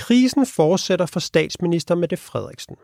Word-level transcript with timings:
Krisen 0.00 0.46
fortsætter 0.46 1.06
for 1.06 1.20
statsminister 1.20 1.94
Mette 1.94 2.16
Frederiksen. 2.16 2.76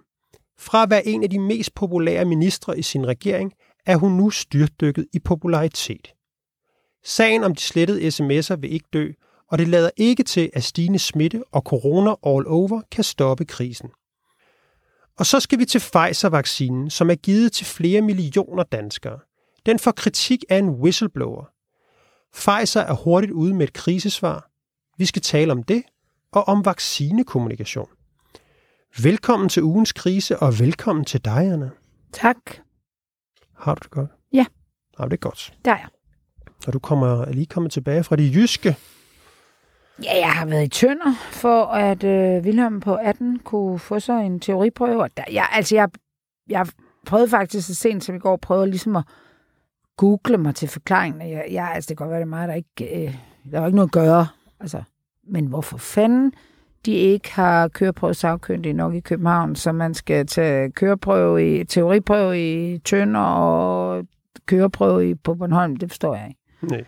Fra 0.59 0.82
at 0.82 0.90
være 0.90 1.06
en 1.06 1.23
af 1.23 1.31
de 1.31 1.39
mest 1.39 1.74
populære 1.74 2.24
ministre 2.24 2.78
i 2.78 2.82
sin 2.82 3.06
regering, 3.06 3.52
er 3.86 3.96
hun 3.96 4.12
nu 4.12 4.30
styrtdykket 4.30 5.06
i 5.12 5.18
popularitet. 5.18 6.14
Sagen 7.04 7.44
om 7.44 7.54
de 7.54 7.60
slettede 7.60 8.08
sms'er 8.08 8.56
vil 8.56 8.72
ikke 8.72 8.88
dø, 8.92 9.10
og 9.50 9.58
det 9.58 9.68
lader 9.68 9.90
ikke 9.96 10.22
til, 10.22 10.50
at 10.52 10.64
stigende 10.64 10.98
smitte 10.98 11.44
og 11.52 11.62
corona 11.62 12.10
all 12.10 12.46
over 12.46 12.82
kan 12.91 13.05
stoppe 13.05 13.45
krisen. 13.45 13.89
Og 15.19 15.27
så 15.27 15.41
skal 15.41 15.59
vi 15.59 15.64
til 15.64 15.79
Pfizer-vaccinen, 15.79 16.91
som 16.91 17.11
er 17.11 17.14
givet 17.14 17.53
til 17.53 17.67
flere 17.67 18.01
millioner 18.01 18.62
danskere. 18.62 19.19
Den 19.67 19.79
får 19.79 19.93
kritik 19.93 20.45
af 20.48 20.59
en 20.59 20.69
whistleblower. 20.69 21.45
Pfizer 22.35 22.80
er 22.80 22.95
hurtigt 22.95 23.33
ude 23.33 23.55
med 23.55 23.69
et 23.69 23.73
krisesvar. 23.73 24.51
Vi 24.98 25.07
skal 25.07 25.23
tale 25.23 25.53
om 25.53 25.62
det 25.62 25.83
og 26.37 26.48
om 26.48 26.64
vaccinekommunikation. 26.64 27.89
Velkommen 29.02 29.48
til 29.48 29.62
ugens 29.62 29.92
krise, 29.92 30.38
og 30.38 30.59
velkommen 30.59 31.05
til 31.05 31.24
dig, 31.24 31.52
Anna. 31.52 31.70
Tak. 32.12 32.37
Har 33.59 33.74
du 33.74 33.79
det 33.83 33.91
godt? 33.91 34.10
Ja. 34.33 34.45
Ja, 34.98 35.05
det 35.05 35.12
er 35.12 35.16
godt. 35.16 35.55
Der 35.65 35.70
er 35.70 35.77
jeg. 35.77 35.88
Og 36.66 36.73
du 36.73 36.79
kommer, 36.79 37.23
er 37.23 37.33
lige 37.33 37.46
kommet 37.46 37.73
tilbage 37.73 38.05
fra 38.05 38.16
det 38.16 38.34
jyske. 38.34 38.77
Ja, 40.02 40.19
jeg 40.19 40.33
har 40.33 40.46
været 40.46 40.65
i 40.65 40.69
Tønder 40.69 41.15
for, 41.30 41.65
at 41.65 42.05
øh, 42.05 42.45
Wilhelm 42.45 42.80
på 42.80 42.95
18 42.95 43.38
kunne 43.38 43.79
få 43.79 44.01
sig 44.01 44.27
en 44.27 44.41
teoriprøve. 44.41 45.02
Og 45.02 45.16
der, 45.16 45.24
jeg, 45.32 45.48
altså, 45.52 45.74
jeg, 45.74 45.88
jeg 46.48 46.66
prøvede 47.07 47.29
faktisk 47.29 47.66
så 47.66 47.74
sent 47.74 48.05
som 48.05 48.15
i 48.15 48.18
går, 48.18 48.37
prøvede 48.37 48.71
ligesom 48.71 48.96
at 48.96 49.05
google 49.96 50.38
mig 50.38 50.55
til 50.55 50.68
forklaringen. 50.68 51.30
Jeg, 51.30 51.46
jeg, 51.51 51.71
altså, 51.74 51.88
det 51.88 51.96
kan 51.96 52.05
godt 52.05 52.10
være, 52.10 52.21
det 52.21 52.27
er 52.27 52.29
mig, 52.29 52.48
der 52.48 52.55
ikke... 52.55 53.07
Øh, 53.07 53.16
der 53.52 53.59
var 53.59 53.66
ikke 53.66 53.77
noget 53.77 53.88
at 53.88 53.93
gøre. 53.93 54.27
Altså, 54.60 54.82
men 55.29 55.47
hvorfor 55.47 55.77
fanden 55.79 56.33
de 56.87 56.93
ikke 56.93 57.33
har 57.33 57.69
køreprøve 57.69 58.15
sagkyndige 58.15 58.73
nok 58.73 58.95
i 58.95 59.01
København, 59.01 59.57
så 59.57 59.73
man 59.73 59.95
skal 59.95 60.27
tage 60.27 60.71
køreprøve 60.71 61.60
i, 61.60 61.65
teoriprøve 61.65 62.38
i 62.74 62.79
Tønder 62.79 63.21
og 63.21 64.05
køreprøve 64.47 65.11
i, 65.11 65.15
på 65.15 65.35
Bornholm, 65.35 65.77
det 65.77 65.91
forstår 65.91 66.15
jeg 66.15 66.27
ikke. 66.29 66.75
Nej. 66.75 66.85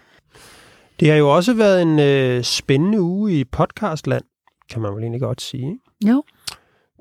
Det 1.00 1.10
har 1.10 1.16
jo 1.16 1.34
også 1.34 1.54
været 1.54 1.82
en 1.82 1.98
øh, 1.98 2.42
spændende 2.42 3.00
uge 3.00 3.32
i 3.32 3.44
podcastland, 3.44 4.24
kan 4.70 4.82
man 4.82 4.92
vel 4.94 5.02
egentlig 5.02 5.20
godt 5.20 5.40
sige. 5.40 5.78
Jo. 6.06 6.22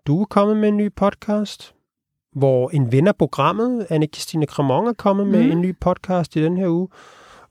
Du 0.07 0.21
er 0.21 0.25
kommet 0.25 0.57
med 0.57 0.69
en 0.69 0.77
ny 0.77 0.93
podcast, 0.95 1.73
hvor 2.35 2.69
en 2.69 2.91
ven 2.91 3.07
af 3.07 3.15
programmet, 3.15 3.87
anne 3.89 4.07
Christine 4.13 4.45
Kramon, 4.45 4.87
er 4.87 4.93
kommet 4.93 5.27
med 5.27 5.43
Mhm. 5.43 5.51
en 5.51 5.61
ny 5.61 5.75
podcast 5.81 6.35
i 6.35 6.43
den 6.43 6.57
her 6.57 6.67
uge. 6.67 6.87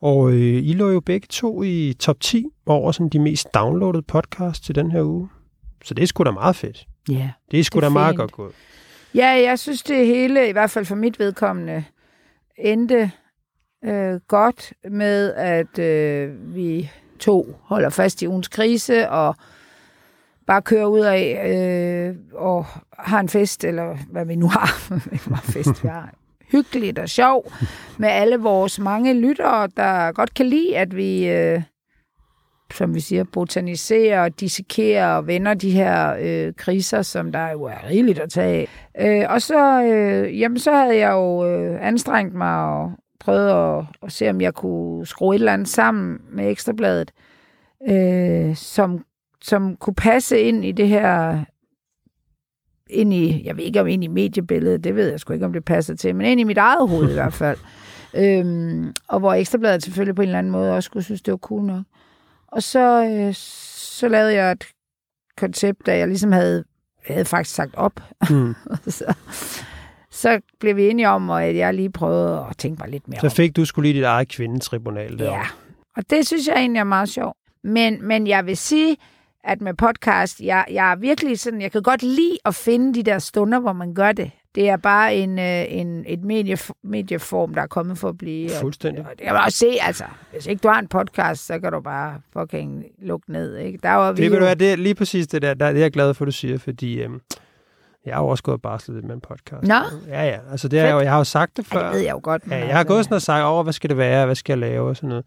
Og 0.01 0.31
øh, 0.33 0.39
I 0.65 0.73
lå 0.73 0.91
jo 0.91 1.01
begge 1.01 1.27
to 1.31 1.63
i 1.63 1.95
top 1.99 2.21
10 2.21 2.47
over 2.67 2.93
sådan, 2.93 3.09
de 3.09 3.19
mest 3.19 3.55
downloadede 3.55 4.03
podcasts 4.03 4.67
til 4.67 4.75
den 4.75 4.91
her 4.91 5.03
uge. 5.03 5.29
Så 5.85 5.95
det 5.95 6.03
er 6.03 6.07
sgu 6.07 6.25
da 6.25 6.31
meget 6.31 6.57
fedt. 6.57 6.87
Ja. 7.11 7.31
Det 7.51 7.61
er 7.61 7.65
sgu 7.65 7.81
Det 7.81 7.85
er 7.85 7.89
da 7.89 7.93
meget 7.93 8.13
fint. 8.13 8.19
godt 8.21 8.33
gået. 8.33 8.53
Ja, 9.15 9.29
jeg 9.29 9.59
synes, 9.59 9.83
det 9.83 10.07
hele, 10.07 10.49
i 10.49 10.53
hvert 10.53 10.71
fald 10.71 10.85
for 10.85 10.95
mit 10.95 11.19
vedkommende, 11.19 11.85
endte 12.59 13.11
øh, 13.85 14.21
godt 14.29 14.73
med, 14.91 15.33
at 15.35 15.79
øh, 15.79 16.55
vi 16.55 16.91
to 17.19 17.57
holder 17.63 17.91
fast 17.91 18.23
i 18.23 18.29
ugens 18.29 18.49
krise 18.49 19.11
og 19.11 19.35
bare 20.47 20.63
kører 20.63 20.87
ud 20.87 21.01
af 21.01 21.49
øh, 22.11 22.17
og 22.35 22.67
har 22.99 23.21
en 23.21 23.29
fest, 23.29 23.65
eller 23.65 23.97
hvad 24.11 24.27
vi 24.27 24.37
nu 24.37 24.49
har. 24.49 24.93
Ikke 25.13 25.31
meget 25.31 25.45
fest, 25.45 25.83
vi 25.85 25.89
har. 25.89 26.15
Hyggeligt 26.53 26.99
og 26.99 27.09
sjov 27.09 27.53
med 27.99 28.09
alle 28.09 28.37
vores 28.37 28.79
mange 28.79 29.15
lyttere, 29.15 29.69
der 29.77 30.13
godt 30.13 30.35
kan 30.35 30.47
lide, 30.47 30.77
at 30.77 30.97
vi, 30.97 31.29
øh, 31.29 31.63
som 32.75 32.95
vi 32.95 33.01
siger, 33.01 33.25
botaniserer 33.25 34.23
og 34.23 34.41
dissekerer 34.41 35.17
og 35.17 35.27
vender 35.27 35.55
de 35.55 35.71
her 35.71 36.17
øh, 36.21 36.53
kriser, 36.57 37.03
som 37.03 37.33
der 37.33 37.51
jo 37.51 37.63
er 37.63 37.89
rigeligt 37.89 38.19
at 38.19 38.31
tage 38.31 38.69
af. 38.97 39.23
Øh, 39.23 39.31
og 39.31 39.43
så, 39.43 39.83
øh, 39.83 40.41
jamen, 40.41 40.59
så 40.59 40.73
havde 40.73 40.97
jeg 40.97 41.11
jo 41.13 41.47
øh, 41.47 41.87
anstrengt 41.87 42.35
mig 42.35 42.65
og 42.65 42.93
prøvet 43.21 43.79
at, 43.79 43.85
at 44.03 44.13
se, 44.13 44.31
om 44.31 44.41
jeg 44.41 44.55
kunne 44.55 45.07
skrue 45.07 45.35
et 45.35 45.39
eller 45.39 45.53
andet 45.53 45.69
sammen 45.69 46.19
med 46.33 46.51
Ekstrabladet, 46.51 47.13
øh, 47.89 48.57
som, 48.57 49.05
som 49.43 49.77
kunne 49.77 49.95
passe 49.95 50.41
ind 50.41 50.65
i 50.65 50.73
det 50.73 50.89
her 50.89 51.45
ind 52.91 53.13
i, 53.15 53.43
jeg 53.47 53.57
ved 53.57 53.65
ikke 53.65 53.81
om 53.81 53.87
ind 53.87 54.05
i 54.05 54.07
mediebilledet, 54.07 54.85
det 54.85 54.97
ved 54.97 55.11
jeg 55.11 55.21
sgu 55.21 55.33
ikke, 55.33 55.47
om 55.47 55.53
det 55.53 55.65
passer 55.65 55.95
til, 55.97 56.15
men 56.17 56.27
ind 56.27 56.41
i 56.41 56.45
mit 56.45 56.59
eget 56.59 56.89
hoved 56.89 57.11
i 57.11 57.13
hvert 57.13 57.33
fald. 57.35 57.59
Øhm, 58.15 58.93
og 59.09 59.19
hvor 59.19 59.35
Ekstrabladet 59.35 59.83
selvfølgelig 59.83 60.15
på 60.15 60.23
en 60.23 60.29
eller 60.29 60.39
anden 60.39 60.53
måde 60.53 60.73
også 60.77 60.87
skulle 60.87 61.03
synes, 61.03 61.23
det 61.23 61.33
var 61.33 61.39
cool 61.39 61.63
nok. 61.63 61.85
Og 62.47 62.63
så, 62.63 63.05
øh, 63.05 63.35
så 63.99 64.09
lavede 64.09 64.35
jeg 64.35 64.53
et 64.53 64.65
koncept, 65.37 65.87
da 65.87 65.99
jeg 65.99 66.09
ligesom 66.09 66.33
havde, 66.33 66.65
jeg 67.09 67.15
havde 67.15 67.25
faktisk 67.25 67.55
sagt 67.57 67.75
op. 67.75 68.01
Mm. 68.31 68.55
så, 68.89 69.15
så 70.11 70.41
blev 70.61 70.77
vi 70.77 70.89
enige 70.89 71.09
om, 71.09 71.31
at 71.31 71.57
jeg 71.57 71.75
lige 71.75 71.91
prøvede 71.91 72.47
at 72.51 72.57
tænke 72.59 72.83
mig 72.83 72.91
lidt 72.91 73.09
mere 73.09 73.21
Så 73.21 73.27
om. 73.27 73.31
fik 73.31 73.57
du 73.57 73.65
skulle 73.65 73.89
lige 73.89 73.99
dit 74.01 74.05
eget 74.07 74.29
kvindetribunal 74.29 75.19
der. 75.19 75.25
Ja, 75.25 75.43
og 75.97 76.11
det 76.11 76.27
synes 76.27 76.47
jeg 76.49 76.57
egentlig 76.57 76.81
er 76.81 76.85
meget 76.85 77.09
sjovt. 77.09 77.37
Men, 77.65 78.07
men 78.09 78.27
jeg 78.27 78.47
vil 78.47 78.57
sige, 78.57 78.97
at 79.47 79.61
med 79.61 79.75
podcast, 79.75 80.41
jeg, 80.41 80.65
jeg 80.71 80.91
er 80.93 80.97
virkelig 80.97 81.41
sådan, 81.41 81.61
jeg 81.61 81.73
kan 81.73 81.83
godt 81.83 82.03
lide 82.03 82.39
at 82.45 82.55
finde 82.55 82.95
de 82.95 83.03
der 83.03 83.19
stunder, 83.19 83.59
hvor 83.61 83.73
man 83.73 83.95
gør 83.95 84.13
det. 84.13 84.31
Det 84.55 84.69
er 84.69 84.77
bare 84.77 85.15
en, 85.15 85.39
øh, 85.39 85.65
en, 85.69 86.05
et 86.09 86.25
medie, 86.25 86.59
medieform, 86.85 87.55
der 87.55 87.63
er 87.63 87.67
kommet 87.67 87.99
for 87.99 88.09
at 88.09 88.19
blive. 88.19 88.51
Og, 88.55 88.61
Fuldstændig. 88.61 89.05
og 89.05 89.11
det 89.11 89.21
kan 89.25 89.33
man 89.33 89.43
også 89.45 89.59
se, 89.59 89.69
altså. 89.81 90.05
Hvis 90.33 90.47
ikke 90.47 90.61
du 90.61 90.69
har 90.69 90.79
en 90.79 90.89
podcast, 90.89 91.47
så 91.47 91.59
kan 91.59 91.73
du 91.73 91.81
bare 91.81 92.21
fucking 92.33 92.85
lukke 93.03 93.33
ned, 93.33 93.57
ikke? 93.57 93.79
Der 93.83 93.91
var 93.91 94.13
vi 94.13 94.23
Det, 94.23 94.31
vil 94.31 94.37
jo- 94.37 94.41
du 94.41 94.45
være, 94.45 94.55
det 94.55 94.73
er 94.73 94.77
lige 94.77 94.95
præcis 94.95 95.27
det 95.27 95.43
der, 95.43 95.55
der 95.55 95.73
det 95.73 95.79
er 95.79 95.85
jeg 95.85 95.93
glad 95.93 96.15
for, 96.15 96.25
du 96.25 96.33
siger, 96.33 96.59
fordi 96.59 97.01
øhm, 97.03 97.21
jeg 98.07 98.15
har 98.15 98.23
jo 98.23 98.29
også 98.29 98.43
gået 98.43 98.55
og 98.55 98.63
barslet 98.63 98.95
lidt 98.95 99.07
med 99.07 99.15
en 99.15 99.21
podcast. 99.21 99.63
Nå. 99.69 99.75
Ja, 100.09 100.25
ja. 100.25 100.39
Altså, 100.51 100.69
det 100.69 100.79
er 100.79 100.91
jo, 100.91 101.01
jeg 101.01 101.11
har 101.11 101.19
jo 101.19 101.25
sagt 101.25 101.57
det 101.57 101.67
Ja, 101.73 101.77
før. 101.79 101.85
det 101.87 101.93
ved 101.95 102.01
jeg 102.01 102.13
jo 102.13 102.21
godt. 102.23 102.43
Ja, 102.51 102.57
jeg 102.57 102.67
har 102.67 102.79
altså- 102.79 102.95
gået 102.95 103.05
sådan 103.05 103.15
og 103.15 103.23
sagt 103.23 103.45
over, 103.45 103.63
hvad 103.63 103.73
skal 103.73 103.91
det 103.91 103.97
være, 103.99 104.25
hvad 104.27 104.35
skal 104.35 104.53
jeg 104.53 104.59
lave 104.71 104.89
og 104.89 104.97
sådan 104.97 105.09
noget. 105.09 105.25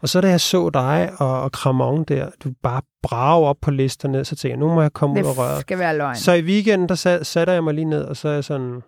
Og 0.00 0.08
så 0.08 0.20
da 0.20 0.28
jeg 0.28 0.40
så 0.40 0.70
dig 0.70 1.10
og, 1.18 1.42
og 1.42 1.52
Kramon 1.52 2.04
der, 2.04 2.30
du 2.44 2.52
bare 2.62 2.82
brage 3.02 3.46
op 3.46 3.56
på 3.62 3.70
listerne, 3.70 4.24
så 4.24 4.36
tænkte 4.36 4.48
jeg, 4.48 4.56
nu 4.58 4.74
må 4.74 4.82
jeg 4.82 4.92
komme 4.92 5.20
ud 5.20 5.24
og 5.26 5.38
røre. 5.38 5.52
Det 5.52 5.60
skal 5.60 5.78
være 5.78 5.96
løgn. 5.96 6.16
Så 6.16 6.32
i 6.32 6.42
weekenden, 6.42 6.88
der 6.88 6.94
sat, 6.94 7.26
satte 7.26 7.52
jeg 7.52 7.64
mig 7.64 7.74
lige 7.74 7.84
ned, 7.84 8.02
og 8.04 8.16
så 8.16 8.28
er 8.28 8.32
jeg 8.32 8.44
sådan, 8.44 8.82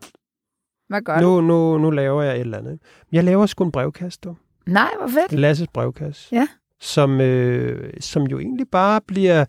Hvad 0.89 1.01
gør 1.01 1.21
nu, 1.21 1.41
nu, 1.41 1.79
nu 1.79 1.91
laver 1.91 2.23
jeg 2.23 2.35
et 2.35 2.41
eller 2.41 2.59
andet. 2.59 2.79
Jeg 3.13 3.25
laver 3.25 3.47
sgu 3.47 3.65
en 3.65 3.73
brevkast, 3.73 4.25
du. 4.25 4.37
Nej, 4.67 4.91
hvor 4.99 5.09
fedt. 5.09 5.41
Lasses 5.41 5.69
brevkasse. 5.75 6.29
Ja. 6.33 6.47
Som, 6.81 7.21
øh, 7.21 7.93
som 8.01 8.23
jo 8.23 8.39
egentlig 8.39 8.67
bare 8.73 9.01
bliver 9.07 9.45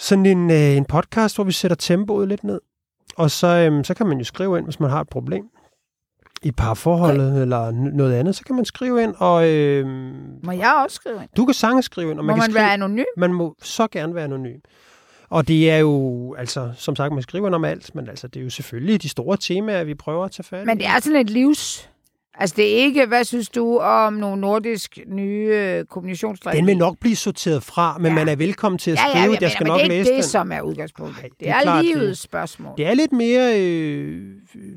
sådan 0.00 0.26
en, 0.26 0.50
øh, 0.50 0.76
en 0.76 0.84
podcast, 0.84 1.36
hvor 1.36 1.44
vi 1.44 1.52
sætter 1.52 1.74
tempoet 1.74 2.28
lidt 2.28 2.44
ned. 2.44 2.60
Og 3.16 3.30
så, 3.30 3.46
øh, 3.46 3.84
så 3.84 3.94
kan 3.94 4.06
man 4.06 4.18
jo 4.18 4.24
skrive 4.24 4.58
ind, 4.58 4.66
hvis 4.66 4.80
man 4.80 4.90
har 4.90 5.00
et 5.00 5.08
problem 5.08 5.44
i 6.42 6.50
parforholdet 6.52 7.30
okay. 7.30 7.42
eller 7.42 7.70
noget 7.70 8.14
andet, 8.14 8.36
så 8.36 8.44
kan 8.44 8.56
man 8.56 8.64
skrive 8.64 9.02
ind, 9.02 9.14
og 9.18 9.48
øh, 9.48 9.86
Må 10.44 10.52
jeg 10.52 10.82
også 10.84 10.94
skrive 10.94 11.16
ind? 11.16 11.28
du 11.36 11.44
kan 11.44 11.54
sagtens 11.54 11.84
skrive 11.84 12.10
ind, 12.10 12.18
og 12.18 12.24
Må 12.24 12.26
man 12.26 12.36
man, 12.36 12.44
kan 12.44 12.52
skrive, 12.52 12.62
være 12.62 12.72
anonym? 12.72 13.04
man 13.16 13.32
må 13.32 13.54
så 13.62 13.86
gerne 13.86 14.14
være 14.14 14.24
anonym. 14.24 14.60
Og 15.30 15.48
det 15.48 15.70
er 15.70 15.76
jo, 15.78 16.34
altså, 16.38 16.72
som 16.76 16.96
sagt, 16.96 17.12
man 17.14 17.22
skriver 17.22 17.46
ind 17.46 17.54
om 17.54 17.64
alt, 17.64 17.94
men 17.94 18.08
altså, 18.08 18.28
det 18.28 18.40
er 18.40 18.44
jo 18.44 18.50
selvfølgelig 18.50 19.02
de 19.02 19.08
store 19.08 19.36
temaer, 19.36 19.84
vi 19.84 19.94
prøver 19.94 20.24
at 20.24 20.30
tage 20.30 20.44
fat 20.44 20.62
i. 20.62 20.66
Men 20.66 20.78
det 20.78 20.86
er 20.86 21.00
sådan 21.00 21.20
et 21.20 21.30
livs... 21.30 21.90
Altså, 22.34 22.56
det 22.56 22.64
er 22.72 22.76
ikke, 22.76 23.06
hvad 23.06 23.24
synes 23.24 23.48
du 23.48 23.78
om 23.78 24.12
nogle 24.12 24.40
nordisk 24.40 24.98
nye 25.06 25.46
øh, 25.54 25.84
kommunikationsstrategier? 25.84 26.60
Den 26.60 26.66
vil 26.66 26.76
nok 26.78 26.96
blive 27.00 27.16
sorteret 27.16 27.62
fra, 27.62 27.98
men 27.98 28.06
ja. 28.06 28.14
Man 28.14 28.28
er 28.28 28.36
velkommen 28.36 28.78
til 28.78 28.90
at 28.90 28.98
skrive, 28.98 29.16
ja, 29.18 29.24
ja, 29.24 29.32
jeg 29.32 29.42
jeg 29.42 29.50
skal 29.50 29.64
mener, 29.64 29.74
nok 29.74 29.80
men 29.82 29.90
det 29.90 29.96
er 29.96 29.98
læse 29.98 30.10
ikke 30.10 30.16
det, 30.16 30.24
den. 30.24 30.30
som 30.30 30.52
er 30.52 30.60
udgangspunktet. 30.60 31.16
Nej, 31.16 31.28
det, 31.28 31.40
det 31.40 31.48
er 31.48 31.54
er, 31.54 31.62
klart, 31.62 31.84
livets 31.84 32.06
det- 32.06 32.18
spørgsmål. 32.18 32.72
Det 32.76 32.86
er 32.86 32.94
lidt 32.94 33.12
mere 33.12 33.60
øh, 33.60 34.24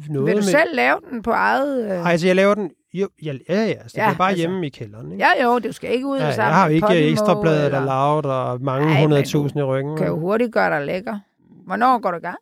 noget 0.09 0.25
Vil 0.27 0.33
du 0.33 0.37
med... 0.37 0.43
selv 0.43 0.75
lave 0.75 0.99
den 1.11 1.21
på 1.21 1.31
eget... 1.31 1.85
Øh... 1.85 1.91
Ej, 1.91 2.11
altså, 2.11 2.27
jeg 2.27 2.35
laver 2.35 2.55
den... 2.55 2.71
Jo, 2.93 3.07
ja, 3.23 3.33
ja, 3.49 3.55
ja, 3.55 3.61
altså, 3.61 3.87
det 3.95 3.97
Ja, 3.97 4.09
er 4.11 4.15
bare 4.17 4.29
altså. 4.29 4.41
hjemme 4.41 4.65
i 4.67 4.69
kælderen. 4.69 5.11
Ikke? 5.11 5.25
Ja, 5.37 5.43
jo, 5.45 5.59
du 5.59 5.71
skal 5.71 5.93
ikke 5.93 6.07
ud 6.07 6.17
Ja, 6.17 6.31
sammen 6.33 6.47
jeg 6.49 6.55
har 6.55 6.67
jo 6.69 6.73
ikke 6.75 7.09
ekstrabladet 7.11 7.65
eller- 7.65 7.85
loud 7.85 8.25
og 8.25 8.61
mange 8.61 8.87
Ej, 8.87 8.93
men 8.93 9.01
hundredtusind 9.01 9.59
i 9.59 9.63
ryggen. 9.63 9.97
Kan 9.97 10.07
jo 10.07 10.19
hurtigt 10.19 10.51
gøre 10.53 10.77
dig 10.77 10.85
lækker. 10.85 11.19
Hvornår 11.65 11.99
går 11.99 12.11
du 12.11 12.17
i 12.17 12.21
gang? 12.21 12.37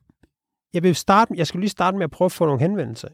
Jeg 0.74 0.83
vil 0.83 0.95
starte, 0.95 1.33
jeg 1.38 1.47
skal 1.47 1.59
lige 1.59 1.69
starte 1.69 1.97
med 1.97 2.03
at 2.03 2.12
prøve 2.12 2.25
at 2.25 2.31
få 2.31 2.45
nogle 2.45 2.62
henvendelser. 2.62 3.07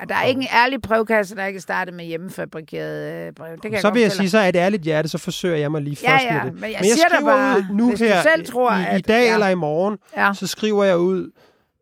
Ja, 0.00 0.04
der 0.04 0.14
er 0.14 0.22
ikke 0.24 0.40
en 0.40 0.46
ærlig 0.52 0.82
brevkasse, 0.82 1.36
der 1.36 1.46
ikke 1.46 1.56
er 1.56 1.60
startet 1.60 1.94
med 1.94 2.04
hjemmefabrikeret 2.04 3.26
øh, 3.26 3.32
brev. 3.32 3.52
Det 3.62 3.70
kan 3.70 3.80
så 3.80 3.88
jeg 3.88 3.94
vil 3.94 4.02
jeg 4.02 4.12
sige, 4.12 4.30
så 4.30 4.38
er 4.38 4.48
et 4.48 4.56
ærligt 4.56 4.82
hjerte, 4.82 5.08
så 5.08 5.18
forsøger 5.18 5.56
jeg 5.56 5.70
mig 5.72 5.82
lige 5.82 5.96
Ja, 6.02 6.12
først 6.12 6.24
ja, 6.24 6.44
med 6.44 6.52
det. 6.52 6.60
men 6.60 6.70
jeg 6.70 6.78
Men 6.80 6.88
jeg 6.88 6.96
skriver 7.08 7.30
bare, 7.32 7.58
ud 7.58 7.64
nu 7.76 7.88
her, 7.98 8.22
selv 8.22 8.46
tror, 8.46 8.72
i, 8.72 8.98
i 8.98 9.00
dag 9.00 9.26
ja. 9.26 9.34
eller 9.34 9.48
i 9.48 9.54
morgen, 9.54 9.98
Ja. 10.16 10.32
så 10.34 10.46
skriver 10.46 10.84
jeg 10.84 10.98
ud, 10.98 11.30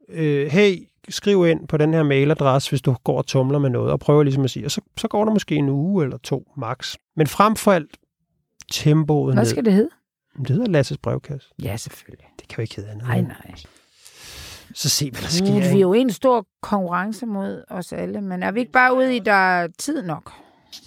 øh, 0.09 0.47
hey, 0.47 0.88
skriv 1.09 1.47
ind 1.47 1.69
på 1.69 1.76
den 1.76 1.94
her 1.94 2.03
mailadresse, 2.03 2.70
hvis 2.70 2.82
du 2.82 2.94
går 3.05 3.19
og 3.19 3.26
tumler 3.26 3.59
med 3.59 3.70
noget, 3.70 3.93
og 3.93 4.00
prøver 4.00 4.23
ligesom 4.23 4.44
at 4.44 4.50
sige, 4.50 4.64
og 4.67 4.70
så, 4.70 4.81
så 4.99 5.09
går 5.09 5.25
der 5.25 5.32
måske 5.32 5.55
en 5.55 5.69
uge 5.69 6.05
eller 6.05 6.19
to 6.19 6.53
max. 6.56 6.97
Men 7.17 7.26
frem 7.26 7.56
for 7.56 7.73
alt, 7.73 7.91
tempoet 8.73 9.35
Hvad 9.35 9.43
ned. 9.44 9.50
skal 9.50 9.64
det 9.64 9.73
hedde? 9.73 9.91
Det 10.38 10.50
hedder 10.50 10.67
Lasses 10.70 10.99
brevkasse. 10.99 11.49
Ja, 11.62 11.76
selvfølgelig. 11.76 12.26
Det 12.41 12.49
kan 12.49 12.56
jo 12.56 12.62
ikke 12.62 12.76
hedde 12.76 12.91
andet. 12.91 13.06
Nej, 13.06 13.20
nej. 13.20 13.55
Så 14.75 14.89
se, 14.89 15.11
hvad 15.11 15.21
der 15.21 15.27
Mm, 15.55 15.61
sker. 15.63 15.71
vi 15.73 15.77
er 15.77 15.81
jo 15.81 15.93
en 15.93 16.11
stor 16.11 16.47
konkurrence 16.63 17.27
mod 17.27 17.63
os 17.71 17.93
alle, 17.93 18.21
men 18.21 18.43
er 18.43 18.53
vi 18.53 18.61
ikke 18.61 18.73
bare 18.73 18.97
ude 18.97 19.17
i, 19.17 19.19
der 19.19 19.33
er 19.33 19.69
tid 19.79 20.03
nok? 20.03 20.33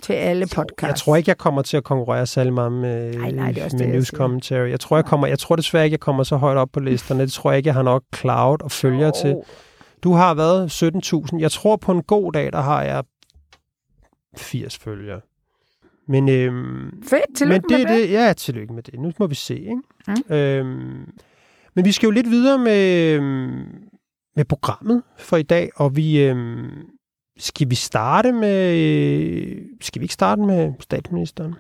til 0.04 0.14
alle 0.14 0.46
podcasts. 0.56 0.84
Jeg 0.84 0.96
tror 0.96 1.16
ikke, 1.16 1.30
jeg 1.30 1.38
kommer 1.38 1.62
til 1.62 1.78
at 1.78 1.84
konkurrere 1.84 2.26
særlig 2.26 2.54
meget 2.54 2.72
med, 2.72 3.16
Nej, 3.18 3.32
nej, 3.32 3.52
det 3.52 3.62
er 3.62 3.66
også 3.66 3.78
med 3.78 3.86
det, 3.86 3.94
news 3.94 4.08
commentary. 4.08 4.70
Jeg 4.70 4.80
tror, 4.80 4.98
jeg, 4.98 5.06
kommer, 5.06 5.28
jeg 5.28 5.40
tror 5.40 5.56
desværre 5.56 5.84
ikke, 5.86 5.94
jeg 5.94 6.00
kommer 6.00 6.24
så 6.24 6.38
højt 6.38 6.58
op 6.58 6.70
på 6.74 6.80
listerne. 6.80 7.22
Det 7.24 7.32
tror 7.32 7.52
jeg 7.52 7.58
ikke, 7.58 7.68
jeg 7.68 7.74
har 7.74 7.82
nok 7.84 8.04
cloud 8.16 8.58
og 8.64 8.72
følger 8.72 9.06
Jo. 9.06 9.12
til. 9.22 9.36
Du 10.04 10.14
har 10.14 10.34
været 10.34 10.70
17.000. 11.34 11.40
Jeg 11.40 11.52
tror, 11.52 11.76
på 11.76 11.92
en 11.92 12.04
god 12.04 12.32
dag, 12.32 12.52
der 12.54 12.62
har 12.62 12.84
jeg 12.84 13.04
80 14.38 14.78
følgere. 14.78 15.22
Men, 16.08 16.30
øhm, 16.30 17.04
Fedt, 17.10 17.38
tillykke 17.38 17.62
men 17.70 17.80
med 17.80 17.80
det, 17.80 17.90
det. 18.02 18.10
det. 18.10 18.14
Ja, 18.14 18.34
tillykke 18.34 18.74
med 18.74 18.84
det. 18.84 19.00
Nu 19.00 19.12
må 19.20 19.28
vi 19.28 19.36
se, 19.36 19.60
ikke? 19.60 19.82
Mm. 20.30 20.36
Øhm, 20.36 21.10
men 21.76 21.86
vi 21.86 21.92
skal 21.92 22.08
jo 22.08 22.12
lidt 22.12 22.30
videre 22.30 22.58
med, 22.58 23.12
øhm, 23.14 23.66
med 24.36 24.46
programmet 24.46 25.04
for 25.18 25.38
i 25.38 25.44
dag, 25.44 25.70
og 25.76 25.96
vi... 25.96 26.24
Øhm, 26.24 26.96
skal 27.38 27.70
vi 27.70 27.76
starte 27.76 28.32
med... 28.32 28.78
Øh, 28.78 29.62
skal 29.82 30.00
vi 30.00 30.04
ikke 30.04 30.14
starte 30.14 30.42
med 30.42 30.74
statsministeren? 30.80 31.56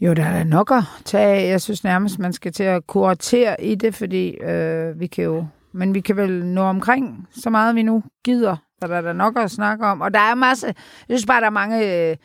Jo, 0.00 0.14
der 0.14 0.24
er 0.24 0.44
nok 0.44 0.70
at 0.70 0.82
tage 1.04 1.26
af. 1.26 1.50
Jeg 1.50 1.60
synes 1.60 1.84
nærmest, 1.84 2.18
man 2.18 2.32
skal 2.32 2.52
til 2.52 2.62
at 2.62 2.86
kuratere 2.86 3.64
i 3.64 3.74
det, 3.74 3.94
fordi 3.94 4.30
øh, 4.30 5.00
vi 5.00 5.06
kan 5.06 5.24
jo... 5.24 5.46
Men 5.72 5.94
vi 5.94 6.00
kan 6.00 6.16
vel 6.16 6.44
nå 6.44 6.60
omkring 6.60 7.28
så 7.30 7.50
meget, 7.50 7.74
vi 7.74 7.82
nu 7.82 8.02
gider. 8.24 8.56
Så 8.80 8.86
der 8.86 8.96
er 8.96 9.00
der 9.00 9.12
nok 9.12 9.38
at 9.38 9.50
snakke 9.50 9.86
om. 9.86 10.00
Og 10.00 10.14
der 10.14 10.20
er 10.20 10.34
masse... 10.34 10.66
Jeg 11.08 11.18
synes 11.18 11.26
bare, 11.26 11.40
der 11.40 11.46
er 11.46 11.50
mange... 11.50 12.10
Øh, 12.10 12.16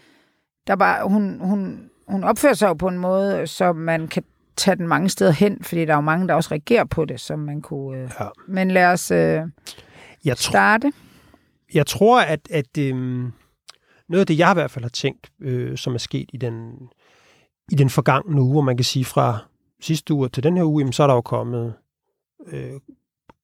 der 0.68 0.76
bare, 0.76 1.10
hun, 1.10 1.40
hun, 1.42 1.90
hun 2.08 2.24
opfører 2.24 2.54
sig 2.54 2.68
jo 2.68 2.74
på 2.74 2.88
en 2.88 2.98
måde, 2.98 3.48
så 3.48 3.74
man 3.74 4.08
kan 4.08 4.24
tage 4.60 4.76
den 4.76 4.88
mange 4.88 5.10
steder 5.10 5.32
hen, 5.32 5.64
fordi 5.64 5.86
der 5.86 5.92
er 5.92 5.98
jo 5.98 6.02
mange, 6.02 6.28
der 6.28 6.34
også 6.34 6.50
reagerer 6.52 6.84
på 6.86 7.06
det, 7.06 7.20
som 7.20 7.40
man 7.40 7.62
kunne... 7.62 7.98
Øh. 7.98 8.10
Ja. 8.20 8.28
Men 8.48 8.72
lad 8.72 8.86
os 8.86 9.12
øh, 9.12 9.42
Jeg, 10.26 10.34
tr- 10.34 10.36
starte. 10.50 10.92
jeg 11.74 11.86
tror, 11.86 12.22
at, 12.22 12.40
at 12.52 12.78
øhm, 12.80 13.32
noget 14.10 14.20
af 14.20 14.28
det, 14.28 14.40
jeg 14.40 14.52
i 14.52 14.54
hvert 14.54 14.72
fald 14.72 14.86
har 14.86 14.90
tænkt, 14.90 15.30
øh, 15.42 15.78
som 15.78 15.94
er 15.94 15.98
sket 15.98 16.30
i 16.34 16.38
den, 16.38 16.72
i 17.72 17.76
den 17.76 17.90
forgangne 17.90 18.42
uge, 18.42 18.52
hvor 18.52 18.62
man 18.62 18.78
kan 18.78 18.84
sige 18.84 19.06
fra 19.06 19.38
sidste 19.82 20.14
uge 20.14 20.30
til 20.30 20.44
den 20.44 20.58
her 20.58 20.64
uge, 20.64 20.82
jamen, 20.82 20.94
så 20.94 21.04
er 21.04 21.08
der 21.08 21.14
jo 21.14 21.22
kommet 21.22 21.74
øh, 22.48 22.72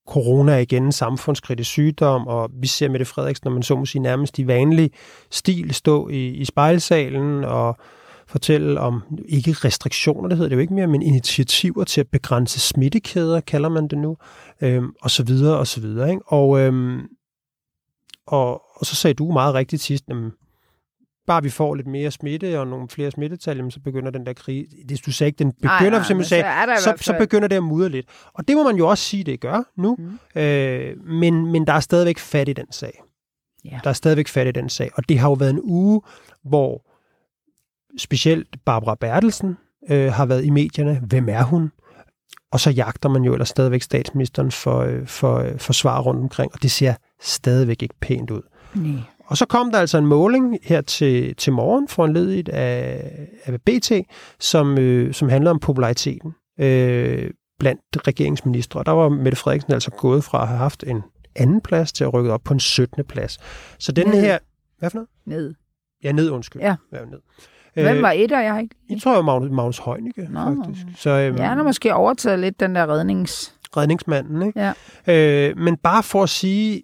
corona 0.07 0.57
igen, 0.57 0.91
samfundskritisk 0.91 1.69
sygdom, 1.69 2.27
og 2.27 2.50
vi 2.53 2.67
ser 2.67 2.89
Mette 2.89 3.06
Frederiksen, 3.06 3.41
når 3.45 3.51
man 3.51 3.63
så 3.63 3.75
må 3.75 3.85
sige, 3.85 4.01
nærmest 4.01 4.39
i 4.39 4.47
vanlig 4.47 4.91
stil 5.31 5.73
stå 5.73 6.07
i, 6.07 6.27
i 6.27 6.45
spejlsalen 6.45 7.44
og 7.44 7.77
fortælle 8.27 8.80
om, 8.80 9.01
ikke 9.25 9.51
restriktioner, 9.51 10.30
det 10.30 10.38
hedder 10.38 10.50
det 10.50 10.56
jo 10.56 10.62
ikke 10.62 10.74
mere, 10.74 10.88
men 10.88 11.01
initiativer 11.01 11.83
til 11.83 12.01
at 12.01 12.07
begrænse 12.07 12.60
smittekæder, 12.60 13.39
kalder 13.39 13.69
man 13.69 13.88
det 13.88 13.98
nu, 13.98 14.18
øhm, 14.62 14.94
og 15.01 15.12
så 15.12 15.24
videre, 15.24 15.57
og 15.57 15.68
så 15.68 15.81
videre. 15.81 16.10
Ikke? 16.10 16.22
Og, 16.25 16.60
øhm, 16.60 17.01
og, 18.27 18.62
og 18.75 18.86
så 18.86 18.95
sagde 18.95 19.13
du 19.13 19.31
meget 19.31 19.54
rigtigt 19.54 19.81
sidst, 19.81 20.04
jamen, 20.10 20.31
bare 21.27 21.44
vi 21.44 21.50
får 21.50 21.75
lidt 21.75 21.88
mere 21.88 22.12
smitte 22.12 22.60
og 22.60 22.68
nogle 22.68 22.89
flere 22.89 23.12
smittetal, 23.12 23.57
jamen, 23.57 23.72
så 23.72 23.80
begynder 23.80 24.12
den 24.12 24.25
der 24.25 24.33
krig. 24.33 24.68
Det, 24.89 25.06
du 25.06 25.12
sagde 25.12 25.27
ikke, 25.27 25.39
den 25.39 25.51
begynder, 25.51 25.80
nej, 25.80 25.89
nej, 25.89 26.04
som 26.04 26.18
du 26.18 26.24
sagde, 26.24 26.44
så 26.77 26.83
så, 26.98 27.04
så 27.04 27.16
begynder 27.19 27.48
det 27.48 27.56
at 27.56 27.63
mudre 27.63 27.89
lidt. 27.89 28.06
Og 28.33 28.48
det 28.48 28.56
må 28.56 28.63
man 28.63 28.75
jo 28.75 28.88
også 28.88 29.04
sige, 29.04 29.24
det 29.24 29.39
gør 29.39 29.63
nu. 29.77 29.95
Mm. 30.00 30.42
Øh, 30.42 31.06
men, 31.06 31.51
men 31.51 31.68
der 31.68 31.74
er 31.74 31.80
stadigvæk 31.80 32.19
fat 32.19 32.50
i 32.50 32.54
den 32.54 32.72
sag. 32.72 33.01
Ja. 33.66 33.80
Der 33.83 33.89
er 33.89 33.94
stadigvæk 33.94 34.27
fat 34.27 34.48
i 34.48 34.51
den 34.51 34.69
sag. 34.69 34.92
Og 34.95 35.10
det 35.10 35.19
har 35.19 35.30
jo 35.30 35.33
været 35.33 35.50
en 35.50 35.62
uge, 35.63 36.01
hvor 36.44 36.94
specielt 37.97 38.47
Barbara 38.65 38.95
Bertelsen 38.95 39.57
øh, 39.89 40.12
har 40.13 40.25
været 40.25 40.45
i 40.45 40.50
medierne. 40.50 41.01
Hvem 41.07 41.30
er 41.30 41.44
hun? 41.44 41.71
Og 42.51 42.59
så 42.59 42.69
jagter 42.69 43.09
man 43.09 43.24
jo 43.24 43.33
ellers 43.33 43.50
stadigvæk 43.50 43.81
statsministeren 43.81 44.51
for, 44.51 44.80
øh, 44.80 45.07
for, 45.07 45.38
øh, 45.38 45.59
for 45.59 45.74
svar 45.74 46.01
rundt 46.01 46.21
omkring, 46.21 46.51
og 46.53 46.63
det 46.63 46.71
ser 46.71 46.94
stadigvæk 47.21 47.81
ikke 47.81 47.95
pænt 48.01 48.31
ud. 48.31 48.42
Nej. 48.75 49.01
Og 49.25 49.38
så 49.38 49.45
kom 49.45 49.71
der 49.71 49.80
altså 49.80 49.97
en 49.97 50.06
måling 50.06 50.59
her 50.63 50.81
til, 50.81 51.36
til 51.36 51.53
morgen, 51.53 51.88
foranledigt 51.88 52.50
af, 52.50 53.12
af 53.45 53.62
BT, 53.62 53.92
som, 54.39 54.77
øh, 54.77 55.13
som 55.13 55.30
handler 55.30 55.51
om 55.51 55.59
populariteten 55.59 56.33
øh, 56.59 57.31
blandt 57.59 58.07
regeringsministre. 58.07 58.80
Og 58.80 58.86
der 58.86 58.91
var 58.91 59.09
Mette 59.09 59.36
Frederiksen 59.36 59.74
altså 59.74 59.91
gået 59.91 60.24
fra 60.24 60.41
at 60.41 60.48
have 60.48 60.57
haft 60.57 60.83
en 60.88 61.01
anden 61.36 61.62
plads 61.62 61.94
til 61.94 62.03
at 62.03 62.13
rykke 62.13 62.33
op 62.33 62.41
på 62.44 62.53
en 62.53 62.59
17. 62.59 63.06
plads. 63.06 63.39
Så 63.80 63.91
den 63.91 64.07
Ned. 64.07 64.21
her... 64.21 64.38
Hvad 64.80 64.89
for 64.89 64.98
noget? 64.98 65.09
Ned. 65.25 65.53
Ja, 66.03 66.12
ned, 66.12 66.30
undskyld. 66.30 66.62
Ja. 66.62 66.75
ja 66.94 67.06
ned. 67.06 67.19
Hvem 67.83 68.01
var 68.01 68.12
etter? 68.12 68.39
Jeg 68.39 68.54
har 68.54 68.60
ikke... 68.60 68.75
Jeg 68.89 69.01
tror, 69.01 69.16
jeg 69.16 69.25
Magnus, 69.25 69.51
Magnus 69.51 69.77
Heunicke, 69.86 70.27
Nå. 70.31 70.39
faktisk. 70.39 70.86
Så, 71.01 71.10
øhm, 71.10 71.38
Ja, 71.38 71.44
han 71.45 71.57
har 71.57 71.63
måske 71.63 71.94
overtaget 71.94 72.39
lidt 72.39 72.60
den 72.60 72.75
der 72.75 72.89
rednings... 72.89 73.56
redningsmanden, 73.77 74.42
ikke? 74.48 74.60
Ja. 75.07 75.50
Øh, 75.50 75.57
men 75.57 75.77
bare 75.77 76.04
for 76.04 76.24
at 76.24 76.30
sige, 76.30 76.83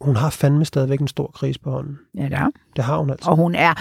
hun 0.00 0.16
har 0.16 0.30
fandme 0.30 0.64
stadigvæk 0.64 1.00
en 1.00 1.08
stor 1.08 1.26
krise 1.26 1.60
på 1.60 1.70
hånden. 1.70 1.98
Ja, 2.14 2.28
der. 2.28 2.50
Det 2.76 2.84
har 2.84 2.98
hun 2.98 3.10
altså. 3.10 3.30
Og 3.30 3.36
hun 3.36 3.54
er... 3.54 3.74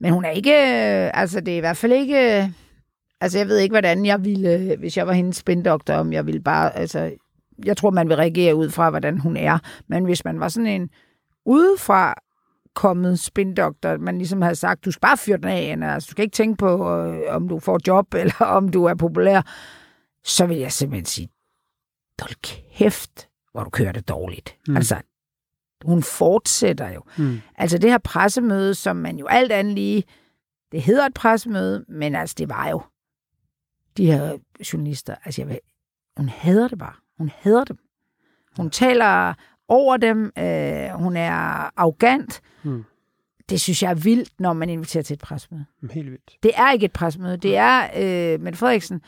Men 0.00 0.12
hun 0.12 0.24
er 0.24 0.30
ikke... 0.30 0.50
øh, 0.52 1.10
Altså, 1.14 1.40
det 1.40 1.52
er 1.52 1.56
i 1.56 1.60
hvert 1.60 1.76
fald 1.76 1.92
ikke... 1.92 2.42
øh, 2.42 2.48
Altså, 3.20 3.38
jeg 3.38 3.48
ved 3.48 3.58
ikke, 3.58 3.72
hvordan 3.72 4.06
jeg 4.06 4.24
ville... 4.24 4.50
øh, 4.58 4.78
Hvis 4.78 4.96
jeg 4.96 5.06
var 5.06 5.12
hendes 5.12 5.36
spindoktor, 5.36 5.94
om 5.94 6.12
jeg 6.12 6.26
ville 6.26 6.40
bare... 6.40 6.76
Altså, 6.76 7.10
jeg 7.64 7.76
tror, 7.76 7.90
man 7.90 8.08
vil 8.08 8.16
reagere 8.16 8.54
ud 8.54 8.70
fra, 8.70 8.90
hvordan 8.90 9.18
hun 9.18 9.36
er. 9.36 9.58
Men 9.88 10.04
hvis 10.04 10.24
man 10.24 10.40
var 10.40 10.48
sådan 10.48 10.66
en 10.66 10.90
udefra 11.46 12.14
kommet 12.74 13.18
spindoktor, 13.18 13.96
man 13.96 14.18
ligesom 14.18 14.42
havde 14.42 14.54
sagt, 14.54 14.84
du 14.84 14.90
skal 14.90 15.00
bare 15.00 15.16
fyre 15.16 15.36
den 15.36 15.48
af, 15.48 15.62
Anna. 15.72 15.94
Altså, 15.94 16.06
du 16.06 16.10
skal 16.10 16.22
ikke 16.22 16.34
tænke 16.34 16.56
på, 16.56 16.96
øh, 16.96 17.34
om 17.34 17.48
du 17.48 17.58
får 17.58 17.80
job, 17.86 18.14
eller 18.22 18.44
om 18.44 18.68
du 18.68 18.84
er 18.84 18.94
populær. 18.94 19.42
Så 20.24 20.46
vil 20.46 20.56
jeg 20.56 20.72
simpelthen 20.72 21.06
sige, 21.06 21.28
hold 22.20 22.34
kæft, 22.42 23.28
hvor 23.52 23.64
du 23.64 23.70
kører 23.70 23.92
det 23.92 24.08
dårligt. 24.08 24.56
Mm. 24.68 24.76
Altså, 24.76 24.96
hun 25.84 26.02
fortsætter 26.02 26.88
jo. 26.90 27.02
Mm. 27.18 27.40
Altså 27.54 27.78
det 27.78 27.90
her 27.90 27.98
pressemøde, 27.98 28.74
som 28.74 28.96
man 28.96 29.18
jo 29.18 29.26
alt 29.26 29.52
andet 29.52 29.74
lige, 29.74 30.04
det 30.72 30.82
hedder 30.82 31.06
et 31.06 31.14
pressemøde, 31.14 31.84
men 31.88 32.14
altså 32.14 32.34
det 32.38 32.48
var 32.48 32.68
jo 32.68 32.82
de 33.96 34.06
her 34.06 34.38
journalister, 34.72 35.14
altså 35.24 35.42
jeg 35.42 35.48
ved, 35.48 35.58
hun 36.16 36.28
hader 36.28 36.68
det 36.68 36.78
bare. 36.78 36.94
Hun 37.18 37.30
hader 37.36 37.64
dem. 37.64 37.78
Hun 38.56 38.70
taler 38.70 39.34
over 39.72 39.96
dem, 39.96 40.32
øh, 40.38 40.88
hun 40.90 41.16
er 41.16 41.32
arrogant. 41.80 42.40
Mm. 42.62 42.84
Det 43.48 43.60
synes 43.60 43.82
jeg 43.82 43.90
er 43.90 43.94
vildt, 43.94 44.30
når 44.38 44.52
man 44.52 44.68
inviterer 44.70 45.04
til 45.04 45.14
et 45.14 45.20
pressemøde. 45.20 45.64
Helt 45.90 46.10
vildt. 46.10 46.36
Det 46.42 46.50
er 46.54 46.72
ikke 46.72 46.84
et 46.84 46.92
pressemøde. 46.92 47.36
Det 47.36 47.56
er 47.56 47.82
øh, 47.96 48.40
Mette 48.40 48.58
Frederiksen, 48.58 49.00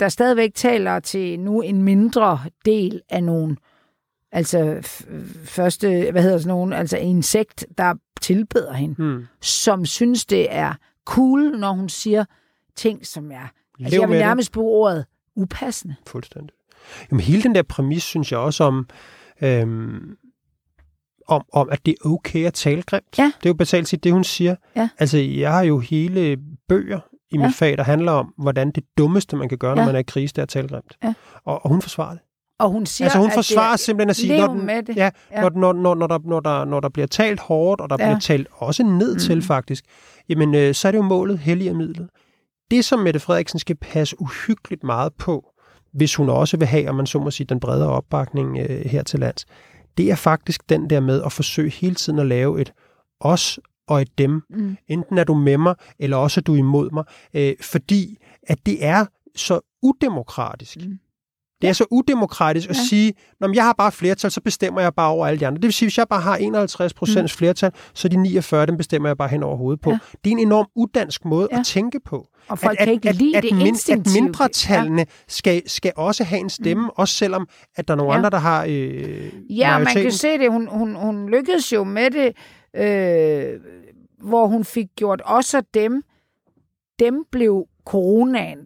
der 0.00 0.08
stadigvæk 0.08 0.54
taler 0.54 1.00
til 1.00 1.40
nu 1.40 1.60
en 1.60 1.82
mindre 1.82 2.40
del 2.64 3.02
af 3.08 3.24
nogen, 3.24 3.58
altså 4.32 4.78
første, 5.44 6.08
hvad 6.10 6.22
hedder 6.22 6.38
sådan 6.38 6.48
nogen, 6.48 6.72
altså 6.72 6.96
en 6.96 7.22
sekt, 7.22 7.66
der 7.78 7.94
tilbeder 8.20 8.72
hende, 8.72 9.02
Mm. 9.02 9.26
som 9.40 9.86
synes, 9.86 10.26
det 10.26 10.46
er 10.50 10.74
cool, 11.04 11.58
når 11.58 11.72
hun 11.72 11.88
siger 11.88 12.24
ting, 12.76 13.06
som 13.06 13.32
er, 13.32 13.48
altså 13.80 13.96
Lev 13.96 14.00
jeg 14.00 14.08
vil 14.08 14.18
nærmest 14.18 14.52
bruge 14.52 14.86
ordet 14.86 15.04
upassende. 15.36 15.94
Fuldstændig. 16.06 16.50
Jamen 17.10 17.20
hele 17.20 17.42
den 17.42 17.54
der 17.54 17.62
præmis, 17.62 18.02
synes 18.02 18.32
jeg 18.32 18.40
også 18.40 18.64
om, 18.64 18.88
øhm, 19.42 20.16
om, 21.28 21.42
om 21.52 21.68
at 21.70 21.86
det 21.86 21.94
er 22.04 22.08
okay 22.08 22.46
at 22.46 22.54
tale 22.54 22.82
grimt. 22.82 23.18
Ja. 23.18 23.24
Det 23.38 23.46
er 23.46 23.50
jo 23.50 23.54
basalt 23.54 23.88
set 23.88 24.04
det, 24.04 24.12
hun 24.12 24.24
siger. 24.24 24.56
Ja. 24.76 24.88
Altså, 24.98 25.18
jeg 25.18 25.52
har 25.52 25.62
jo 25.62 25.78
hele 25.78 26.36
bøger 26.68 27.00
i 27.30 27.36
mit 27.36 27.44
Ja. 27.44 27.50
fag, 27.54 27.76
der 27.78 27.82
handler 27.84 28.12
om, 28.12 28.34
hvordan 28.38 28.70
det 28.70 28.84
dummeste, 28.98 29.36
man 29.36 29.48
kan 29.48 29.58
gøre, 29.58 29.74
når 29.76 29.82
Ja. 29.82 29.86
man 29.86 29.94
er 29.94 29.98
i 29.98 30.02
krise, 30.02 30.32
det 30.32 30.38
er 30.38 30.42
at 30.42 30.48
tale 30.48 30.68
grimt. 30.68 30.96
Ja. 31.04 31.14
Og, 31.44 31.64
og 31.64 31.70
hun 31.70 31.82
forsvarer 31.82 32.10
det. 32.10 32.20
Og 32.58 32.70
hun 32.70 32.86
siger, 32.86 33.06
altså, 33.06 33.18
hun 33.18 33.28
at 33.28 33.34
forsvarer 33.34 33.70
det 33.70 33.80
simpelthen 33.80 34.10
at 34.10 34.16
sige, 34.16 34.40
når, 34.40 34.46
den, 34.54 34.66
med 34.66 34.82
det. 34.82 34.96
Ja, 34.96 35.10
Ja. 35.32 35.40
Når, 35.40 35.50
når, 35.50 35.72
når, 35.72 35.94
når, 35.94 36.06
der, 36.06 36.18
når, 36.24 36.40
der, 36.40 36.64
når 36.64 36.80
der 36.80 36.88
bliver 36.88 37.06
talt 37.06 37.40
hårdt, 37.40 37.80
og 37.80 37.90
der 37.90 37.96
Ja. 38.00 38.06
bliver 38.06 38.18
talt 38.20 38.48
også 38.52 38.82
ned 38.82 39.12
Mm. 39.14 39.18
til 39.18 39.42
faktisk, 39.42 39.84
jamen, 40.28 40.54
øh, 40.54 40.74
så 40.74 40.88
er 40.88 40.92
det 40.92 40.98
jo 40.98 41.02
målet 41.02 41.38
hellig 41.38 41.76
midlet. 41.76 42.08
Det, 42.70 42.84
som 42.84 42.98
Mette 42.98 43.20
Frederiksen 43.20 43.58
skal 43.58 43.76
passe 43.76 44.16
uhyggeligt 44.20 44.84
meget 44.84 45.12
på, 45.18 45.47
hvis 45.92 46.14
hun 46.14 46.28
også 46.28 46.56
vil 46.56 46.66
have, 46.66 46.88
om 46.88 46.94
man 46.94 47.06
så 47.06 47.18
må 47.18 47.30
sige, 47.30 47.46
den 47.46 47.60
bredere 47.60 47.88
opbakning 47.88 48.58
øh, 48.58 48.84
her 48.84 49.02
til 49.02 49.20
lands, 49.20 49.46
det 49.98 50.10
er 50.10 50.14
faktisk 50.14 50.68
den 50.68 50.90
der 50.90 51.00
med 51.00 51.22
at 51.22 51.32
forsøge 51.32 51.70
hele 51.70 51.94
tiden 51.94 52.18
at 52.18 52.26
lave 52.26 52.60
et 52.60 52.72
os 53.20 53.60
og 53.88 54.02
et 54.02 54.18
dem. 54.18 54.42
Mm. 54.50 54.76
Enten 54.88 55.18
er 55.18 55.24
du 55.24 55.34
med 55.34 55.58
mig, 55.58 55.74
eller 55.98 56.16
også 56.16 56.40
er 56.40 56.42
du 56.42 56.54
imod 56.54 56.90
mig. 56.90 57.04
Øh, 57.34 57.54
fordi 57.60 58.16
at 58.42 58.58
det 58.66 58.84
er 58.84 59.06
så 59.36 59.60
udemokratisk. 59.82 60.76
Mm. 60.76 60.98
Det 61.62 61.68
er 61.68 61.72
så 61.72 61.84
udemokratisk 61.90 62.70
at 62.70 62.76
Ja. 62.76 62.80
sige, 62.88 63.12
når 63.40 63.50
jeg 63.54 63.64
har 63.64 63.72
bare 63.72 63.92
flertal, 63.92 64.30
så 64.30 64.40
bestemmer 64.40 64.80
jeg 64.80 64.94
bare 64.94 65.10
over 65.10 65.26
alle 65.26 65.40
de 65.40 65.46
andre. 65.46 65.56
Det 65.56 65.64
vil 65.64 65.72
sige, 65.72 65.86
hvis 65.86 65.98
jeg 65.98 66.08
bare 66.08 66.20
har 66.20 66.36
51 66.36 66.94
procents 66.94 67.34
Mm. 67.34 67.38
flertal, 67.38 67.72
så 67.94 68.08
de 68.08 68.16
49, 68.16 68.66
dem 68.66 68.76
bestemmer 68.76 69.08
jeg 69.08 69.16
bare 69.16 69.28
hen 69.28 69.42
over 69.42 69.56
hovedet 69.56 69.80
på. 69.80 69.90
Ja. 69.90 69.98
Det 70.24 70.30
er 70.30 70.32
en 70.32 70.38
enorm 70.38 70.66
udansk 70.76 71.24
måde 71.24 71.48
Ja. 71.52 71.58
at 71.58 71.66
tænke 71.66 72.00
på. 72.04 72.26
Og 72.48 72.58
folk 72.58 72.78
kan 72.78 72.92
ikke 72.92 73.12
lide 73.12 73.36
at, 73.36 73.42
det 73.42 73.52
at 73.60 73.66
instinktivt. 73.66 74.22
mindretallene 74.22 75.06
skal, 75.28 75.62
skal 75.66 75.92
også 75.96 76.24
have 76.24 76.40
en 76.40 76.50
stemme, 76.50 76.82
mm. 76.82 76.90
også 76.96 77.14
selvom 77.14 77.48
at 77.76 77.88
der 77.88 77.94
er 77.94 77.98
nogle 77.98 78.12
Ja. 78.12 78.16
andre, 78.18 78.30
der 78.30 78.38
har 78.38 78.64
øh, 78.68 79.32
Ja, 79.58 79.78
man 79.78 79.86
kan 79.86 80.12
se 80.12 80.38
det. 80.38 80.50
Hun, 80.52 80.68
hun, 80.72 80.94
hun 80.94 81.28
lykkedes 81.30 81.72
jo 81.72 81.84
med 81.84 82.10
det, 82.10 82.32
øh, 82.76 83.60
hvor 84.22 84.46
hun 84.46 84.64
fik 84.64 84.86
gjort 84.96 85.20
også 85.24 85.62
dem, 85.74 86.02
dem 86.98 87.24
blev 87.32 87.64
coronaen. 87.86 88.58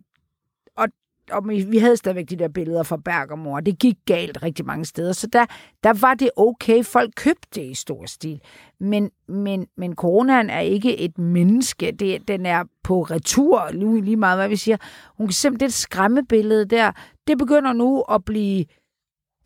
Og, 1.33 1.49
vi, 1.49 1.65
vi 1.65 1.79
havde 1.79 1.97
stadigvæk 1.97 2.31
de 2.31 2.37
der 2.37 2.49
billeder 2.49 2.83
fra 2.83 2.97
Bergamo, 2.97 3.53
og 3.53 3.67
det 3.67 3.79
gik 3.79 3.97
galt 4.07 4.43
rigtig 4.43 4.67
mange 4.67 4.85
steder. 4.85 5.13
Så 5.13 5.27
der, 5.27 5.47
der 5.85 5.93
var 6.01 6.15
det 6.15 6.31
okay. 6.37 6.85
Folk 6.85 7.13
købte 7.17 7.49
det 7.55 7.71
i 7.71 7.75
stor 7.75 8.07
stil. 8.07 8.41
Men, 8.81 9.11
men, 9.29 9.67
men 9.77 9.95
coronaen 9.95 10.51
er 10.51 10.61
ikke 10.61 10.99
et 10.99 11.19
menneske. 11.19 11.93
Det, 11.99 12.29
den 12.29 12.47
er 12.47 12.65
på 12.85 13.03
retur, 13.03 13.71
lige, 13.73 14.01
lige 14.01 14.17
meget 14.17 14.39
hvad 14.39 14.49
vi 14.49 14.57
siger. 14.57 14.77
Hun 15.17 15.27
kan 15.27 15.33
simpelthen, 15.33 15.67
det 15.67 15.75
skræmmebillede 15.75 16.65
der, 16.65 16.93
det 17.27 17.39
begynder 17.39 17.73
nu 17.73 18.01
at 18.01 18.25
blive 18.25 18.65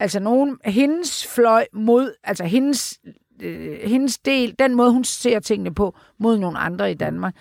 altså 0.00 0.20
nogen, 0.20 0.58
hendes 0.64 1.26
fløj 1.26 1.66
mod, 1.72 2.14
altså 2.24 2.44
hendes, 2.44 3.00
øh, 3.42 3.78
hendes 3.84 4.18
del, 4.18 4.54
den 4.58 4.74
måde, 4.74 4.92
hun 4.92 5.04
ser 5.04 5.40
tingene 5.40 5.74
på, 5.74 5.96
mod 6.18 6.38
nogle 6.38 6.58
andre 6.58 6.90
i 6.90 6.94
Danmark. 6.94 7.36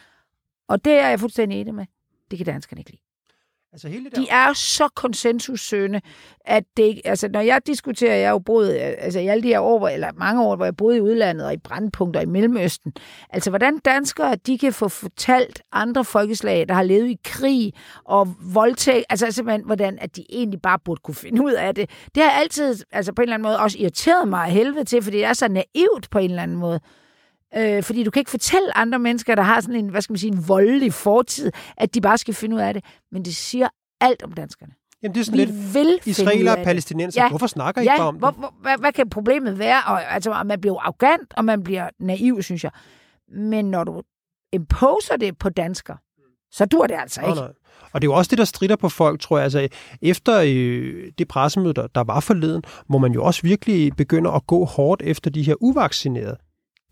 Og 0.68 0.86
det 0.86 0.94
er 0.94 1.10
jeg 1.10 1.20
fuldstændig 1.20 1.62
enig 1.62 1.75
med. 1.75 1.86
Det 2.32 2.38
kan 2.38 2.46
danskerne 2.46 2.80
ikke 2.80 2.92
lide. 2.92 3.05
Altså 3.75 3.88
hele 3.88 4.10
der... 4.10 4.22
De 4.22 4.27
er 4.29 4.53
så 4.53 4.88
konsensussøgende, 4.96 6.01
at 6.46 6.63
det 6.77 7.01
altså 7.05 7.27
når 7.27 7.39
jeg 7.41 7.62
diskuterer, 7.67 8.15
jeg 8.15 8.27
har 8.27 8.32
jo 8.32 8.39
boet, 8.39 8.70
altså 8.79 9.20
i 9.20 9.27
alle 9.27 9.44
de 9.44 9.48
her 9.48 9.60
år, 9.60 9.88
eller 9.88 10.12
mange 10.17 10.44
år, 10.44 10.55
hvor 10.55 10.65
jeg 10.65 10.77
boede 10.77 10.98
i 10.98 11.01
udlandet 11.01 11.48
og 11.48 11.53
i 11.53 11.58
brandpunkter 11.58 12.22
i 12.22 12.25
Mellemøsten, 12.25 12.94
altså 13.29 13.50
hvordan 13.50 13.79
danskere, 13.79 14.36
de 14.36 14.58
kan 14.58 14.74
få 14.74 14.88
fortalt 14.88 15.62
andre 15.72 16.05
folkeslag, 16.05 16.67
der 16.67 16.74
har 16.74 16.84
levet 16.84 17.10
i 17.10 17.17
krig 17.24 17.74
og 18.05 18.36
voldtægt, 18.53 19.05
altså 19.10 19.32
simpelthen, 19.32 19.65
hvordan 19.65 19.98
at 20.01 20.15
de 20.15 20.25
egentlig 20.29 20.62
bare 20.62 20.79
burde 20.86 21.01
kunne 21.03 21.15
finde 21.15 21.44
ud 21.44 21.53
af 21.53 21.75
det. 21.75 21.89
Det 22.15 22.24
har 22.24 22.32
altid, 22.32 22.75
altså 22.91 23.13
på 23.13 23.22
en 23.22 23.24
eller 23.24 23.34
anden 23.34 23.48
måde, 23.48 23.60
også 23.60 23.77
irriteret 23.79 24.27
mig 24.27 24.46
af 24.46 24.51
helvede 24.51 24.86
til, 24.86 25.01
fordi 25.01 25.17
det 25.17 25.25
er 25.25 25.34
så 25.34 25.48
naivt 25.48 26.10
på 26.12 26.20
en 26.20 26.29
eller 26.29 26.44
anden 26.44 26.58
måde. 26.58 26.79
Øh, 27.58 27.84
fordi 27.84 28.04
du 28.04 28.12
kan 28.12 28.20
ikke 28.20 28.32
fortælle 28.32 28.78
andre 28.78 29.00
mennesker, 29.00 29.36
der 29.36 29.44
har 29.44 29.62
sådan 29.62 29.76
en, 29.76 29.90
hvad 29.90 30.02
skal 30.02 30.14
man 30.14 30.18
sige, 30.18 30.34
en 30.34 30.48
voldelig 30.48 30.94
fortid, 30.94 31.52
at 31.78 31.96
de 31.96 32.02
bare 32.02 32.18
skal 32.18 32.34
finde 32.34 32.56
ud 32.56 32.62
af 32.62 32.74
det. 32.74 32.84
Men 33.12 33.26
det 33.26 33.36
siger 33.36 33.68
alt 34.02 34.24
om 34.24 34.32
danskerne. 34.32 34.74
Jamen 35.04 35.16
det 35.16 35.22
er 35.22 35.26
sådan 35.26 35.40
Vi 35.40 35.46
lidt 35.46 35.74
vil 35.74 36.00
israeler 36.06 36.56
og 36.58 36.64
palæstinenser. 36.64 37.24
Ja. 37.24 37.30
Hvorfor 37.30 37.48
snakker 37.48 37.82
I 37.82 37.86
ja. 37.86 37.94
ikke 37.94 38.04
om 38.04 38.16
hvor, 38.16 38.30
det? 38.30 38.40
Hvor, 38.40 38.54
hvad, 38.62 38.78
hvad 38.80 38.92
kan 38.92 39.10
problemet 39.10 39.60
være? 39.60 39.82
Og, 39.88 40.14
altså, 40.14 40.44
man 40.46 40.62
bliver 40.62 40.80
arrogant, 40.80 41.34
og 41.38 41.46
man 41.46 41.64
bliver 41.64 41.90
naiv, 42.00 42.42
synes 42.42 42.64
jeg. 42.64 42.72
Men 43.28 43.66
når 43.66 43.84
du 43.84 44.02
imposer 44.54 45.18
det 45.18 45.38
på 45.38 45.50
dansker, 45.50 45.96
så 46.52 46.66
dur 46.66 46.88
det 46.88 46.96
altså 47.00 47.22
ikke. 47.22 47.32
Oh, 47.32 47.38
nej. 47.38 47.54
Og 47.94 48.02
det 48.02 48.08
er 48.08 48.12
jo 48.12 48.18
også 48.18 48.30
det, 48.30 48.38
der 48.38 48.46
strider 48.46 48.76
på 48.76 48.90
folk, 48.90 49.22
tror 49.22 49.38
jeg. 49.38 49.44
Altså, 49.44 49.68
efter 50.02 50.42
øh, 50.46 51.12
det 51.18 51.28
pressemøde, 51.28 51.74
der, 51.74 51.88
der 51.88 52.04
var 52.04 52.20
forleden, 52.20 52.64
må 52.90 52.98
man 52.98 53.12
jo 53.12 53.24
også 53.24 53.42
virkelig 53.42 53.96
begynde 53.96 54.32
at 54.32 54.48
gå 54.48 54.66
hårdt 54.66 55.02
efter 55.02 55.30
de 55.32 55.44
her 55.44 55.56
uvaccinerede 55.60 56.38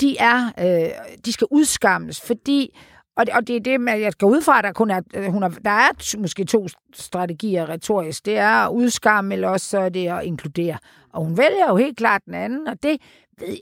de 0.01 0.17
er, 0.17 0.51
øh, 0.59 0.89
de 1.25 1.33
skal 1.33 1.47
udskammes, 1.51 2.21
fordi 2.21 2.79
og 3.17 3.25
det, 3.25 3.35
og 3.35 3.47
det 3.47 3.55
er 3.55 3.59
det, 3.59 4.01
jeg 4.01 4.11
skal 4.11 4.25
ud 4.25 4.41
fra, 4.41 4.57
at 4.57 4.63
der, 4.63 4.71
kun 4.71 4.89
er, 4.89 5.01
øh, 5.13 5.25
hun 5.25 5.43
er, 5.43 5.49
der 5.49 5.71
er 5.71 6.17
måske 6.17 6.45
to 6.45 6.67
strategier 6.93 7.69
retorisk. 7.69 8.25
Det 8.25 8.37
er 8.37 8.49
at 8.49 8.71
udskamme, 8.71 9.33
eller 9.33 9.49
også 9.49 9.69
så 9.69 9.79
er 9.79 9.89
det 9.89 10.07
at 10.07 10.23
inkludere. 10.23 10.77
Og 11.13 11.23
hun 11.23 11.37
vælger 11.37 11.69
jo 11.69 11.75
helt 11.75 11.97
klart 11.97 12.21
den 12.25 12.33
anden, 12.33 12.67
og 12.67 12.83
det, 12.83 12.97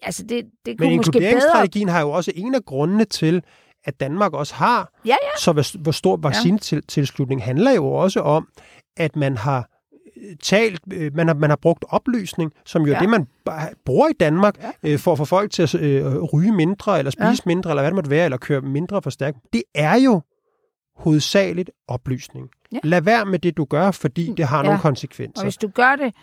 altså 0.02 0.24
det, 0.24 0.46
det 0.66 0.78
kunne 0.78 0.90
Men 0.90 0.98
måske 0.98 1.12
bedre... 1.12 1.24
inkluderingsstrategien 1.24 1.90
har 1.90 2.02
jo 2.02 2.12
også 2.12 2.32
en 2.36 2.56
af 2.56 2.66
grundene 2.66 3.06
til, 3.06 3.44
at 3.86 4.00
Danmark 4.00 4.34
også 4.34 4.56
har 4.56 4.92
ja, 5.06 5.10
ja. 5.10 5.40
så 5.40 5.78
hvor 5.80 5.92
stor 5.92 6.18
vaccinetilslutning 6.18 7.44
handler 7.44 7.72
jo 7.72 7.88
også 7.88 8.20
om, 8.20 8.48
at 8.98 9.16
man 9.16 9.38
har 9.38 9.70
talt, 10.44 10.82
øh, 10.94 11.16
man 11.16 11.28
har, 11.28 11.36
man 11.36 11.50
har 11.50 11.58
brugt 11.58 11.86
oplysning, 11.90 12.52
som 12.66 12.82
jo 12.82 12.88
ja. 12.88 12.96
er 12.96 13.00
det, 13.00 13.10
man 13.10 13.28
bruger 13.86 14.08
i 14.08 14.14
Danmark, 14.20 14.56
ja. 14.84 14.92
øh, 14.92 15.00
for 15.00 15.12
at 15.12 15.18
få 15.18 15.26
folk 15.26 15.52
til 15.52 15.64
at 15.64 15.76
øh, 15.76 16.24
ryge 16.24 16.52
mindre, 16.52 16.98
eller 16.98 17.12
spise 17.12 17.26
ja. 17.26 17.36
mindre, 17.46 17.70
eller 17.70 17.82
hvad 17.82 17.92
det 17.92 17.96
måtte 17.96 18.10
være, 18.10 18.26
eller 18.26 18.38
køre 18.38 18.62
mindre 18.62 19.02
for 19.02 19.10
stærkt. 19.10 19.38
Det 19.54 19.64
er 19.76 19.96
jo 19.96 20.22
hovedsageligt 20.96 21.72
oplysning. 21.88 22.50
Ja. 22.72 22.78
Lad 22.84 23.02
være 23.02 23.26
med 23.26 23.40
det, 23.40 23.58
du 23.58 23.66
gør, 23.66 23.92
fordi 23.92 24.34
det 24.38 24.46
har 24.46 24.58
ja. 24.58 24.64
nogle 24.64 24.80
konsekvenser. 24.80 25.42
Og 25.42 25.46
hvis 25.46 25.58
du 25.58 25.68
gør 25.68 25.96
det, 25.96 26.14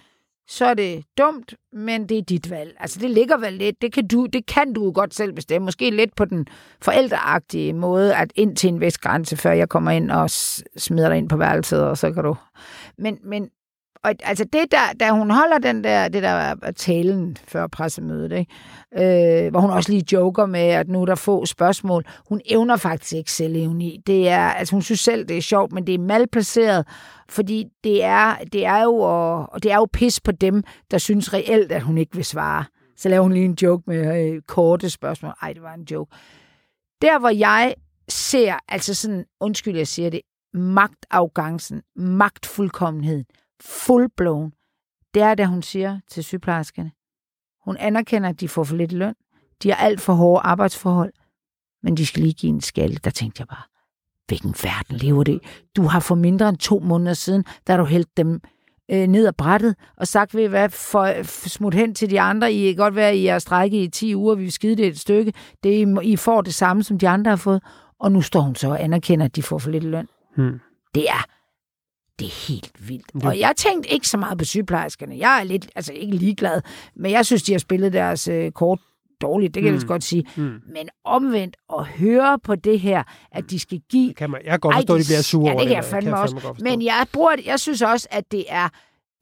så 0.48 0.66
er 0.66 0.74
det 0.74 1.04
dumt, 1.18 1.54
men 1.72 2.08
det 2.08 2.18
er 2.18 2.22
dit 2.22 2.50
valg. 2.50 2.76
Altså, 2.80 3.00
det 3.00 3.10
ligger 3.10 3.36
vel 3.36 3.52
lidt. 3.52 3.82
Det 3.82 3.92
kan 3.92 4.08
du, 4.08 4.26
det 4.26 4.46
kan 4.46 4.72
du 4.72 4.92
godt 4.92 5.14
selv 5.14 5.32
bestemme. 5.32 5.64
Måske 5.64 5.90
lidt 5.90 6.16
på 6.16 6.24
den 6.24 6.46
forældreagtige 6.82 7.72
måde, 7.72 8.16
at 8.16 8.32
ind 8.34 8.56
til 8.56 8.68
en 8.68 8.80
vis 8.80 8.98
grænse, 8.98 9.36
før 9.36 9.52
jeg 9.52 9.68
kommer 9.68 9.90
ind 9.90 10.10
og 10.10 10.30
smider 10.76 11.08
dig 11.08 11.18
ind 11.18 11.28
på 11.28 11.36
værelset, 11.36 11.84
og 11.84 11.98
så 11.98 12.12
kan 12.12 12.24
du... 12.24 12.36
Men, 12.98 13.18
men 13.24 13.48
og 14.04 14.14
altså 14.22 14.44
det 14.44 14.70
der, 14.70 14.92
da 15.00 15.10
hun 15.10 15.30
holder 15.30 15.58
den 15.58 15.84
der, 15.84 16.08
det 16.08 16.22
der 16.22 16.54
talen 16.76 17.36
før 17.44 17.66
pressemødet, 17.66 18.32
ikke? 18.32 19.44
Øh, 19.44 19.50
hvor 19.50 19.60
hun 19.60 19.70
også 19.70 19.92
lige 19.92 20.04
joker 20.12 20.46
med, 20.46 20.60
at 20.60 20.88
nu 20.88 21.02
er 21.02 21.06
der 21.06 21.14
få 21.14 21.46
spørgsmål. 21.46 22.04
Hun 22.28 22.40
evner 22.46 22.76
faktisk 22.76 23.12
ikke 23.12 23.32
selvevni. 23.32 24.00
Det 24.06 24.28
er, 24.28 24.48
altså 24.48 24.74
hun 24.74 24.82
synes 24.82 25.00
selv, 25.00 25.24
det 25.24 25.38
er 25.38 25.42
sjovt, 25.42 25.72
men 25.72 25.86
det 25.86 25.94
er 25.94 25.98
malplaceret, 25.98 26.86
fordi 27.28 27.64
det 27.84 28.04
er, 28.04 28.34
det 28.52 28.66
er 28.66 28.82
jo, 28.82 28.94
og 29.52 29.62
det 29.62 29.72
er 29.72 29.76
jo 29.76 29.86
pis 29.92 30.20
på 30.20 30.32
dem, 30.32 30.62
der 30.90 30.98
synes 30.98 31.34
reelt, 31.34 31.72
at 31.72 31.82
hun 31.82 31.98
ikke 31.98 32.14
vil 32.14 32.24
svare. 32.24 32.64
Så 32.96 33.08
laver 33.08 33.22
hun 33.22 33.32
lige 33.32 33.44
en 33.44 33.58
joke 33.62 33.82
med 33.86 34.32
øh, 34.32 34.42
korte 34.42 34.90
spørgsmål. 34.90 35.32
Ej, 35.42 35.52
det 35.52 35.62
var 35.62 35.74
en 35.74 35.86
joke. 35.90 36.16
Der, 37.02 37.18
hvor 37.18 37.28
jeg 37.28 37.74
ser, 38.08 38.54
altså 38.68 38.94
sådan, 38.94 39.24
undskyld, 39.40 39.76
jeg 39.76 39.86
siger 39.86 40.10
det, 40.10 40.20
magtafgangsen, 40.54 41.82
magtfuldkommenheden, 41.96 43.24
fullblown, 43.62 44.52
det 45.14 45.22
er, 45.22 45.34
da 45.34 45.44
hun 45.44 45.62
siger 45.62 46.00
til 46.10 46.24
sygeplejerskerne, 46.24 46.92
hun 47.64 47.76
anerkender, 47.76 48.28
at 48.28 48.40
de 48.40 48.48
får 48.48 48.64
for 48.64 48.76
lidt 48.76 48.92
løn, 48.92 49.14
de 49.62 49.72
har 49.72 49.76
alt 49.76 50.00
for 50.00 50.12
hårde 50.12 50.40
arbejdsforhold, 50.40 51.12
men 51.82 51.96
de 51.96 52.06
skal 52.06 52.22
lige 52.22 52.34
give 52.34 52.50
en 52.50 52.60
skalle. 52.60 52.96
Der 53.04 53.10
tænkte 53.10 53.40
jeg 53.40 53.48
bare, 53.48 53.62
hvilken 54.26 54.54
verden 54.62 54.96
lever 54.96 55.24
det? 55.24 55.40
Du 55.76 55.82
har 55.82 56.00
for 56.00 56.14
mindre 56.14 56.48
end 56.48 56.58
to 56.58 56.78
måneder 56.78 57.14
siden, 57.14 57.44
har 57.66 57.76
du 57.76 57.84
hældt 57.84 58.16
dem 58.16 58.40
øh, 58.90 59.06
ned 59.06 59.26
ad 59.26 59.32
brættet 59.32 59.74
og 59.96 60.08
sagt, 60.08 60.34
ved 60.34 60.48
hvad, 60.48 60.68
for, 60.68 61.12
for 61.22 61.48
smut 61.48 61.74
hen 61.74 61.94
til 61.94 62.10
de 62.10 62.20
andre. 62.20 62.52
I 62.52 62.66
kan 62.66 62.76
godt 62.76 62.94
være, 62.94 63.16
I 63.16 63.26
er 63.26 63.38
strækket 63.38 63.78
i 63.78 63.88
10 63.88 64.14
uger, 64.14 64.34
vi 64.34 64.42
vil 64.42 64.52
skide 64.52 64.76
det 64.76 64.86
et 64.86 64.98
stykke. 64.98 65.32
Det, 65.62 65.98
I 66.02 66.16
får 66.16 66.40
det 66.40 66.54
samme, 66.54 66.82
som 66.82 66.98
de 66.98 67.08
andre 67.08 67.30
har 67.30 67.36
fået. 67.36 67.62
Og 68.00 68.12
nu 68.12 68.22
står 68.22 68.40
hun 68.40 68.54
så 68.54 68.68
og 68.68 68.82
anerkender, 68.82 69.24
at 69.26 69.36
de 69.36 69.42
får 69.42 69.58
for 69.58 69.70
lidt 69.70 69.84
løn. 69.84 70.08
Hmm. 70.36 70.60
Det 70.94 71.10
er 71.10 71.24
det 72.18 72.26
er 72.26 72.46
helt 72.48 72.88
vildt. 72.88 73.12
Det... 73.14 73.24
Og 73.24 73.38
jeg 73.38 73.52
tænkte 73.56 73.88
ikke 73.90 74.08
så 74.08 74.16
meget 74.16 74.38
på 74.38 74.44
sygeplejerskerne. 74.44 75.18
Jeg 75.18 75.40
er 75.40 75.44
lidt, 75.44 75.70
altså 75.74 75.92
ikke 75.92 76.16
ligeglad, 76.16 76.60
men 76.96 77.10
jeg 77.10 77.26
synes, 77.26 77.42
de 77.42 77.52
har 77.52 77.58
spillet 77.58 77.92
deres 77.92 78.28
øh, 78.28 78.52
kort 78.52 78.80
dårligt, 79.20 79.54
det 79.54 79.62
kan 79.62 79.72
mm. 79.72 79.78
jeg 79.78 79.86
godt 79.86 80.04
sige. 80.04 80.26
Mm. 80.36 80.42
Men 80.42 80.88
omvendt 81.04 81.56
at 81.78 81.86
høre 81.86 82.38
på 82.38 82.54
det 82.54 82.80
her, 82.80 83.02
at 83.32 83.50
de 83.50 83.58
skal 83.58 83.80
give... 83.90 84.14
kan 84.14 84.30
man, 84.30 84.40
jeg 84.44 84.50
kan 84.50 84.60
godt 84.60 84.74
forstå, 84.74 84.94
at 84.94 85.00
de 85.00 85.06
bliver 85.06 85.22
sure 85.22 85.50
Ja, 85.50 85.58
det 85.58 85.66
kan 85.66 85.76
jeg 85.76 85.84
fandme, 85.84 86.10
kan 86.10 86.18
jeg 86.18 86.28
fandme 86.28 86.48
også. 86.48 86.64
Men 86.64 86.82
jeg, 86.82 87.06
bruger, 87.12 87.36
jeg 87.46 87.60
synes 87.60 87.82
også, 87.82 88.08
at 88.10 88.32
det 88.32 88.44
er... 88.48 88.68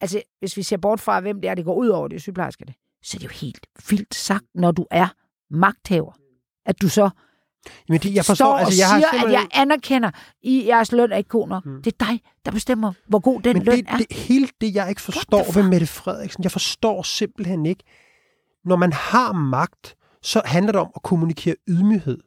Altså, 0.01 0.23
hvis 0.39 0.57
vi 0.57 0.63
ser 0.63 0.77
bort 0.77 1.01
fra, 1.01 1.21
hvem 1.21 1.41
det 1.41 1.51
er, 1.51 1.55
det 1.55 1.65
går 1.65 1.75
ud 1.75 1.89
over, 1.89 2.09
det 2.09 2.17
er 2.17 2.21
sygeplejerskerne, 2.21 2.75
så 3.03 3.17
er 3.17 3.19
det 3.19 3.25
jo 3.25 3.33
helt 3.33 3.67
vildt 3.91 4.15
sagt, 4.15 4.45
når 4.55 4.73
du 4.73 4.87
er 4.91 5.09
magthaver, 5.51 6.13
at 6.67 6.83
du 6.83 6.89
så 6.89 7.11
Jamen, 7.89 8.01
det, 8.01 8.15
jeg 8.15 8.25
forstår, 8.25 8.57
altså, 8.57 8.81
jeg 8.81 8.89
siger, 8.89 8.89
har 8.89 9.01
simpelthen... 9.01 9.29
at 9.29 9.33
jeg 9.33 9.61
anerkender, 9.61 10.09
at 10.09 10.15
jeres 10.45 10.93
løn 10.93 11.13
er 11.13 11.17
ikke 11.17 11.29
god 11.29 11.49
nok. 11.49 11.67
Mm. 11.67 11.83
Det 11.83 11.93
er 12.01 12.05
dig, 12.07 12.21
der 12.45 12.51
bestemmer, 12.51 12.93
hvor 13.09 13.19
god 13.19 13.41
den 13.43 13.57
Men 13.57 13.63
løn 13.63 13.77
det, 13.77 13.85
er. 13.89 13.97
Det, 13.97 14.13
hele 14.13 14.49
det, 14.61 14.75
jeg 14.75 14.89
ikke 14.89 15.01
forstår 15.01 15.53
ved 15.55 15.63
Mette 15.63 15.87
Frederiksen, 15.87 16.43
jeg 16.43 16.53
forstår 16.53 17.03
simpelthen 17.03 17.67
ikke, 17.67 17.85
når 18.65 18.77
man 18.77 18.93
har 18.93 19.33
magt, 19.33 19.97
så 20.23 20.43
handler 20.45 20.73
det 20.73 20.81
om 20.81 20.91
at 20.97 21.03
kommunikere 21.03 21.55
ydmyghed. 21.69 22.19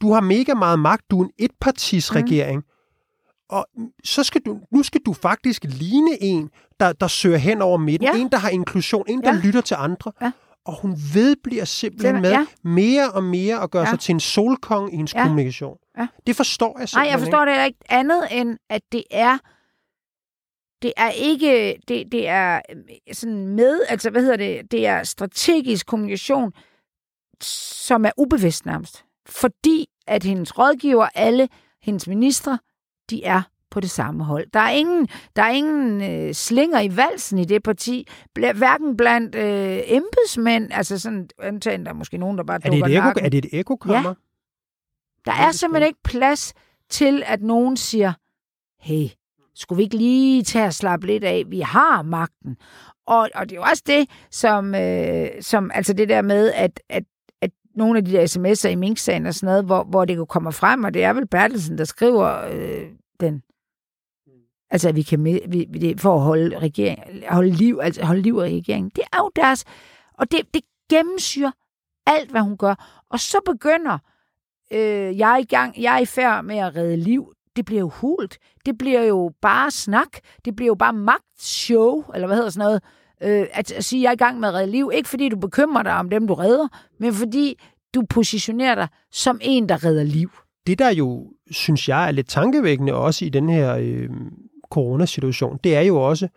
Du 0.00 0.12
har 0.12 0.20
mega 0.20 0.54
meget 0.54 0.78
magt, 0.78 1.10
du 1.10 1.20
er 1.20 1.24
en 1.24 1.30
etpartisregering, 1.38 2.58
mm. 2.58 3.26
og 3.48 3.66
så 4.04 4.24
skal 4.24 4.40
du, 4.46 4.60
nu 4.72 4.82
skal 4.82 5.00
du 5.06 5.12
faktisk 5.12 5.64
ligne 5.64 6.22
en, 6.22 6.50
der, 6.80 6.92
der 6.92 7.08
søger 7.08 7.38
hen 7.38 7.62
over 7.62 7.78
midten, 7.78 8.08
ja. 8.14 8.20
en, 8.20 8.28
der 8.28 8.38
har 8.38 8.48
inklusion, 8.48 9.04
en, 9.08 9.22
der 9.22 9.34
ja. 9.34 9.40
lytter 9.40 9.60
til 9.60 9.76
andre. 9.78 10.12
Ja 10.22 10.32
og 10.68 10.80
hun 10.80 10.96
vedbliver 11.14 11.64
simpelthen 11.64 12.14
Den, 12.14 12.22
med 12.22 12.30
ja. 12.30 12.46
mere 12.62 13.10
og 13.10 13.24
mere 13.24 13.62
at 13.62 13.70
gøre 13.70 13.82
ja. 13.82 13.90
sig 13.90 14.00
til 14.00 14.12
en 14.12 14.20
solkong 14.20 14.92
i 14.92 14.96
hendes 14.96 15.14
ja. 15.14 15.22
kommunikation. 15.22 15.76
Ja. 15.98 16.06
Det 16.26 16.36
forstår 16.36 16.78
jeg 16.78 16.88
simpelthen 16.88 17.08
Nej, 17.08 17.12
jeg 17.12 17.20
forstår 17.20 17.44
ikke. 17.44 17.60
det 17.60 17.66
ikke 17.66 17.78
andet 17.88 18.22
end, 18.30 18.58
at 18.70 18.82
det 18.92 19.04
er 19.10 19.38
det 20.82 20.92
er 20.96 21.10
ikke, 21.10 21.80
det, 21.88 22.12
det 22.12 22.28
er 22.28 22.60
øh, 22.70 23.14
sådan 23.14 23.48
med, 23.48 23.80
altså 23.88 24.10
hvad 24.10 24.22
hedder 24.22 24.36
det, 24.36 24.70
det 24.70 24.86
er 24.86 25.02
strategisk 25.02 25.86
kommunikation, 25.86 26.52
som 27.40 28.04
er 28.04 28.10
ubevidst 28.16 28.66
nærmest. 28.66 29.04
Fordi 29.26 29.86
at 30.06 30.24
hendes 30.24 30.58
rådgiver, 30.58 31.08
alle 31.14 31.48
hendes 31.82 32.08
ministre, 32.08 32.58
de 33.10 33.24
er 33.24 33.42
på 33.70 33.80
det 33.80 33.90
samme 33.90 34.24
hold. 34.24 34.46
Der 34.52 34.60
er 34.60 34.70
ingen, 34.70 35.08
der 35.36 35.42
er 35.42 35.50
ingen 35.50 36.02
øh, 36.02 36.34
slinger 36.34 36.80
i 36.80 36.96
valsen 36.96 37.38
i 37.38 37.44
det 37.44 37.62
parti, 37.62 38.08
Bl- 38.38 38.52
hverken 38.52 38.96
blandt 38.96 39.34
øh, 39.34 39.80
embedsmænd, 39.86 40.68
altså 40.72 40.98
sådan, 40.98 41.28
undtagen 41.46 41.84
der 41.84 41.90
er 41.90 41.94
måske 41.94 42.18
nogen, 42.18 42.38
der 42.38 42.44
bare 42.44 42.60
er 42.64 42.70
det 42.70 42.78
et 42.86 42.96
eko, 42.96 43.08
Er 43.24 43.28
det 43.28 43.44
et 43.44 43.48
ekokammer? 43.52 44.08
Ja. 44.08 44.14
Der 45.24 45.32
er 45.32 45.52
simpelthen 45.52 45.86
ikke 45.88 46.02
plads 46.04 46.54
til, 46.90 47.22
at 47.26 47.42
nogen 47.42 47.76
siger, 47.76 48.12
hey, 48.80 49.06
skulle 49.54 49.76
vi 49.76 49.82
ikke 49.82 49.96
lige 49.96 50.42
tage 50.42 50.66
og 50.66 50.74
slappe 50.74 51.06
lidt 51.06 51.24
af? 51.24 51.44
Vi 51.48 51.60
har 51.60 52.02
magten. 52.02 52.56
Og, 53.06 53.28
og 53.34 53.50
det 53.50 53.52
er 53.52 53.56
jo 53.56 53.62
også 53.62 53.82
det, 53.86 54.08
som, 54.30 54.74
øh, 54.74 55.28
som 55.40 55.70
altså 55.74 55.92
det 55.92 56.08
der 56.08 56.22
med, 56.22 56.52
at, 56.52 56.80
at 56.88 57.02
at 57.40 57.50
nogle 57.74 57.98
af 57.98 58.04
de 58.04 58.12
der 58.12 58.36
sms'er 58.36 58.68
i 58.68 58.74
Mink-sagen 58.74 59.26
og 59.26 59.34
sådan 59.34 59.46
noget, 59.46 59.64
hvor, 59.64 59.84
hvor 59.84 60.04
det 60.04 60.16
jo 60.16 60.24
kommer 60.24 60.50
frem, 60.50 60.84
og 60.84 60.94
det 60.94 61.04
er 61.04 61.12
vel 61.12 61.26
Bertelsen, 61.26 61.78
der 61.78 61.84
skriver 61.84 62.44
øh, 62.52 62.86
den 63.20 63.42
Altså, 64.70 64.92
vi 64.92 65.02
kan 65.02 65.20
med, 65.20 65.40
vi, 65.48 65.64
det, 65.64 66.00
for 66.00 66.14
at 66.14 66.20
holde, 66.20 66.58
regering, 66.58 67.24
holde, 67.28 67.50
liv, 67.50 67.78
altså 67.82 68.04
holde 68.04 68.22
liv 68.22 68.34
i 68.34 68.40
regeringen. 68.40 68.90
Det 68.96 69.04
er 69.12 69.18
jo 69.18 69.30
deres... 69.36 69.64
Og 70.14 70.30
det, 70.30 70.40
det 70.54 70.62
gennemsyrer 70.90 71.50
alt, 72.06 72.30
hvad 72.30 72.40
hun 72.40 72.56
gør. 72.56 73.04
Og 73.10 73.20
så 73.20 73.38
begynder 73.46 73.98
øh, 74.72 75.18
jeg 75.18 75.32
er 75.32 75.36
i 75.36 75.44
gang, 75.44 75.82
jeg 75.82 75.94
er 75.94 75.98
i 75.98 76.06
færd 76.06 76.44
med 76.44 76.56
at 76.56 76.76
redde 76.76 76.96
liv. 76.96 77.32
Det 77.56 77.64
bliver 77.64 77.80
jo 77.80 77.88
hult. 77.88 78.38
Det 78.66 78.78
bliver 78.78 79.02
jo 79.02 79.32
bare 79.42 79.70
snak. 79.70 80.08
Det 80.44 80.56
bliver 80.56 80.66
jo 80.66 80.74
bare 80.74 80.92
magtshow, 80.92 82.04
eller 82.14 82.26
hvad 82.26 82.36
hedder 82.36 82.50
sådan 82.50 82.66
noget. 82.66 82.82
Øh, 83.22 83.46
at, 83.52 83.72
at 83.72 83.84
sige, 83.84 84.02
jeg 84.02 84.08
er 84.08 84.12
i 84.12 84.16
gang 84.16 84.40
med 84.40 84.48
at 84.48 84.54
redde 84.54 84.70
liv. 84.70 84.90
Ikke 84.94 85.08
fordi 85.08 85.28
du 85.28 85.36
bekymrer 85.36 85.82
dig 85.82 85.94
om 85.94 86.10
dem, 86.10 86.26
du 86.26 86.34
redder, 86.34 86.68
men 87.00 87.14
fordi 87.14 87.60
du 87.94 88.02
positionerer 88.10 88.74
dig 88.74 88.88
som 89.12 89.38
en, 89.42 89.68
der 89.68 89.84
redder 89.84 90.02
liv. 90.02 90.30
Det, 90.66 90.78
der 90.78 90.90
jo, 90.90 91.32
synes 91.50 91.88
jeg, 91.88 92.08
er 92.08 92.10
lidt 92.10 92.28
tankevækkende 92.28 92.94
også 92.94 93.24
i 93.24 93.28
den 93.28 93.48
her 93.48 93.76
øh, 93.76 94.10
coronasituation, 94.70 95.58
det 95.64 95.76
er 95.76 95.80
jo 95.80 95.96
også, 96.08 96.28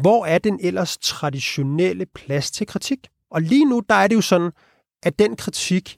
hvor 0.00 0.26
er 0.26 0.38
den 0.38 0.58
ellers 0.62 0.98
traditionelle 0.98 2.06
plads 2.06 2.50
til 2.50 2.66
kritik? 2.66 3.08
Og 3.30 3.42
lige 3.42 3.64
nu, 3.64 3.82
der 3.88 3.94
er 3.94 4.06
det 4.06 4.16
jo 4.16 4.20
sådan, 4.20 4.50
at 5.02 5.18
den 5.18 5.36
kritik, 5.36 5.96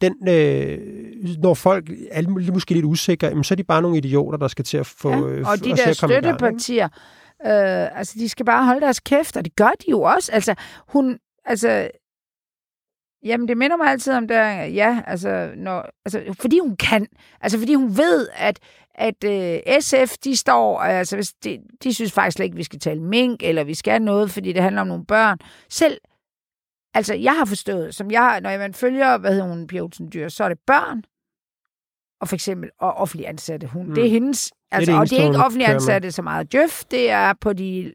den, 0.00 0.28
øh, 0.28 0.78
når 1.38 1.54
folk 1.54 1.90
er 2.10 2.52
måske 2.52 2.74
lidt 2.74 2.84
usikre, 2.84 3.26
jamen, 3.26 3.44
så 3.44 3.54
er 3.54 3.56
de 3.56 3.64
bare 3.64 3.82
nogle 3.82 3.96
idioter, 3.96 4.38
der 4.38 4.48
skal 4.48 4.64
til 4.64 4.76
at 4.76 4.86
få... 4.86 5.10
Ja, 5.10 5.16
øh, 5.16 5.48
og 5.48 5.64
de 5.64 5.70
der 5.70 5.92
støttepartier, 5.92 6.88
øh, 7.46 7.98
altså 7.98 8.14
de 8.18 8.28
skal 8.28 8.46
bare 8.46 8.64
holde 8.64 8.80
deres 8.80 9.00
kæft, 9.00 9.36
og 9.36 9.44
det 9.44 9.56
gør 9.56 9.70
de 9.80 9.90
jo 9.90 10.02
også. 10.02 10.32
Altså, 10.32 10.54
hun, 10.88 11.18
altså, 11.44 11.90
Jamen, 13.24 13.48
det 13.48 13.56
minder 13.56 13.76
mig 13.76 13.86
altid 13.86 14.12
om 14.12 14.28
der, 14.28 14.50
ja, 14.64 15.02
altså, 15.06 15.50
når, 15.56 15.90
altså, 16.04 16.34
fordi 16.40 16.58
hun 16.58 16.76
kan, 16.76 17.06
altså 17.40 17.58
fordi 17.58 17.74
hun 17.74 17.96
ved, 17.96 18.28
at, 18.34 18.58
at 18.94 19.24
uh, 19.24 19.80
SF, 19.80 20.18
de 20.24 20.36
står, 20.36 20.80
altså, 20.80 21.16
hvis 21.16 21.32
de, 21.32 21.58
de 21.82 21.94
synes 21.94 22.12
faktisk 22.12 22.34
slet 22.34 22.44
ikke, 22.44 22.56
vi 22.56 22.62
skal 22.62 22.78
tale 22.78 23.02
mink, 23.02 23.42
eller 23.42 23.64
vi 23.64 23.74
skal 23.74 24.02
noget, 24.02 24.30
fordi 24.30 24.52
det 24.52 24.62
handler 24.62 24.80
om 24.80 24.88
nogle 24.88 25.04
børn. 25.04 25.38
Selv 25.68 25.98
Altså, 26.94 27.14
jeg 27.14 27.36
har 27.36 27.44
forstået, 27.44 27.94
som 27.94 28.10
jeg 28.10 28.20
har, 28.20 28.40
når 28.40 28.58
man 28.58 28.74
følger, 28.74 29.18
hvad 29.18 29.30
hedder 29.30 29.48
hun, 29.48 29.66
Pia 29.66 29.86
Dyr, 30.12 30.28
så 30.28 30.44
er 30.44 30.48
det 30.48 30.58
børn, 30.66 31.02
og 32.20 32.28
for 32.28 32.36
eksempel 32.36 32.70
og 32.78 32.94
offentlig 32.94 33.28
ansatte. 33.28 33.66
Hun, 33.66 33.86
mm. 33.86 33.94
Det 33.94 34.06
er 34.06 34.10
hendes, 34.10 34.52
altså, 34.70 34.92
det 34.92 34.96
er 34.96 35.00
det 35.00 35.00
og 35.00 35.10
det 35.10 35.20
er 35.20 35.26
ikke 35.26 35.44
offentlig 35.44 35.68
ansatte 35.68 36.12
så 36.12 36.22
meget 36.22 36.52
djøf, 36.52 36.84
det 36.90 37.10
er 37.10 37.32
på 37.40 37.52
de 37.52 37.92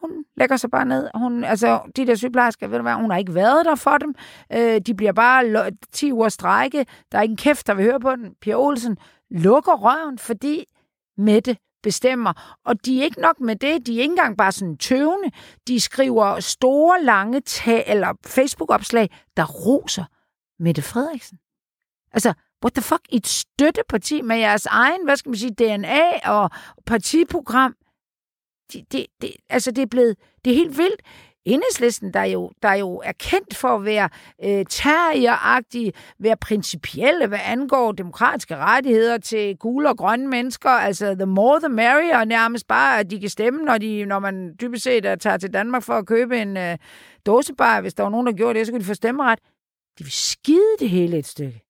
hun 0.00 0.24
lægger 0.36 0.56
sig 0.56 0.70
bare 0.70 0.84
ned. 0.84 1.08
Hun, 1.14 1.44
altså, 1.44 1.80
de 1.96 2.06
der 2.06 2.14
sygeplejersker, 2.14 2.68
ved 2.68 2.78
du 2.78 2.82
hvad, 2.82 2.94
hun 2.94 3.10
har 3.10 3.18
ikke 3.18 3.34
været 3.34 3.64
der 3.64 3.74
for 3.74 3.98
dem. 3.98 4.14
Øh, 4.52 4.80
de 4.80 4.94
bliver 4.94 5.12
bare 5.12 5.70
10 5.92 6.12
uger 6.12 6.28
strække. 6.28 6.86
Der 7.12 7.18
er 7.18 7.22
ikke 7.22 7.32
en 7.32 7.36
kæft, 7.36 7.66
der 7.66 7.74
vil 7.74 7.84
høre 7.84 8.00
på 8.00 8.16
den. 8.16 8.34
Pia 8.40 8.54
Olsen 8.54 8.96
lukker 9.30 9.72
røven, 9.72 10.18
fordi 10.18 10.64
Mette 11.18 11.56
bestemmer. 11.82 12.58
Og 12.64 12.84
de 12.84 13.00
er 13.00 13.04
ikke 13.04 13.20
nok 13.20 13.40
med 13.40 13.56
det, 13.56 13.86
de 13.86 13.96
er 13.96 14.00
ikke 14.02 14.12
engang 14.12 14.36
bare 14.36 14.52
sådan 14.52 14.76
tøvende. 14.76 15.30
De 15.68 15.80
skriver 15.80 16.40
store, 16.40 17.02
lange 17.02 17.40
ta- 17.40 17.82
eller 17.86 18.14
Facebook-opslag, 18.26 19.10
der 19.36 19.44
roser 19.44 20.04
Mette 20.62 20.82
Frederiksen. 20.82 21.38
Altså, 22.12 22.32
what 22.64 22.74
the 22.74 22.82
fuck? 22.82 23.00
Et 23.08 23.26
støtteparti 23.26 24.22
med 24.22 24.36
jeres 24.36 24.66
egen, 24.66 25.04
hvad 25.04 25.16
skal 25.16 25.30
man 25.30 25.36
sige, 25.38 25.54
DNA 25.54 26.28
og 26.30 26.50
partiprogram. 26.86 27.74
Det, 28.72 28.92
de, 28.92 29.06
de, 29.22 29.32
altså, 29.48 29.70
det 29.70 29.82
er 29.82 29.86
blevet, 29.86 30.16
det 30.44 30.50
er 30.50 30.54
helt 30.54 30.78
vildt. 30.78 31.02
Enhedslisten, 31.44 32.12
der 32.12 32.24
jo, 32.24 32.52
der 32.62 32.72
jo 32.72 33.02
er 33.04 33.12
kendt 33.12 33.56
for 33.56 33.68
at 33.68 33.84
være 33.84 34.08
øh, 34.44 34.66
terrieragtige, 34.70 35.92
være 36.18 36.36
principielle, 36.36 37.26
hvad 37.26 37.38
angår 37.44 37.92
demokratiske 37.92 38.56
rettigheder 38.56 39.18
til 39.18 39.56
gule 39.56 39.88
og 39.88 39.98
grønne 39.98 40.28
mennesker. 40.28 40.70
Altså, 40.70 41.14
the 41.14 41.26
more 41.26 41.60
the 41.60 41.68
merrier, 41.68 42.24
nærmest 42.24 42.66
bare, 42.66 43.00
at 43.00 43.10
de 43.10 43.20
kan 43.20 43.28
stemme, 43.28 43.64
når, 43.64 43.78
de, 43.78 44.04
når 44.04 44.18
man 44.18 44.56
dybest 44.60 44.84
set 44.84 45.06
er, 45.06 45.16
tager 45.16 45.36
til 45.36 45.52
Danmark 45.52 45.82
for 45.82 45.94
at 45.94 46.06
købe 46.06 46.38
en 46.42 46.56
øh, 46.56 46.78
dåsebar. 47.26 47.80
Hvis 47.80 47.94
der 47.94 48.02
var 48.02 48.10
nogen, 48.10 48.26
der 48.26 48.32
gjorde 48.32 48.58
det, 48.58 48.66
så 48.66 48.72
kunne 48.72 48.80
de 48.80 48.84
få 48.84 48.94
stemmeret. 48.94 49.38
De 49.98 50.04
vil 50.04 50.12
skide 50.12 50.76
det 50.78 50.90
hele 50.90 51.18
et 51.18 51.26
stykke. 51.26 51.62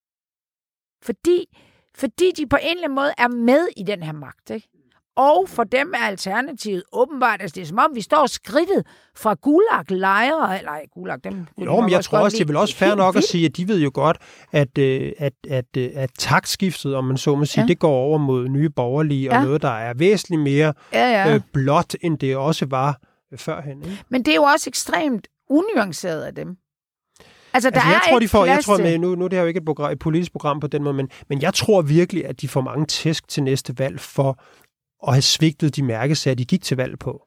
Fordi, 1.03 1.59
fordi 1.95 2.33
de 2.37 2.47
på 2.47 2.57
en 2.57 2.71
eller 2.71 2.85
anden 2.85 2.95
måde 2.95 3.13
er 3.19 3.29
med 3.29 3.69
i 3.77 3.83
den 3.83 4.03
her 4.03 4.13
magt, 4.13 4.51
ikke? 4.51 4.69
Og 5.19 5.49
for 5.49 5.65
dem 5.65 5.95
er 5.95 6.07
alternativet 6.07 6.83
åbenbart, 6.93 7.43
altså 7.43 7.55
det 7.55 7.63
er 7.63 7.67
som 7.67 7.79
om, 7.79 7.91
vi 7.95 8.01
står 8.01 8.27
skridtet 8.27 8.87
fra 9.17 9.35
gulag-lejre, 9.35 10.59
eller 10.59 10.73
gulag, 10.95 11.19
dem... 11.25 11.47
Jo, 11.59 11.81
men 11.81 11.91
jeg 11.91 12.05
tror 12.05 12.19
også, 12.19 12.37
det 12.37 12.43
er 12.43 12.47
vel 12.47 12.57
også 12.57 12.77
fair 12.77 12.95
nok 12.95 13.17
at 13.17 13.25
sige, 13.25 13.47
at 13.47 13.57
de 13.57 13.69
ved 13.69 13.81
jo 13.81 13.91
godt, 13.95 14.17
at, 14.53 14.79
øh, 14.79 15.13
at, 15.19 15.33
at, 15.51 15.65
øh, 15.77 15.91
at 15.95 16.11
taktskiftet, 16.19 16.95
om 16.95 17.05
man 17.05 17.17
så 17.17 17.35
må 17.35 17.45
sige, 17.45 17.63
ja. 17.63 17.69
det 17.69 17.79
går 17.79 17.93
over 17.93 18.19
mod 18.19 18.49
nye 18.49 18.71
borgerlige, 18.71 19.31
ja. 19.31 19.39
og 19.39 19.45
noget, 19.45 19.63
der 19.63 19.71
er 19.71 19.95
væsentligt 19.95 20.43
mere 20.43 20.73
ja, 20.93 21.11
ja. 21.11 21.35
Øh, 21.35 21.41
blot, 21.53 21.95
end 22.03 22.19
det 22.19 22.37
også 22.37 22.67
var 22.67 23.01
førhen. 23.37 23.83
Ikke? 23.83 24.03
Men 24.09 24.23
det 24.25 24.31
er 24.31 24.37
jo 24.37 24.43
også 24.43 24.71
ekstremt 24.71 25.29
unuanceret 25.51 26.23
af 26.23 26.35
dem. 26.35 26.57
Altså, 27.55 27.71
der 27.71 27.77
altså, 27.77 27.89
jeg 27.89 28.01
er 28.07 28.11
tror, 28.11 28.19
de 28.19 28.29
får, 28.29 28.45
jeg 28.45 28.65
tror, 28.65 28.79
med, 28.79 28.99
nu, 28.99 29.15
nu 29.15 29.25
er 29.25 29.29
det 29.29 29.37
her 29.37 29.43
jo 29.43 29.49
ikke 29.49 29.59
et, 29.59 29.65
program, 29.65 29.93
et 29.93 29.99
politisk 29.99 30.33
program 30.33 30.61
på 30.61 30.67
den 30.67 30.83
måde, 30.83 30.95
men, 30.95 31.09
men 31.29 31.43
jeg 31.43 31.55
tror 31.55 31.83
virkelig, 31.83 32.27
at 32.27 32.41
de 32.41 32.49
får 32.49 32.61
mange 32.61 32.87
tæsk 32.87 33.29
til 33.29 33.43
næste 33.43 33.79
valg 33.79 34.01
for 34.01 34.39
og 35.03 35.13
have 35.13 35.23
svigtet 35.23 35.77
de 35.77 35.83
mærkesager, 35.83 36.35
de 36.35 36.45
gik 36.45 36.63
til 36.63 36.77
valg 36.77 36.99
på. 36.99 37.23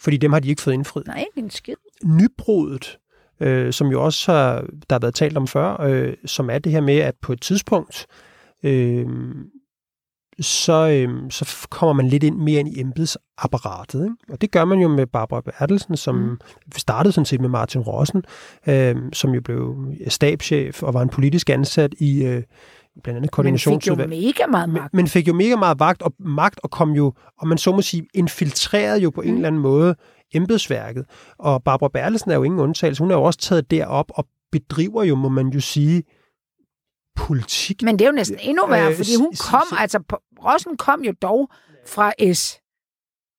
Fordi 0.00 0.16
dem 0.16 0.32
har 0.32 0.40
de 0.40 0.48
ikke 0.48 0.62
fået 0.62 0.74
indfriet. 0.74 1.06
Nej, 1.06 1.18
ikke 1.18 1.44
en 1.44 1.50
skid. 1.50 1.74
Nybrudet, 2.04 2.98
øh, 3.40 3.72
som 3.72 3.88
jo 3.88 4.04
også 4.04 4.32
har, 4.32 4.54
der 4.60 4.94
har 4.94 4.98
været 4.98 5.14
talt 5.14 5.36
om 5.36 5.46
før, 5.46 5.80
øh, 5.80 6.14
som 6.26 6.50
er 6.50 6.58
det 6.58 6.72
her 6.72 6.80
med, 6.80 6.98
at 6.98 7.14
på 7.22 7.32
et 7.32 7.40
tidspunkt, 7.40 8.06
øh, 8.62 9.06
så, 10.40 10.88
øh, 10.88 11.30
så 11.30 11.66
kommer 11.70 11.92
man 11.92 12.08
lidt 12.08 12.22
ind 12.22 12.36
mere 12.36 12.60
ind 12.60 12.68
i 12.68 12.80
embedsapparatet. 12.80 14.02
Ikke? 14.02 14.16
Og 14.28 14.40
det 14.40 14.50
gør 14.50 14.64
man 14.64 14.78
jo 14.78 14.88
med 14.88 15.06
Barbara 15.06 15.40
Bertelsen, 15.40 15.96
som 15.96 16.14
mm. 16.14 16.38
startede 16.76 17.12
sådan 17.12 17.26
set 17.26 17.40
med 17.40 17.48
Martin 17.48 17.80
Rossen, 17.80 18.22
øh, 18.68 18.96
som 19.12 19.30
jo 19.30 19.40
blev 19.40 19.76
stabschef 20.08 20.82
og 20.82 20.94
var 20.94 21.02
en 21.02 21.08
politisk 21.08 21.50
ansat 21.50 21.94
i, 21.98 22.24
øh, 22.24 22.42
blandt 23.02 23.16
andet 23.16 23.30
koordinationsudvalg. 23.30 24.08
Men 24.08 24.18
fik 24.18 24.38
jo 24.38 24.46
mega 24.46 24.50
meget 24.50 24.68
magt. 24.68 24.94
Men, 24.94 24.98
men 24.98 25.08
fik 25.08 25.28
jo 25.28 25.32
mega 25.32 25.56
meget 25.56 25.78
magt 25.78 26.02
og, 26.02 26.14
magt 26.18 26.60
og 26.62 26.70
kom 26.70 26.90
jo, 26.90 27.12
og 27.38 27.48
man 27.48 27.58
så 27.58 27.72
må 27.72 27.82
sige, 27.82 28.06
infiltrerede 28.14 29.00
jo 29.00 29.10
på 29.10 29.20
mm. 29.20 29.28
en 29.28 29.34
eller 29.34 29.46
anden 29.46 29.62
måde 29.62 29.94
embedsværket. 30.34 31.04
Og 31.38 31.62
Barbara 31.62 31.88
Berlesen 31.88 32.30
er 32.30 32.34
jo 32.34 32.42
ingen 32.42 32.60
undtagelse. 32.60 33.02
Hun 33.02 33.10
er 33.10 33.14
jo 33.14 33.22
også 33.22 33.38
taget 33.38 33.70
derop 33.70 34.10
og 34.14 34.26
bedriver 34.52 35.04
jo, 35.04 35.14
må 35.14 35.28
man 35.28 35.48
jo 35.48 35.60
sige, 35.60 36.02
politik. 37.16 37.82
Men 37.82 37.98
det 37.98 38.04
er 38.04 38.08
jo 38.08 38.14
næsten 38.14 38.38
endnu 38.40 38.66
værre, 38.66 38.90
øh, 38.90 38.96
fordi 38.96 39.16
hun 39.16 39.32
kom, 39.50 39.66
altså 39.78 40.02
Rossen 40.44 40.76
kom 40.76 41.04
jo 41.04 41.12
dog 41.22 41.50
fra 41.86 42.12
S. 42.34 42.60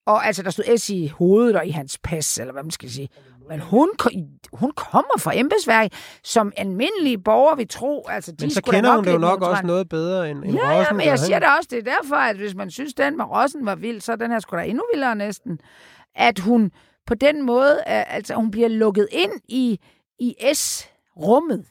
Og 0.07 0.25
altså, 0.25 0.43
der 0.43 0.49
stod 0.49 0.77
S 0.77 0.89
i 0.89 1.07
hovedet 1.07 1.55
og 1.55 1.67
i 1.67 1.69
hans 1.69 1.99
pas, 2.03 2.37
eller 2.37 2.53
hvad 2.53 2.63
man 2.63 2.71
skal 2.71 2.89
sige. 2.89 3.09
Men 3.49 3.60
hun, 3.60 3.89
hun 4.54 4.71
kommer 4.71 5.17
fra 5.19 5.36
embedsværket, 5.36 5.93
som 6.23 6.51
almindelige 6.58 7.17
borgere 7.17 7.58
vil 7.58 7.67
tro. 7.67 8.08
Altså, 8.10 8.32
de 8.32 8.45
men 8.45 8.51
så 8.51 8.62
kender 8.62 8.95
hun 8.95 9.06
det 9.06 9.13
jo 9.13 9.17
nok 9.17 9.41
også 9.41 9.63
noget 9.65 9.89
bedre 9.89 10.30
end, 10.30 10.43
end 10.45 10.54
ja, 10.54 10.80
Rossen. 10.80 10.86
Ja, 10.86 10.97
men 10.97 11.06
jeg 11.06 11.19
siger 11.19 11.39
det 11.39 11.47
også, 11.58 11.67
det 11.71 11.88
er 11.88 11.97
derfor, 12.01 12.15
at 12.15 12.36
hvis 12.36 12.56
man 12.56 12.71
synes, 12.71 12.93
den 12.93 13.17
med 13.17 13.25
Rossen 13.25 13.65
var 13.65 13.75
vild, 13.75 14.01
så 14.01 14.12
er 14.12 14.15
den 14.15 14.32
her 14.32 14.39
sgu 14.39 14.56
da 14.56 14.62
endnu 14.62 14.84
vildere 14.93 15.15
næsten. 15.15 15.60
At 16.15 16.39
hun 16.39 16.71
på 17.08 17.15
den 17.15 17.45
måde, 17.45 17.84
altså 17.86 18.34
hun 18.36 18.51
bliver 18.51 18.67
lukket 18.67 19.08
ind 19.12 19.32
i, 19.47 19.80
i 20.19 20.36
S-rummet 20.54 21.65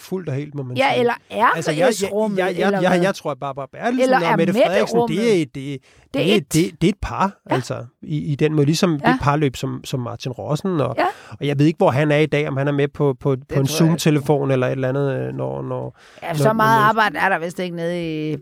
fuldt 0.00 0.28
og 0.28 0.34
helt, 0.34 0.54
må 0.54 0.62
man 0.62 0.76
ja, 0.76 0.88
sige. 0.90 1.00
eller 1.00 1.14
er 1.30 1.46
altså, 1.46 1.70
jeg, 1.70 1.92
jeg, 2.02 2.10
jeg, 2.36 2.58
jeg, 2.58 2.82
jeg, 2.82 3.02
jeg 3.02 3.14
tror, 3.14 3.30
at 3.30 3.38
Barbara 3.40 3.66
Bertelsen 3.72 4.12
og 4.12 4.36
Mette 4.36 4.52
Frederiksen, 4.52 5.00
det 5.08 5.42
er, 5.42 5.46
det, 5.46 5.54
det, 5.54 5.80
det, 6.14 6.32
er 6.32 6.36
et. 6.36 6.54
det, 6.54 6.80
det 6.80 6.86
er 6.86 6.92
et 6.92 6.98
par, 7.02 7.40
ja. 7.50 7.54
altså, 7.54 7.84
i, 8.02 8.32
i 8.32 8.34
den 8.34 8.54
måde, 8.54 8.66
ligesom 8.66 9.00
ja. 9.04 9.12
det 9.12 9.20
parløb 9.20 9.56
som, 9.56 9.84
som 9.84 10.00
Martin 10.00 10.32
Rossen, 10.32 10.80
og, 10.80 10.94
ja. 10.98 11.06
og 11.30 11.46
jeg 11.46 11.58
ved 11.58 11.66
ikke, 11.66 11.76
hvor 11.76 11.90
han 11.90 12.10
er 12.10 12.18
i 12.18 12.26
dag, 12.26 12.48
om 12.48 12.56
han 12.56 12.68
er 12.68 12.72
med 12.72 12.88
på, 12.88 13.16
på, 13.20 13.36
på 13.54 13.60
en 13.60 13.66
Zoom-telefon 13.66 14.50
eller 14.50 14.66
et 14.66 14.70
eller 14.70 14.88
andet, 14.88 15.12
øh, 15.12 15.34
når... 15.34 15.62
når 15.62 15.98
ja, 16.22 16.28
når, 16.28 16.34
så 16.34 16.52
meget 16.52 16.80
når, 16.80 16.88
arbejde 16.88 17.18
er 17.18 17.28
der 17.28 17.38
vist 17.38 17.58
ikke 17.58 17.76
nede 17.76 18.30
i 18.32 18.36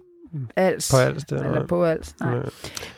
Als. 0.56 0.90
På 0.90 0.96
Als, 0.96 1.24
det 1.24 1.46
Eller 1.46 1.66
på 1.66 1.84
Als, 1.84 2.14
nej. 2.20 2.34
Ja. 2.34 2.40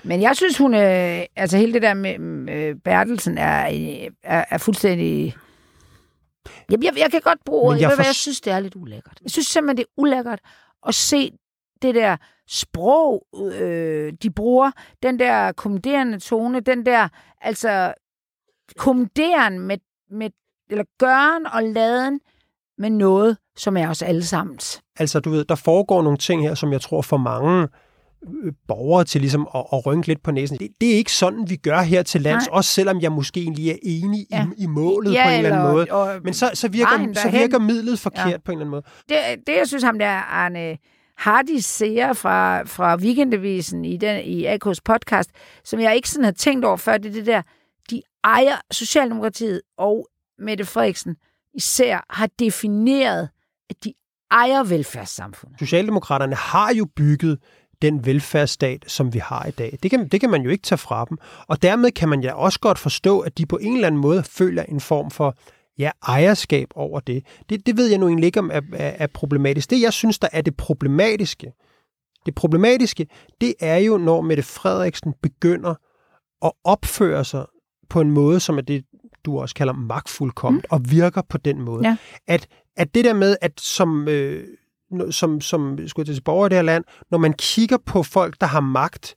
Men 0.02 0.22
jeg 0.22 0.36
synes, 0.36 0.58
hun... 0.58 0.74
Øh, 0.74 1.20
altså, 1.36 1.56
hele 1.56 1.72
det 1.72 1.82
der 1.82 1.94
med 1.94 2.14
øh, 2.50 2.74
Bertelsen 2.84 3.38
er, 3.38 3.66
er, 4.24 4.44
er 4.50 4.58
fuldstændig 4.58 5.36
Jamen, 6.70 6.84
jeg, 6.84 6.92
jeg 6.98 7.10
kan 7.10 7.20
godt 7.20 7.38
bruge 7.44 7.62
ordet. 7.62 7.80
Jeg, 7.80 7.92
for... 7.96 8.02
jeg 8.02 8.14
synes, 8.14 8.40
det 8.40 8.52
er 8.52 8.60
lidt 8.60 8.76
ulækkert. 8.76 9.18
Jeg 9.22 9.30
synes 9.30 9.46
simpelthen, 9.46 9.76
det 9.76 9.82
er 9.82 10.02
ulækkert 10.02 10.40
at 10.86 10.94
se 10.94 11.32
det 11.82 11.94
der 11.94 12.16
sprog, 12.48 13.26
øh, 13.36 14.12
de 14.22 14.30
bruger, 14.30 14.70
den 15.02 15.18
der 15.18 15.52
kommenderende 15.52 16.18
tone, 16.18 16.60
den 16.60 16.86
der, 16.86 17.08
altså, 17.40 17.94
kommanderen 18.76 19.58
med, 19.58 19.78
med, 20.10 20.30
eller 20.70 20.84
gøren 20.98 21.46
og 21.46 21.62
laden 21.62 22.20
med 22.78 22.90
noget, 22.90 23.36
som 23.56 23.76
er 23.76 23.88
os 23.88 24.02
allesammens. 24.02 24.80
Altså, 24.98 25.20
du 25.20 25.30
ved, 25.30 25.44
der 25.44 25.54
foregår 25.54 26.02
nogle 26.02 26.18
ting 26.18 26.42
her, 26.42 26.54
som 26.54 26.72
jeg 26.72 26.80
tror 26.80 27.02
for 27.02 27.16
mange 27.16 27.62
Øh, 27.62 27.68
borgere 28.68 29.04
til 29.04 29.20
ligesom 29.20 29.48
at, 29.54 29.64
at 29.72 29.86
rynke 29.86 30.08
lidt 30.08 30.22
på 30.22 30.30
næsen. 30.30 30.58
Det, 30.58 30.68
det 30.80 30.92
er 30.92 30.96
ikke 30.96 31.12
sådan, 31.12 31.50
vi 31.50 31.56
gør 31.56 31.80
her 31.80 32.02
til 32.02 32.20
lands, 32.20 32.46
Nej. 32.46 32.56
også 32.56 32.70
selvom 32.70 33.00
jeg 33.00 33.12
måske 33.12 33.40
egentlig 33.40 33.70
er 33.70 33.76
enig 33.82 34.26
ja. 34.30 34.46
i, 34.58 34.62
i 34.62 34.66
målet 34.66 35.12
ja, 35.12 35.24
på 35.24 35.28
en 35.30 35.36
eller 35.36 35.56
anden 35.56 35.72
måde. 35.72 35.86
Og, 35.90 36.20
Men 36.24 36.34
så, 36.34 36.50
så, 36.54 36.68
virker, 36.68 37.14
så 37.14 37.30
virker 37.30 37.58
midlet 37.58 37.98
forkert 37.98 38.30
ja. 38.30 38.36
på 38.44 38.52
en 38.52 38.58
eller 38.58 38.66
anden 38.66 38.70
måde. 38.70 38.82
Det, 39.08 39.46
det 39.46 39.56
jeg 39.56 39.68
synes 39.68 39.82
ham 39.82 39.98
der, 39.98 40.10
Arne, 40.10 40.78
Hardy 41.16 41.58
Seer 41.58 42.12
fra, 42.12 42.62
fra 42.62 42.96
Weekendavisen 42.96 43.84
i, 43.84 43.96
den, 43.96 44.24
i 44.24 44.46
AK's 44.46 44.78
podcast, 44.84 45.30
som 45.64 45.80
jeg 45.80 45.96
ikke 45.96 46.10
sådan 46.10 46.24
har 46.24 46.32
tænkt 46.32 46.64
over 46.64 46.76
før, 46.76 46.98
det 46.98 47.08
er 47.08 47.12
det 47.12 47.26
der, 47.26 47.42
de 47.90 48.02
ejer 48.24 48.56
Socialdemokratiet 48.70 49.60
og 49.78 50.08
Mette 50.38 50.64
Frederiksen 50.64 51.16
især 51.54 52.04
har 52.10 52.28
defineret, 52.38 53.28
at 53.70 53.84
de 53.84 53.92
ejer 54.30 54.64
velfærdssamfundet. 54.64 55.58
Socialdemokraterne 55.58 56.34
har 56.34 56.74
jo 56.74 56.88
bygget 56.96 57.38
den 57.82 58.06
velfærdsstat, 58.06 58.84
som 58.86 59.14
vi 59.14 59.18
har 59.18 59.46
i 59.46 59.50
dag. 59.50 59.78
Det 59.82 59.90
kan, 59.90 60.08
det 60.08 60.20
kan 60.20 60.30
man 60.30 60.42
jo 60.42 60.50
ikke 60.50 60.62
tage 60.62 60.78
fra 60.78 61.04
dem. 61.04 61.18
Og 61.46 61.62
dermed 61.62 61.90
kan 61.90 62.08
man 62.08 62.22
ja 62.22 62.34
også 62.34 62.60
godt 62.60 62.78
forstå, 62.78 63.20
at 63.20 63.38
de 63.38 63.46
på 63.46 63.58
en 63.62 63.74
eller 63.74 63.86
anden 63.86 64.00
måde 64.00 64.22
føler 64.22 64.62
en 64.62 64.80
form 64.80 65.10
for 65.10 65.36
ja, 65.78 65.90
ejerskab 66.06 66.68
over 66.74 67.00
det. 67.00 67.24
det. 67.50 67.66
Det 67.66 67.76
ved 67.76 67.86
jeg 67.86 67.98
nu 67.98 68.08
egentlig 68.08 68.26
ikke, 68.26 68.38
om 68.38 68.50
er, 68.52 68.60
er, 68.72 68.92
er 68.98 69.06
problematisk. 69.06 69.70
Det, 69.70 69.80
jeg 69.80 69.92
synes, 69.92 70.18
der 70.18 70.28
er 70.32 70.40
det 70.40 70.56
problematiske, 70.56 71.52
det 72.26 72.34
problematiske, 72.34 73.06
det 73.40 73.54
er 73.60 73.76
jo, 73.76 73.98
når 73.98 74.20
Mette 74.20 74.42
Frederiksen 74.42 75.14
begynder 75.22 75.74
at 76.44 76.52
opføre 76.64 77.24
sig 77.24 77.46
på 77.88 78.00
en 78.00 78.10
måde, 78.10 78.40
som 78.40 78.58
er 78.58 78.62
det, 78.62 78.84
du 79.24 79.40
også 79.40 79.54
kalder 79.54 79.72
magtfuldkommet, 79.72 80.62
mm. 80.70 80.76
og 80.76 80.90
virker 80.90 81.22
på 81.22 81.38
den 81.38 81.60
måde. 81.62 81.88
Ja. 81.88 81.96
At, 82.26 82.46
at 82.76 82.94
det 82.94 83.04
der 83.04 83.14
med, 83.14 83.36
at 83.40 83.60
som, 83.60 84.08
øh, 84.08 84.44
som, 85.10 85.40
som 85.40 85.78
skulle 85.86 86.14
til 86.14 86.22
borger 86.22 86.46
i 86.46 86.48
det 86.48 86.58
her 86.58 86.62
land, 86.62 86.84
når 87.10 87.18
man 87.18 87.32
kigger 87.32 87.76
på 87.86 88.02
folk, 88.02 88.40
der 88.40 88.46
har 88.46 88.60
magt, 88.60 89.16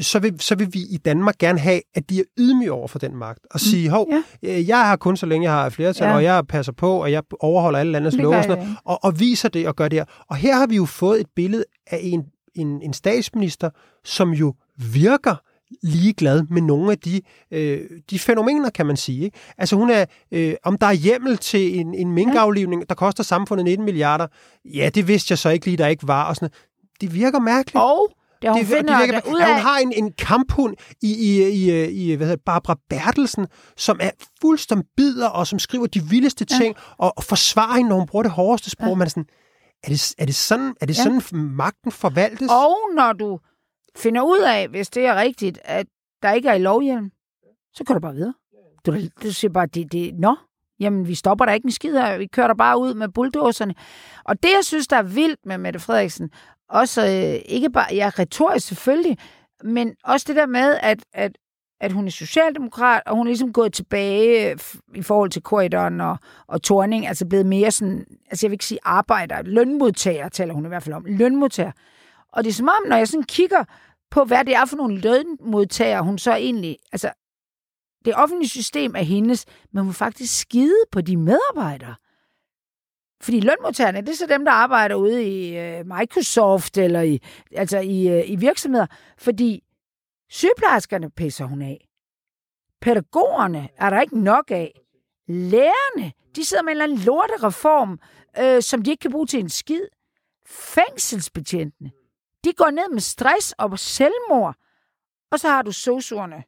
så 0.00 0.18
vil, 0.18 0.40
så 0.40 0.54
vil 0.54 0.74
vi 0.74 0.78
i 0.90 0.96
Danmark 0.96 1.38
gerne 1.38 1.58
have, 1.58 1.80
at 1.94 2.10
de 2.10 2.20
er 2.20 2.24
ydmyge 2.38 2.72
over 2.72 2.88
for 2.88 2.98
den 2.98 3.16
magt. 3.16 3.38
Og 3.44 3.54
mm. 3.54 3.58
sige, 3.58 3.90
hov, 3.90 4.08
ja. 4.42 4.58
Øh, 4.58 4.68
jeg 4.68 4.86
har 4.86 4.96
kun 4.96 5.16
så 5.16 5.26
længe 5.26 5.44
jeg 5.44 5.52
har 5.52 5.68
flertal, 5.68 6.08
ja. 6.08 6.14
og 6.14 6.22
jeg 6.22 6.46
passer 6.46 6.72
på, 6.72 7.02
og 7.02 7.12
jeg 7.12 7.22
overholder 7.40 7.78
alle 7.78 7.92
landets 7.92 8.16
love, 8.16 8.36
og, 8.36 8.66
og, 8.84 9.04
og 9.04 9.20
viser 9.20 9.48
det 9.48 9.68
og 9.68 9.76
gør 9.76 9.88
det 9.88 9.98
her. 9.98 10.04
Og 10.28 10.36
her 10.36 10.56
har 10.56 10.66
vi 10.66 10.76
jo 10.76 10.84
fået 10.84 11.20
et 11.20 11.26
billede 11.36 11.64
af 11.86 11.98
en, 12.02 12.24
en, 12.54 12.82
en 12.82 12.92
statsminister, 12.92 13.70
som 14.04 14.30
jo 14.30 14.54
virker 14.76 15.36
ligeglad 15.82 16.42
med 16.50 16.62
nogle 16.62 16.92
af 16.92 16.98
de, 16.98 17.20
øh, 17.50 17.80
de 18.10 18.18
fænomener, 18.18 18.70
kan 18.70 18.86
man 18.86 18.96
sige. 18.96 19.24
Ikke? 19.24 19.38
Altså 19.58 19.76
hun 19.76 19.90
er, 19.90 20.04
øh, 20.32 20.54
om 20.64 20.78
der 20.78 20.86
er 20.86 20.92
hjemmel 20.92 21.38
til 21.38 21.80
en, 21.80 21.94
en 21.94 22.12
minkaflivning, 22.12 22.88
der 22.88 22.94
koster 22.94 23.22
samfundet 23.22 23.64
19 23.64 23.84
milliarder, 23.84 24.26
ja, 24.64 24.90
det 24.94 25.08
vidste 25.08 25.32
jeg 25.32 25.38
så 25.38 25.48
ikke 25.48 25.66
lige, 25.66 25.76
der 25.76 25.86
ikke 25.86 26.08
var. 26.08 26.24
Og 26.28 26.36
sådan 26.36 26.50
Det 27.00 27.14
virker 27.14 27.38
mærkeligt. 27.38 27.82
Og 27.82 28.08
det, 28.42 28.50
hun 28.50 28.60
det, 28.60 28.66
finder 28.66 28.98
det 28.98 29.06
virker, 29.06 29.30
ud 29.30 29.40
af... 29.40 29.52
Hun 29.54 29.62
har 29.62 29.78
en, 29.78 29.92
en 29.92 30.12
kamphund 30.12 30.74
i, 31.02 31.14
i, 31.14 31.48
i, 31.48 31.86
i 31.88 32.14
hvad 32.14 32.26
hedder, 32.26 32.42
Barbara 32.46 32.76
Bertelsen, 32.90 33.46
som 33.76 33.98
er 34.00 34.10
fuldstændig 34.40 34.86
bider, 34.96 35.28
og 35.28 35.46
som 35.46 35.58
skriver 35.58 35.86
de 35.86 36.02
vildeste 36.04 36.44
ting, 36.44 36.76
og, 36.98 37.12
og 37.16 37.24
forsvarer 37.24 37.76
hende, 37.76 37.88
når 37.88 37.96
hun 37.96 38.06
bruger 38.06 38.22
det 38.22 38.32
hårdeste 38.32 38.70
sprog. 38.70 38.88
Ja. 38.88 38.94
Man 38.94 39.06
er 39.06 39.08
sådan, 39.08 39.26
er 39.82 39.88
det, 39.88 40.14
er 40.18 40.24
det 40.26 40.34
sådan, 40.34 40.74
er 40.80 40.86
det 40.86 40.98
ja. 40.98 41.02
sådan 41.02 41.22
magten 41.32 41.92
forvaltes? 41.92 42.50
Og 42.50 42.76
når 42.96 43.12
du 43.12 43.38
finder 43.96 44.22
ud 44.22 44.40
af, 44.46 44.68
hvis 44.68 44.90
det 44.90 45.06
er 45.06 45.14
rigtigt, 45.14 45.58
at 45.64 45.86
der 46.22 46.32
ikke 46.32 46.48
er 46.48 46.54
i 46.54 46.58
lovhjelm, 46.58 47.10
så 47.74 47.84
kører 47.84 47.98
du 47.98 48.02
bare 48.02 48.14
videre. 48.14 48.34
Du, 48.86 48.94
du 49.22 49.32
siger 49.32 49.52
bare, 49.52 49.66
det, 49.66 49.92
det, 49.92 50.14
nå, 50.18 50.36
jamen 50.80 51.08
vi 51.08 51.14
stopper 51.14 51.44
der 51.44 51.52
ikke 51.52 51.64
en 51.64 51.72
skid 51.72 51.92
her, 51.92 52.18
vi 52.18 52.26
kører 52.26 52.46
der 52.46 52.54
bare 52.54 52.80
ud 52.80 52.94
med 52.94 53.08
bulldozerne. 53.08 53.74
Og 54.24 54.42
det, 54.42 54.48
jeg 54.48 54.64
synes, 54.64 54.88
der 54.88 54.96
er 54.96 55.02
vildt 55.02 55.46
med 55.46 55.58
Mette 55.58 55.78
Frederiksen, 55.78 56.30
også 56.68 57.02
øh, 57.02 57.40
ikke 57.44 57.70
bare, 57.70 57.94
ja, 57.94 58.10
retorisk 58.18 58.66
selvfølgelig, 58.66 59.18
men 59.64 59.94
også 60.04 60.24
det 60.28 60.36
der 60.36 60.46
med, 60.46 60.78
at, 60.82 61.04
at, 61.12 61.38
at 61.80 61.92
hun 61.92 62.06
er 62.06 62.10
socialdemokrat, 62.10 63.02
og 63.06 63.16
hun 63.16 63.26
er 63.26 63.30
ligesom 63.30 63.52
gået 63.52 63.72
tilbage 63.72 64.58
i 64.94 65.02
forhold 65.02 65.30
til 65.30 65.42
korridoren 65.42 66.00
og, 66.00 66.16
og 66.46 66.62
Torning, 66.62 67.06
altså 67.06 67.26
blevet 67.26 67.46
mere 67.46 67.70
sådan, 67.70 68.06
altså 68.30 68.46
jeg 68.46 68.50
vil 68.50 68.54
ikke 68.54 68.64
sige 68.64 68.78
arbejder, 68.82 69.42
lønmodtager 69.42 70.28
taler 70.28 70.54
hun 70.54 70.64
i 70.64 70.68
hvert 70.68 70.82
fald 70.82 70.94
om, 70.94 71.04
lønmodtager. 71.04 71.72
Og 72.36 72.44
det 72.44 72.50
er 72.50 72.54
som 72.54 72.68
om, 72.68 72.88
når 72.88 72.96
jeg 72.96 73.08
sådan 73.08 73.24
kigger 73.24 73.64
på, 74.10 74.24
hvad 74.24 74.44
det 74.44 74.54
er 74.54 74.64
for 74.64 74.76
nogle 74.76 75.00
lønmodtagere, 75.00 76.02
hun 76.02 76.18
så 76.18 76.34
egentlig... 76.34 76.76
Altså, 76.92 77.12
det 78.04 78.14
offentlige 78.14 78.48
system 78.48 78.96
er 78.96 79.02
hendes, 79.02 79.44
men 79.72 79.84
hun 79.84 79.94
faktisk 79.94 80.40
skide 80.40 80.76
på 80.92 81.00
de 81.00 81.16
medarbejdere. 81.16 81.94
Fordi 83.22 83.40
lønmodtagerne, 83.40 84.00
det 84.00 84.08
er 84.08 84.16
så 84.16 84.26
dem, 84.26 84.44
der 84.44 84.52
arbejder 84.52 84.94
ude 84.94 85.24
i 85.24 85.58
øh, 85.58 85.86
Microsoft 85.86 86.78
eller 86.78 87.00
i, 87.00 87.20
altså 87.52 87.78
i, 87.78 88.08
øh, 88.08 88.30
i 88.30 88.36
virksomheder. 88.36 88.86
Fordi 89.18 89.64
sygeplejerskerne 90.30 91.10
pisser 91.10 91.44
hun 91.44 91.62
af. 91.62 91.88
Pædagogerne 92.80 93.68
er 93.76 93.90
der 93.90 94.00
ikke 94.00 94.20
nok 94.20 94.50
af. 94.50 94.80
Lærerne, 95.28 96.12
de 96.36 96.44
sidder 96.44 96.62
med 96.62 96.72
en 96.72 96.80
eller 96.80 96.84
anden 96.84 96.98
lortereform, 96.98 98.00
øh, 98.38 98.62
som 98.62 98.82
de 98.82 98.90
ikke 98.90 99.00
kan 99.00 99.10
bruge 99.10 99.26
til 99.26 99.40
en 99.40 99.48
skid. 99.48 99.86
Fængselsbetjentene, 100.46 101.90
de 102.46 102.52
går 102.52 102.70
ned 102.70 102.90
med 102.92 103.00
stress 103.00 103.54
og 103.58 103.78
selvmord. 103.78 104.56
Og 105.30 105.40
så 105.40 105.48
har 105.48 105.62
du 105.62 105.72
sosuerne, 105.72 106.44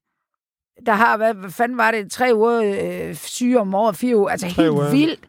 der 0.87 0.92
har, 0.92 1.16
hvad, 1.16 1.34
hvad 1.34 1.50
fanden 1.50 1.78
var 1.78 1.90
det, 1.90 2.12
tre 2.12 2.30
uger 2.34 2.62
øh, 3.08 3.14
syge 3.14 3.61
om 3.61 3.74
året, 3.74 3.96
fire 3.96 4.16
uger, 4.16 4.28
altså 4.28 4.46
tre 4.46 4.62
helt 4.62 4.72
uger. 4.72 4.90
vildt. 4.90 5.28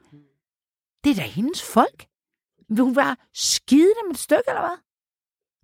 Det 1.04 1.12
er 1.12 1.16
da 1.16 1.22
hendes 1.22 1.64
folk. 1.64 2.06
Vil 2.70 2.84
hun 2.84 2.96
være 2.96 3.16
skide 3.34 3.92
dem 4.04 4.12
et 4.12 4.18
stykke, 4.18 4.44
eller 4.48 4.62
hvad? 4.62 4.78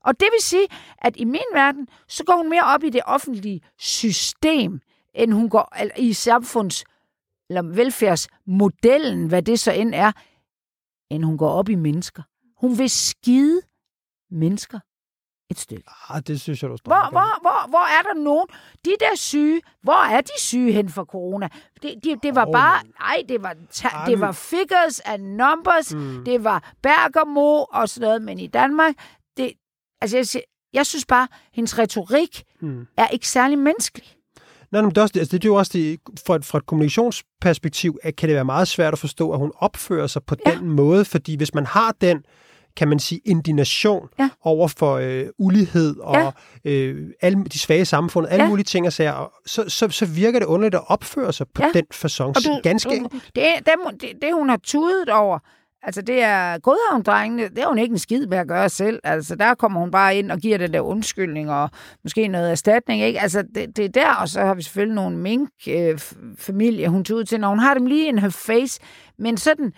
Og 0.03 0.19
det 0.19 0.27
vil 0.31 0.41
sige, 0.41 0.67
at 0.97 1.17
i 1.17 1.23
min 1.23 1.51
verden, 1.53 1.87
så 2.07 2.23
går 2.23 2.37
hun 2.37 2.49
mere 2.49 2.63
op 2.63 2.83
i 2.83 2.89
det 2.89 3.01
offentlige 3.05 3.61
system, 3.77 4.79
end 5.13 5.33
hun 5.33 5.49
går 5.49 5.75
i 5.97 6.13
samfunds- 6.13 6.83
eller 7.49 7.61
velfærdsmodellen, 7.61 9.27
hvad 9.27 9.41
det 9.41 9.59
så 9.59 9.71
end 9.71 9.95
er, 9.95 10.11
end 11.09 11.23
hun 11.23 11.37
går 11.37 11.49
op 11.49 11.69
i 11.69 11.75
mennesker. 11.75 12.23
Hun 12.57 12.77
vil 12.77 12.89
skide 12.89 13.61
mennesker 14.31 14.79
et 15.49 15.59
stykke. 15.59 15.83
Ah, 16.09 16.21
det 16.27 16.41
synes 16.41 16.63
jeg, 16.63 16.69
du 16.69 16.77
står 16.77 16.89
hvor, 16.89 17.09
hvor, 17.09 17.41
hvor, 17.41 17.69
hvor 17.69 17.85
er 17.99 18.01
der 18.01 18.23
nogen? 18.23 18.47
De 18.85 18.91
der 18.99 19.15
syge, 19.15 19.61
hvor 19.81 20.05
er 20.05 20.21
de 20.21 20.31
syge 20.37 20.71
hen 20.71 20.89
for 20.89 21.03
corona? 21.03 21.47
Det, 21.81 21.93
det, 22.03 22.23
det 22.23 22.35
var 22.35 22.45
oh, 22.45 22.51
bare, 22.51 22.83
nej, 22.99 23.23
det 23.29 23.43
var, 23.43 23.55
ta- 23.71 24.05
det 24.07 24.19
var 24.19 24.31
figures 24.31 24.99
and 24.99 25.23
numbers, 25.23 25.95
mm. 25.95 26.25
det 26.25 26.43
var 26.43 26.73
Bergamo 26.83 27.63
og 27.63 27.89
sådan 27.89 28.07
noget, 28.07 28.21
men 28.21 28.39
i 28.39 28.47
Danmark, 28.47 28.93
det, 29.37 29.53
altså 30.01 30.17
jeg, 30.17 30.43
jeg 30.73 30.85
synes 30.85 31.05
bare, 31.05 31.27
hendes 31.53 31.79
retorik 31.79 32.43
mm. 32.61 32.87
er 32.97 33.07
ikke 33.07 33.27
særlig 33.27 33.57
menneskelig. 33.57 34.07
Nej, 34.71 34.81
men 34.81 34.89
det 34.89 34.97
er, 34.97 35.01
også, 35.01 35.19
altså, 35.19 35.37
det 35.37 35.45
er 35.45 35.49
jo 35.49 35.55
også 35.55 35.71
det, 35.73 35.99
fra, 36.25 36.35
et, 36.35 36.45
fra 36.45 36.57
et 36.57 36.65
kommunikationsperspektiv, 36.65 37.97
at 38.03 38.15
kan 38.15 38.29
det 38.29 38.35
være 38.35 38.45
meget 38.45 38.67
svært 38.67 38.93
at 38.93 38.99
forstå, 38.99 39.31
at 39.31 39.39
hun 39.39 39.51
opfører 39.57 40.07
sig 40.07 40.23
på 40.23 40.35
ja. 40.45 40.51
den 40.51 40.69
måde, 40.69 41.05
fordi 41.05 41.35
hvis 41.35 41.53
man 41.53 41.65
har 41.65 41.95
den 42.01 42.23
kan 42.77 42.87
man 42.87 42.99
sige, 42.99 43.21
indignation 43.25 44.07
ja. 44.19 44.29
over 44.41 44.67
for 44.67 44.95
øh, 44.95 45.25
ulighed 45.37 45.97
og 45.99 46.33
ja. 46.65 46.71
øh, 46.71 47.09
alle 47.21 47.43
de 47.43 47.59
svage 47.59 47.85
samfund, 47.85 48.27
alle 48.29 48.43
ja. 48.43 48.49
mulige 48.49 48.63
ting 48.63 48.87
og 48.87 48.93
sager, 48.93 49.31
så, 49.45 49.69
så, 49.69 49.89
så 49.89 50.05
virker 50.05 50.39
det 50.39 50.45
underligt 50.45 50.75
at 50.75 50.83
opføre 50.87 51.33
sig 51.33 51.47
på 51.53 51.61
ja. 51.63 51.69
den 51.73 51.85
fasong. 51.91 52.35
Du, 52.35 52.59
Ganske 52.63 52.89
du, 52.89 53.09
det, 53.13 53.21
det, 53.35 53.73
det, 54.01 54.11
det, 54.21 54.33
hun 54.33 54.49
har 54.49 54.59
tudet 54.63 55.09
over, 55.09 55.39
Altså, 55.85 56.01
det 56.01 56.23
er 56.23 56.57
Godhavn-drengene, 56.57 57.49
det 57.49 57.57
er 57.57 57.67
hun 57.67 57.77
ikke 57.77 57.91
en 57.91 57.99
skid 57.99 58.27
med 58.27 58.37
at 58.37 58.47
gøre 58.47 58.69
selv. 58.69 58.99
Altså, 59.03 59.35
der 59.35 59.55
kommer 59.55 59.79
hun 59.79 59.91
bare 59.91 60.15
ind 60.15 60.31
og 60.31 60.39
giver 60.39 60.57
den 60.57 60.73
der 60.73 60.79
undskyldning 60.79 61.51
og 61.51 61.69
måske 62.03 62.27
noget 62.27 62.51
erstatning, 62.51 63.01
ikke? 63.01 63.21
Altså, 63.21 63.43
det, 63.55 63.77
det 63.77 63.85
er 63.85 63.89
der, 63.89 64.13
og 64.13 64.29
så 64.29 64.41
har 64.41 64.53
vi 64.53 64.61
selvfølgelig 64.61 64.95
nogle 64.95 65.17
mink-familier, 65.17 66.87
øh, 66.87 66.93
hun 66.93 67.03
tog 67.03 67.17
ud 67.17 67.23
til, 67.23 67.39
når 67.39 67.49
hun 67.49 67.59
har 67.59 67.73
dem 67.73 67.85
lige 67.85 68.07
in 68.07 68.19
her 68.19 68.29
face. 68.29 68.79
Men 69.19 69.37
sådan, 69.37 69.73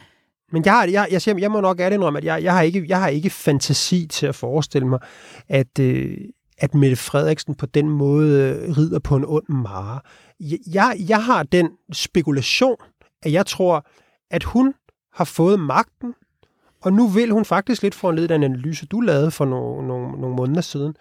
men 0.52 0.66
jeg, 0.66 0.74
har, 0.74 0.88
jeg, 0.88 1.08
jeg, 1.12 1.22
siger, 1.22 1.38
jeg 1.38 1.52
må 1.52 1.62
nok 1.62 1.80
ærligt 1.80 1.98
indrømme, 1.98 2.20
at 2.20 2.26
jeg, 2.26 2.44
jeg, 2.44 2.54
har 2.54 2.62
ikke, 2.62 2.86
jeg 2.88 3.00
har 3.00 3.08
ikke 3.08 3.30
fantasi 3.30 4.08
til 4.08 4.28
at 4.28 4.36
forestille 4.36 4.88
mig, 4.88 5.00
at, 5.48 5.80
øh, 5.80 6.18
at 6.58 6.76
Mette 6.76 6.96
Frederiksen 6.96 7.56
på 7.56 7.66
den 7.66 7.90
måde 7.90 8.42
øh, 8.42 8.78
rider 8.78 9.00
på 9.00 9.16
en 9.16 9.26
ond 9.28 9.50
mare. 9.50 10.00
Jeg, 10.74 10.96
jeg 11.10 11.24
har 11.24 11.44
den 11.44 11.70
spekulation, 11.94 12.78
at 13.24 13.32
jeg 13.32 13.46
tror, 13.46 13.86
at 14.32 14.44
hun 14.44 14.74
har 15.14 15.26
fået 15.26 15.60
magten, 15.60 16.14
og 16.82 16.94
nu 16.94 17.08
vil 17.08 17.32
hun 17.32 17.46
faktisk 17.46 17.82
lidt 17.82 17.96
for 17.96 18.12
en 18.12 18.44
analyse, 18.44 18.86
du 18.86 19.02
lavede 19.02 19.32
for 19.32 19.46
nogle, 19.46 19.88
nogle, 19.88 20.22
nogle 20.22 20.36
måneder 20.36 20.62
siden. 20.62 20.96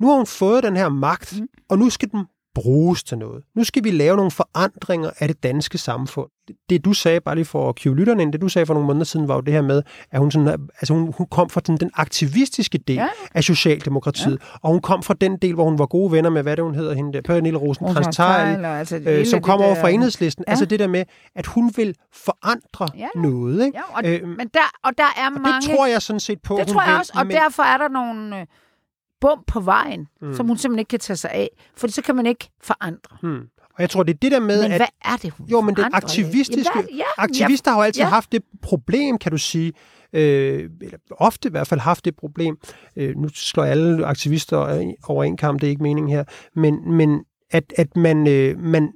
Nu 0.00 0.08
har 0.08 0.16
hun 0.16 0.26
fået 0.26 0.62
den 0.62 0.76
her 0.76 0.88
magt, 0.88 1.40
mm. 1.40 1.48
og 1.68 1.78
nu 1.78 1.90
skal 1.90 2.10
den 2.10 2.24
bruges 2.54 3.02
til 3.02 3.18
noget. 3.18 3.42
Nu 3.56 3.64
skal 3.64 3.84
vi 3.84 3.90
lave 3.90 4.16
nogle 4.16 4.30
forandringer 4.30 5.10
af 5.18 5.28
det 5.28 5.42
danske 5.42 5.78
samfund. 5.78 6.28
Det, 6.70 6.84
du 6.84 6.92
sagde, 6.92 7.20
bare 7.20 7.34
lige 7.34 7.44
for 7.44 7.68
at 7.68 7.74
kive 7.74 7.96
lytterne 7.96 8.22
ind, 8.22 8.32
det 8.32 8.40
du 8.40 8.48
sagde 8.48 8.66
for 8.66 8.74
nogle 8.74 8.86
måneder 8.86 9.04
siden, 9.04 9.28
var 9.28 9.34
jo 9.34 9.40
det 9.40 9.54
her 9.54 9.62
med, 9.62 9.82
at 10.10 10.18
hun, 10.18 10.30
sådan, 10.30 10.68
altså 10.80 10.94
hun, 10.94 11.14
hun 11.18 11.26
kom 11.30 11.50
fra 11.50 11.60
den, 11.66 11.76
den 11.76 11.90
aktivistiske 11.94 12.78
del 12.78 12.96
ja. 12.96 13.08
af 13.34 13.44
Socialdemokratiet, 13.44 14.38
ja. 14.40 14.58
og 14.62 14.70
hun 14.70 14.80
kom 14.80 15.02
fra 15.02 15.14
den 15.20 15.36
del, 15.36 15.54
hvor 15.54 15.64
hun 15.64 15.78
var 15.78 15.86
gode 15.86 16.12
venner 16.12 16.30
med, 16.30 16.42
hvad 16.42 16.56
det 16.56 16.64
hun 16.64 16.74
hedder, 16.74 16.94
hende 16.94 17.12
der, 17.12 17.20
Pernille 17.20 17.58
rosenkrantz 17.58 18.20
altså 18.20 18.96
øh, 18.96 19.26
som 19.26 19.42
kom 19.42 19.60
over 19.60 19.74
fra 19.74 19.88
enhedslisten. 19.88 20.44
Ja. 20.46 20.50
Altså 20.50 20.64
det 20.64 20.78
der 20.78 20.86
med, 20.86 21.04
at 21.34 21.46
hun 21.46 21.72
vil 21.76 21.94
forandre 22.12 22.88
ja. 22.98 23.08
noget. 23.14 23.66
Ikke? 23.66 23.78
Ja, 23.78 23.96
og, 23.96 24.04
øh, 24.04 24.28
men 24.28 24.48
der, 24.54 24.70
og 24.84 24.92
der 24.98 25.04
er 25.16 25.26
og 25.26 25.40
mange... 25.40 25.68
det 25.68 25.76
tror 25.76 25.86
jeg 25.86 26.02
sådan 26.02 26.20
set 26.20 26.42
på, 26.42 26.56
Det 26.56 26.66
tror 26.66 26.82
jeg 26.82 26.98
også, 26.98 27.12
og 27.14 27.26
men... 27.26 27.36
derfor 27.36 27.62
er 27.62 27.76
der 27.76 27.88
nogle... 27.88 28.40
Øh, 28.40 28.46
bump 29.24 29.46
på 29.46 29.60
vejen, 29.60 30.08
mm. 30.22 30.34
som 30.34 30.46
hun 30.46 30.56
simpelthen 30.56 30.78
ikke 30.78 30.88
kan 30.88 30.98
tage 30.98 31.16
sig 31.16 31.30
af. 31.30 31.50
For 31.76 31.88
så 31.88 32.02
kan 32.02 32.14
man 32.14 32.26
ikke 32.26 32.50
forandre. 32.62 33.16
Mm. 33.22 33.40
Og 33.58 33.80
jeg 33.80 33.90
tror, 33.90 34.02
det 34.02 34.14
er 34.14 34.18
det 34.18 34.32
der 34.32 34.40
med, 34.40 34.62
men 34.62 34.72
at... 34.72 34.78
hvad 34.78 34.86
er 35.04 35.16
det, 35.16 35.30
hun 35.30 35.46
Jo, 35.46 35.60
men 35.60 35.76
den 35.76 35.84
aktivistiske... 35.92 36.78
Jamen, 36.78 36.96
ja, 36.96 37.04
aktivister 37.18 37.70
ja, 37.70 37.74
har 37.74 37.80
jo 37.80 37.84
altid 37.84 38.02
ja. 38.02 38.08
haft 38.08 38.32
det 38.32 38.42
problem, 38.62 39.18
kan 39.18 39.32
du 39.32 39.38
sige, 39.38 39.72
øh, 40.12 40.70
eller 40.80 40.98
ofte 41.10 41.48
i 41.48 41.50
hvert 41.50 41.66
fald 41.66 41.80
haft 41.80 42.04
det 42.04 42.16
problem. 42.16 42.56
Øh, 42.96 43.16
nu 43.16 43.28
slår 43.28 43.64
alle 43.64 44.06
aktivister 44.06 44.56
over 45.08 45.24
en 45.24 45.36
kamp, 45.36 45.60
det 45.60 45.66
er 45.66 45.70
ikke 45.70 45.82
meningen 45.82 46.10
her, 46.10 46.24
men, 46.56 46.94
men 46.94 47.24
at, 47.50 47.72
at 47.76 47.96
man, 47.96 48.28
øh, 48.28 48.58
man, 48.58 48.92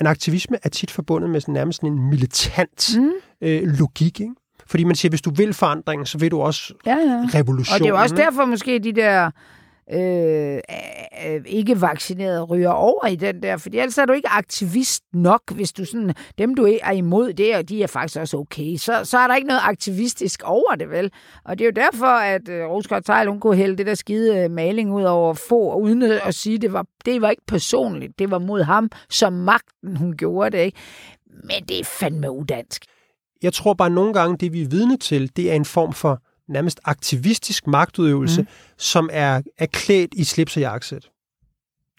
en 0.00 0.06
aktivisme 0.06 0.58
er 0.62 0.68
tit 0.68 0.90
forbundet 0.90 1.30
med 1.30 1.40
sådan, 1.40 1.54
nærmest 1.54 1.76
sådan 1.76 1.92
en 1.92 2.10
militant 2.10 2.96
mm. 2.98 3.12
øh, 3.40 3.62
logik, 3.62 4.20
ikke? 4.20 4.34
Fordi 4.70 4.84
man 4.84 4.96
siger, 4.96 5.10
hvis 5.10 5.22
du 5.22 5.30
vil 5.30 5.54
forandringen, 5.54 6.06
så 6.06 6.18
vil 6.18 6.30
du 6.30 6.40
også 6.40 6.74
ja, 6.86 6.96
ja. 6.96 7.38
revolution. 7.38 7.74
Og 7.74 7.78
det 7.78 7.86
er 7.86 7.90
jo 7.90 7.98
også 7.98 8.16
derfor 8.16 8.44
måske 8.44 8.78
de 8.78 8.92
der 8.92 9.30
øh, 9.92 10.60
øh, 11.26 11.40
ikke 11.46 11.80
vaccineret 11.80 12.50
ryger 12.50 12.70
over 12.70 13.06
i 13.06 13.16
den 13.16 13.42
der, 13.42 13.56
fordi 13.56 13.78
ellers 13.78 13.98
er 13.98 14.04
du 14.04 14.12
ikke 14.12 14.28
aktivist 14.28 15.04
nok, 15.12 15.52
hvis 15.54 15.72
du 15.72 15.84
sådan, 15.84 16.14
dem 16.38 16.54
du 16.54 16.68
er 16.82 16.92
imod 16.92 17.32
det, 17.32 17.56
og 17.56 17.68
de 17.68 17.82
er 17.82 17.86
faktisk 17.86 18.18
også 18.18 18.36
okay, 18.36 18.76
så, 18.76 19.04
så 19.04 19.18
er 19.18 19.26
der 19.26 19.34
ikke 19.34 19.48
noget 19.48 19.60
aktivistisk 19.64 20.42
over 20.44 20.74
det, 20.74 20.90
vel? 20.90 21.12
Og 21.44 21.58
det 21.58 21.64
er 21.64 21.68
jo 21.68 21.86
derfor, 21.86 22.06
at 22.06 22.48
øh, 22.48 22.64
Rosgaard 22.64 23.02
Tejl, 23.02 23.28
hun 23.28 23.40
kunne 23.40 23.56
hælde 23.56 23.76
det 23.76 23.86
der 23.86 23.94
skide 23.94 24.38
øh, 24.38 24.50
maling 24.50 24.92
ud 24.92 25.02
over 25.02 25.34
få, 25.34 25.74
uden 25.74 26.02
at 26.02 26.34
sige, 26.34 26.58
det 26.58 26.72
var, 26.72 26.86
det 27.04 27.22
var 27.22 27.30
ikke 27.30 27.46
personligt, 27.46 28.18
det 28.18 28.30
var 28.30 28.38
mod 28.38 28.62
ham, 28.62 28.90
som 29.10 29.32
magten 29.32 29.96
hun 29.96 30.16
gjorde 30.16 30.56
det, 30.56 30.64
ikke? 30.64 30.78
Men 31.44 31.64
det 31.68 31.80
er 31.80 31.84
fandme 31.84 32.30
udansk. 32.30 32.84
Jeg 33.42 33.52
tror 33.52 33.74
bare 33.74 33.90
nogle 33.90 34.14
gange, 34.14 34.36
det 34.36 34.52
vi 34.52 34.62
er 34.62 34.68
vidne 34.68 34.96
til, 34.96 35.36
det 35.36 35.50
er 35.50 35.54
en 35.54 35.64
form 35.64 35.92
for 35.92 36.22
nærmest 36.48 36.80
aktivistisk 36.84 37.66
magtudøvelse, 37.66 38.42
mm. 38.42 38.48
som 38.76 39.10
er, 39.12 39.42
er 39.58 39.66
klædt 39.66 40.14
i 40.14 40.24
slips 40.24 40.56
og 40.56 40.60
jakkesæt. 40.60 41.10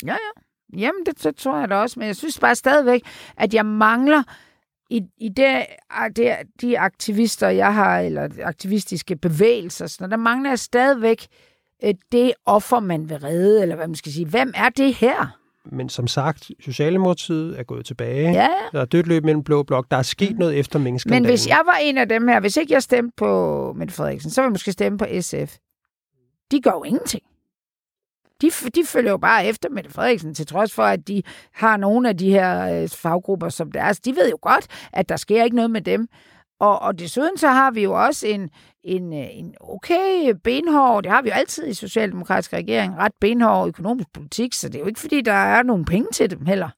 Ja, 0.05 0.11
ja. 0.11 0.41
Jamen, 0.77 1.05
det, 1.05 1.23
det 1.23 1.35
tror 1.35 1.59
jeg 1.59 1.69
da 1.69 1.75
også, 1.75 1.99
men 1.99 2.07
jeg 2.07 2.15
synes 2.15 2.39
bare 2.39 2.55
stadigvæk, 2.55 3.01
at 3.37 3.53
jeg 3.53 3.65
mangler 3.65 4.23
i, 4.89 5.01
i 5.17 5.29
det, 5.29 5.65
det, 6.15 6.35
de 6.61 6.79
aktivister, 6.79 7.49
jeg 7.49 7.73
har, 7.73 7.99
eller 7.99 8.29
aktivistiske 8.43 9.15
bevægelser, 9.15 9.87
sådan, 9.87 10.11
der 10.11 10.17
mangler 10.17 10.49
jeg 10.49 10.59
stadigvæk 10.59 11.27
øh, 11.83 11.93
det 12.11 12.33
offer, 12.45 12.79
man 12.79 13.09
vil 13.09 13.17
redde, 13.17 13.61
eller 13.61 13.75
hvad 13.75 13.87
man 13.87 13.95
skal 13.95 14.11
sige. 14.11 14.25
Hvem 14.25 14.51
er 14.55 14.69
det 14.69 14.93
her? 14.93 15.38
Men 15.71 15.89
som 15.89 16.07
sagt, 16.07 16.51
Socialdemokratiet 16.59 17.59
er 17.59 17.63
gået 17.63 17.85
tilbage. 17.85 18.31
Ja. 18.31 18.47
Der 18.71 18.81
er 18.81 18.85
dødt 18.85 19.07
løb 19.07 19.23
mellem 19.23 19.43
blå 19.43 19.63
blok. 19.63 19.85
Der 19.91 19.97
er 19.97 20.01
sket 20.01 20.31
mm. 20.31 20.39
noget 20.39 20.59
efter 20.59 20.79
Men 21.05 21.25
hvis 21.25 21.47
jeg 21.47 21.61
var 21.65 21.77
en 21.81 21.97
af 21.97 22.09
dem 22.09 22.27
her, 22.27 22.39
hvis 22.39 22.57
ikke 22.57 22.73
jeg 22.73 22.83
stemte 22.83 23.13
på 23.17 23.73
Mette 23.77 23.93
Frederiksen, 23.93 24.31
så 24.31 24.41
ville 24.41 24.47
jeg 24.47 24.51
måske 24.51 24.71
stemme 24.71 24.97
på 24.97 25.05
SF. 25.21 25.57
De 26.51 26.61
gør 26.61 26.71
jo 26.71 26.83
ingenting. 26.83 27.23
De, 28.41 28.51
de 28.75 28.85
følger 28.85 29.11
jo 29.11 29.17
bare 29.17 29.45
efter 29.45 29.69
Mette 29.69 29.89
Frederiksen, 29.89 30.33
til 30.33 30.47
trods 30.47 30.73
for, 30.73 30.83
at 30.83 31.07
de 31.07 31.23
har 31.53 31.77
nogle 31.77 32.09
af 32.09 32.17
de 32.17 32.29
her 32.29 32.81
øh, 32.81 32.89
faggrupper 32.89 33.49
som 33.49 33.71
deres. 33.71 33.99
De 33.99 34.15
ved 34.15 34.29
jo 34.29 34.37
godt, 34.41 34.67
at 34.93 35.09
der 35.09 35.15
sker 35.15 35.43
ikke 35.43 35.55
noget 35.55 35.71
med 35.71 35.81
dem. 35.81 36.07
Og, 36.59 36.79
og 36.79 36.99
desuden 36.99 37.37
så 37.37 37.47
har 37.47 37.71
vi 37.71 37.83
jo 37.83 38.05
også 38.05 38.27
en, 38.27 38.49
en, 38.83 39.13
øh, 39.13 39.27
en 39.31 39.55
okay 39.59 40.33
benhård, 40.43 41.03
det 41.03 41.11
har 41.11 41.21
vi 41.21 41.29
jo 41.29 41.35
altid 41.35 41.67
i 41.67 41.73
Socialdemokratisk 41.73 42.53
regering, 42.53 42.97
ret 42.97 43.11
benhård 43.21 43.67
økonomisk 43.67 44.07
politik, 44.13 44.53
så 44.53 44.69
det 44.69 44.75
er 44.75 44.79
jo 44.79 44.87
ikke, 44.87 44.99
fordi 44.99 45.21
der 45.21 45.31
er 45.31 45.63
nogen 45.63 45.85
penge 45.85 46.07
til 46.13 46.29
dem 46.29 46.45
heller. 46.45 46.69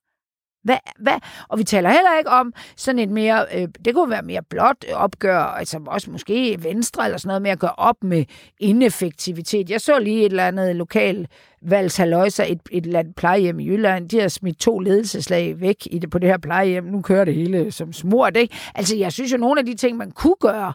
Hvad, 0.63 0.77
hvad? 0.99 1.19
Og 1.49 1.59
vi 1.59 1.63
taler 1.63 1.89
heller 1.89 2.17
ikke 2.17 2.29
om 2.29 2.53
sådan 2.77 2.99
et 2.99 3.09
mere, 3.09 3.45
øh, 3.55 3.67
det 3.85 3.93
kunne 3.93 4.09
være 4.09 4.21
mere 4.21 4.41
blot 4.49 4.85
opgør, 4.93 5.39
altså 5.39 5.79
også 5.87 6.11
måske 6.11 6.57
Venstre 6.63 7.05
eller 7.05 7.17
sådan 7.17 7.27
noget 7.27 7.41
med 7.41 7.51
at 7.51 7.59
gøre 7.59 7.75
op 7.77 8.03
med 8.03 8.25
ineffektivitet. 8.59 9.69
Jeg 9.69 9.81
så 9.81 9.99
lige 9.99 10.19
et 10.19 10.25
eller 10.25 10.47
andet 10.47 10.75
lokal 10.75 11.27
valgsaløjser, 11.61 12.43
et, 12.43 12.59
et 12.71 12.85
eller 12.85 12.99
andet 12.99 13.15
plejehjem 13.15 13.59
i 13.59 13.67
Jylland, 13.67 14.09
de 14.09 14.19
har 14.19 14.27
smidt 14.27 14.59
to 14.59 14.79
ledelseslag 14.79 15.61
væk 15.61 15.87
i 15.91 15.99
det, 15.99 16.09
på 16.09 16.19
det 16.19 16.29
her 16.29 16.37
plejehjem. 16.37 16.83
Nu 16.83 17.01
kører 17.01 17.25
det 17.25 17.35
hele 17.35 17.71
som 17.71 17.93
smurt, 17.93 18.37
ikke? 18.37 18.55
Altså, 18.75 18.95
jeg 18.95 19.11
synes 19.11 19.31
jo, 19.31 19.37
nogle 19.37 19.59
af 19.59 19.65
de 19.65 19.75
ting, 19.75 19.97
man 19.97 20.11
kunne 20.11 20.35
gøre, 20.39 20.73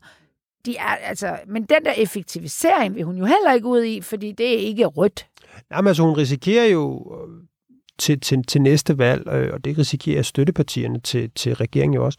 de 0.67 0.77
er, 0.77 0.97
altså, 1.09 1.39
men 1.49 1.63
den 1.63 1.85
der 1.85 1.93
effektivisering 1.97 2.95
vil 2.95 3.05
hun 3.05 3.17
jo 3.17 3.25
heller 3.25 3.53
ikke 3.53 3.67
ud 3.67 3.83
i, 3.85 4.01
fordi 4.01 4.33
det 4.33 4.55
er 4.55 4.59
ikke 4.59 4.87
rødt. 4.87 5.27
Jamen, 5.73 5.89
altså, 5.89 6.03
hun 6.03 6.17
risikerer 6.17 6.67
jo 6.67 7.15
øh, 7.15 7.46
til, 7.99 8.21
til, 8.21 8.45
til 8.45 8.63
næste 8.63 8.99
valg, 8.99 9.29
øh, 9.29 9.53
og 9.53 9.65
det 9.65 9.79
risikerer 9.79 10.23
støttepartierne 10.23 11.01
til, 11.01 11.31
til 11.31 11.55
regeringen 11.55 11.95
jo 11.95 12.05
også, 12.05 12.19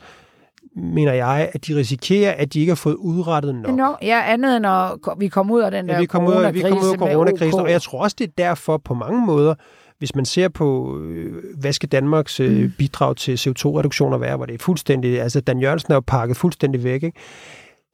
mener 0.75 1.13
jeg, 1.13 1.49
at 1.53 1.67
de 1.67 1.75
risikerer, 1.75 2.31
at 2.31 2.53
de 2.53 2.59
ikke 2.59 2.69
har 2.69 2.75
fået 2.75 2.95
udrettet 2.95 3.55
nok. 3.55 3.75
No, 3.75 3.93
ja, 4.01 4.21
andet 4.25 4.57
end 4.57 4.65
at 4.67 4.91
vi 5.17 5.27
kommer 5.27 5.55
ud 5.55 5.61
af 5.61 5.71
den 5.71 5.87
der 5.87 5.93
ja, 5.93 5.99
vi 5.99 6.05
kommer 6.05 6.29
ud, 6.29 6.51
vi 6.51 6.61
kommer 6.61 6.83
ud 6.83 6.89
af 6.89 6.97
coronakrisen, 6.97 7.59
og 7.59 7.71
jeg 7.71 7.81
tror 7.81 8.03
også, 8.03 8.15
det 8.19 8.27
er 8.27 8.31
derfor 8.37 8.77
på 8.77 8.93
mange 8.93 9.25
måder, 9.25 9.55
hvis 9.97 10.15
man 10.15 10.25
ser 10.25 10.47
på, 10.47 10.99
øh, 10.99 11.43
hvad 11.59 11.73
skal 11.73 11.89
Danmarks 11.89 12.39
øh, 12.39 12.61
mm. 12.61 12.71
bidrag 12.77 13.15
til 13.15 13.35
CO2-reduktioner 13.35 14.17
være, 14.17 14.37
hvor 14.37 14.45
det 14.45 14.53
er 14.53 14.59
fuldstændig, 14.59 15.21
altså 15.21 15.41
Dan 15.41 15.59
Jørgensen 15.59 15.91
er 15.91 15.95
jo 15.95 16.03
pakket 16.07 16.37
fuldstændig 16.37 16.83
væk, 16.83 17.03
ikke? 17.03 17.19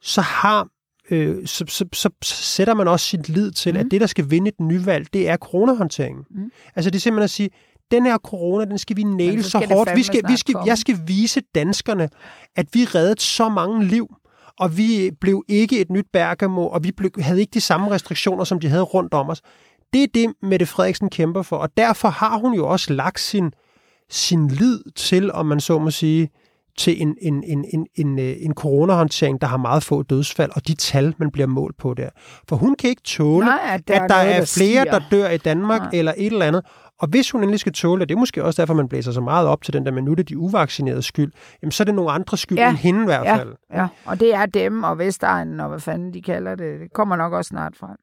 så 0.02 0.20
har 0.20 0.68
øh, 1.10 1.46
så, 1.46 1.64
så, 1.68 1.84
så, 1.92 2.10
så 2.22 2.34
sætter 2.34 2.74
man 2.74 2.88
også 2.88 3.06
sit 3.06 3.28
lid 3.28 3.50
til, 3.50 3.74
mm. 3.74 3.80
at 3.80 3.86
det, 3.90 4.00
der 4.00 4.06
skal 4.06 4.30
vinde 4.30 4.48
et 4.48 4.60
nyvalg, 4.60 5.06
det 5.12 5.28
er 5.28 5.36
coronahåndteringen. 5.36 6.24
Mm. 6.30 6.50
Altså 6.76 6.90
det 6.90 6.96
er 6.96 7.00
simpelthen 7.00 7.24
at 7.24 7.30
sige, 7.30 7.50
den 7.94 8.06
her 8.06 8.18
corona, 8.18 8.64
den 8.64 8.78
skal 8.78 8.96
vi 8.96 9.02
næle 9.02 9.42
så, 9.42 9.50
så 9.50 9.58
hårdt. 9.58 9.96
Vi 9.96 10.02
skal, 10.02 10.22
vi 10.28 10.36
skal, 10.36 10.54
jeg 10.66 10.78
skal 10.78 10.98
vise 11.06 11.40
danskerne, 11.54 12.08
at 12.56 12.66
vi 12.72 12.84
reddede 12.84 13.20
så 13.20 13.48
mange 13.48 13.84
liv, 13.84 14.14
og 14.58 14.76
vi 14.76 15.10
blev 15.20 15.44
ikke 15.48 15.80
et 15.80 15.90
nyt 15.90 16.06
Bergamo, 16.12 16.68
og 16.68 16.84
vi 16.84 16.92
blev, 16.92 17.10
havde 17.18 17.40
ikke 17.40 17.54
de 17.54 17.60
samme 17.60 17.90
restriktioner, 17.90 18.44
som 18.44 18.60
de 18.60 18.68
havde 18.68 18.82
rundt 18.82 19.14
om 19.14 19.30
os. 19.30 19.42
Det 19.92 20.02
er 20.02 20.06
det, 20.14 20.32
Mette 20.42 20.66
Frederiksen 20.66 21.10
kæmper 21.10 21.42
for, 21.42 21.56
og 21.56 21.76
derfor 21.76 22.08
har 22.08 22.38
hun 22.38 22.54
jo 22.54 22.68
også 22.68 22.92
lagt 22.92 23.20
sin, 23.20 23.52
sin 24.10 24.48
lid 24.48 24.80
til, 24.96 25.32
om 25.32 25.46
man 25.46 25.60
så 25.60 25.78
må 25.78 25.90
sige, 25.90 26.30
til 26.78 27.02
en, 27.02 27.16
en, 27.20 27.44
en, 27.44 27.64
en, 27.74 27.86
en, 27.94 28.18
øh, 28.18 28.34
en 28.40 28.54
coronahåndtering, 28.54 29.40
der 29.40 29.46
har 29.46 29.56
meget 29.56 29.82
få 29.82 30.02
dødsfald, 30.02 30.50
og 30.54 30.68
de 30.68 30.74
tal, 30.74 31.14
man 31.18 31.30
bliver 31.30 31.46
målt 31.46 31.76
på 31.76 31.94
der. 31.94 32.08
For 32.48 32.56
hun 32.56 32.74
kan 32.74 32.90
ikke 32.90 33.02
tåle, 33.02 33.46
Nej, 33.46 33.58
at 33.68 33.88
der, 33.88 34.00
at 34.00 34.10
der 34.10 34.16
er, 34.16 34.24
noget, 34.24 34.38
er 34.38 34.54
flere, 34.58 34.84
der, 34.84 34.90
der 34.90 35.00
dør 35.10 35.28
i 35.28 35.36
Danmark, 35.36 35.80
Nej. 35.80 35.90
eller 35.92 36.14
et 36.16 36.32
eller 36.32 36.46
andet. 36.46 36.62
Og 36.98 37.08
hvis 37.08 37.30
hun 37.30 37.42
endelig 37.42 37.60
skal 37.60 37.72
tåle 37.72 38.00
det, 38.00 38.08
det 38.08 38.14
er 38.14 38.18
måske 38.18 38.44
også 38.44 38.62
derfor, 38.62 38.74
man 38.74 38.88
blæser 38.88 39.12
så 39.12 39.20
meget 39.20 39.48
op 39.48 39.62
til 39.62 39.74
den 39.74 39.86
der, 39.86 39.92
men 39.92 40.04
nu 40.04 40.10
er 40.10 40.14
det 40.14 40.28
de 40.28 40.38
uvaccinerede 40.38 41.02
skyld, 41.02 41.32
jamen 41.62 41.72
så 41.72 41.82
er 41.82 41.84
det 41.84 41.94
nogle 41.94 42.10
andre 42.10 42.36
skyld 42.36 42.58
ja. 42.58 42.68
end 42.68 42.76
hende 42.78 43.02
i 43.02 43.04
hvert 43.04 43.38
fald. 43.38 43.54
Ja, 43.70 43.80
ja, 43.80 43.88
og 44.04 44.20
det 44.20 44.34
er 44.34 44.46
dem 44.46 44.82
og 44.82 44.98
Vestegnen 44.98 45.60
og 45.60 45.68
hvad 45.68 45.80
fanden 45.80 46.14
de 46.14 46.22
kalder 46.22 46.54
det. 46.54 46.80
Det 46.80 46.92
kommer 46.92 47.16
nok 47.16 47.32
også 47.32 47.48
snart 47.48 47.76
frem. 47.76 47.96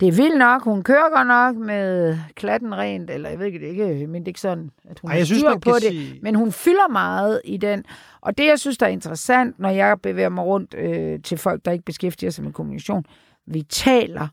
Det 0.00 0.08
er 0.08 0.12
vildt 0.12 0.38
nok. 0.38 0.64
Hun 0.64 0.82
kører 0.82 1.16
godt 1.16 1.28
nok 1.28 1.56
med 1.66 2.18
klatten 2.34 2.74
rent, 2.74 3.10
eller 3.10 3.28
jeg 3.28 3.38
ved 3.38 3.46
ikke, 3.46 3.58
det 3.58 3.66
er 3.66 3.90
ikke, 3.90 4.06
men 4.06 4.22
det 4.22 4.26
er 4.26 4.30
ikke 4.30 4.40
sådan, 4.40 4.70
at 4.84 4.98
hun 5.00 5.10
Ej, 5.10 5.16
jeg 5.16 5.26
synes, 5.26 5.44
på 5.62 5.74
det. 5.74 5.82
Sige... 5.82 6.18
Men 6.22 6.34
hun 6.34 6.52
fylder 6.52 6.88
meget 6.92 7.40
i 7.44 7.56
den. 7.56 7.84
Og 8.20 8.38
det, 8.38 8.46
jeg 8.46 8.58
synes, 8.58 8.78
der 8.78 8.86
er 8.86 8.90
interessant, 8.90 9.58
når 9.58 9.68
jeg 9.68 10.00
bevæger 10.02 10.28
mig 10.28 10.44
rundt 10.44 10.74
øh, 10.74 11.22
til 11.22 11.38
folk, 11.38 11.64
der 11.64 11.70
ikke 11.70 11.84
beskæftiger 11.84 12.30
sig 12.30 12.44
med 12.44 12.52
kommunikation, 12.52 13.04
vi 13.46 13.62
taler 13.62 14.28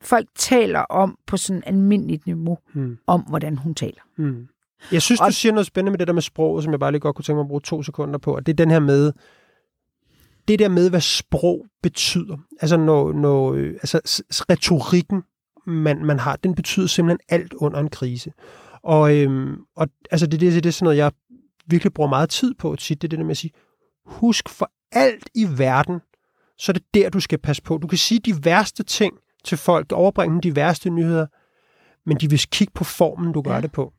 folk 0.00 0.28
taler 0.34 0.80
om 0.80 1.18
på 1.26 1.36
sådan 1.36 1.58
et 1.58 1.64
almindeligt 1.66 2.26
niveau, 2.26 2.58
hmm. 2.72 2.98
om 3.06 3.20
hvordan 3.20 3.56
hun 3.56 3.74
taler. 3.74 4.00
Hmm. 4.16 4.48
Jeg 4.92 5.02
synes, 5.02 5.20
og... 5.20 5.26
du 5.26 5.32
siger 5.32 5.52
noget 5.52 5.66
spændende 5.66 5.90
med 5.90 5.98
det 5.98 6.06
der 6.06 6.12
med 6.12 6.22
sprog, 6.22 6.62
som 6.62 6.72
jeg 6.72 6.80
bare 6.80 6.92
lige 6.92 7.00
godt 7.00 7.16
kunne 7.16 7.22
tænke 7.22 7.36
mig 7.36 7.42
at 7.44 7.48
bruge 7.48 7.60
to 7.60 7.82
sekunder 7.82 8.18
på, 8.18 8.36
og 8.36 8.46
det 8.46 8.52
er 8.52 8.56
den 8.56 8.70
her 8.70 8.80
med, 8.80 9.12
det 10.48 10.58
der 10.58 10.68
med, 10.68 10.90
hvad 10.90 11.00
sprog 11.00 11.66
betyder. 11.82 12.36
Altså, 12.60 12.76
når, 12.76 13.12
når, 13.12 13.52
øh, 13.52 13.72
altså 13.74 14.24
retorikken, 14.50 15.22
man, 15.66 16.04
man 16.04 16.18
har, 16.18 16.36
den 16.36 16.54
betyder 16.54 16.86
simpelthen 16.86 17.18
alt 17.28 17.54
under 17.54 17.80
en 17.80 17.90
krise. 17.90 18.32
Og, 18.82 19.16
øhm, 19.16 19.56
og 19.76 19.88
altså, 20.10 20.26
det, 20.26 20.40
det, 20.40 20.52
det 20.52 20.66
er 20.66 20.72
sådan 20.72 20.84
noget, 20.84 20.96
jeg 20.96 21.12
virkelig 21.66 21.92
bruger 21.94 22.08
meget 22.08 22.30
tid 22.30 22.54
på 22.54 22.76
tit, 22.76 23.02
det 23.02 23.08
er 23.08 23.08
det 23.08 23.18
der 23.18 23.24
med 23.24 23.30
at 23.30 23.36
sige, 23.36 23.52
husk 24.06 24.48
for 24.48 24.70
alt 24.92 25.30
i 25.34 25.46
verden, 25.56 26.00
så 26.58 26.72
er 26.72 26.74
det 26.74 26.84
der, 26.94 27.10
du 27.10 27.20
skal 27.20 27.38
passe 27.38 27.62
på. 27.62 27.78
Du 27.78 27.86
kan 27.86 27.98
sige 27.98 28.20
de 28.20 28.44
værste 28.44 28.82
ting, 28.82 29.14
til 29.44 29.58
folk, 29.58 29.92
overbringe 29.92 30.32
dem 30.32 30.40
de 30.40 30.56
værste 30.56 30.90
nyheder, 30.90 31.26
men 32.06 32.16
de 32.16 32.30
vil 32.30 32.40
kigge 32.50 32.72
på 32.74 32.84
formen, 32.84 33.32
du 33.32 33.42
gør 33.42 33.54
ja. 33.54 33.60
det 33.60 33.72
på. 33.72 33.92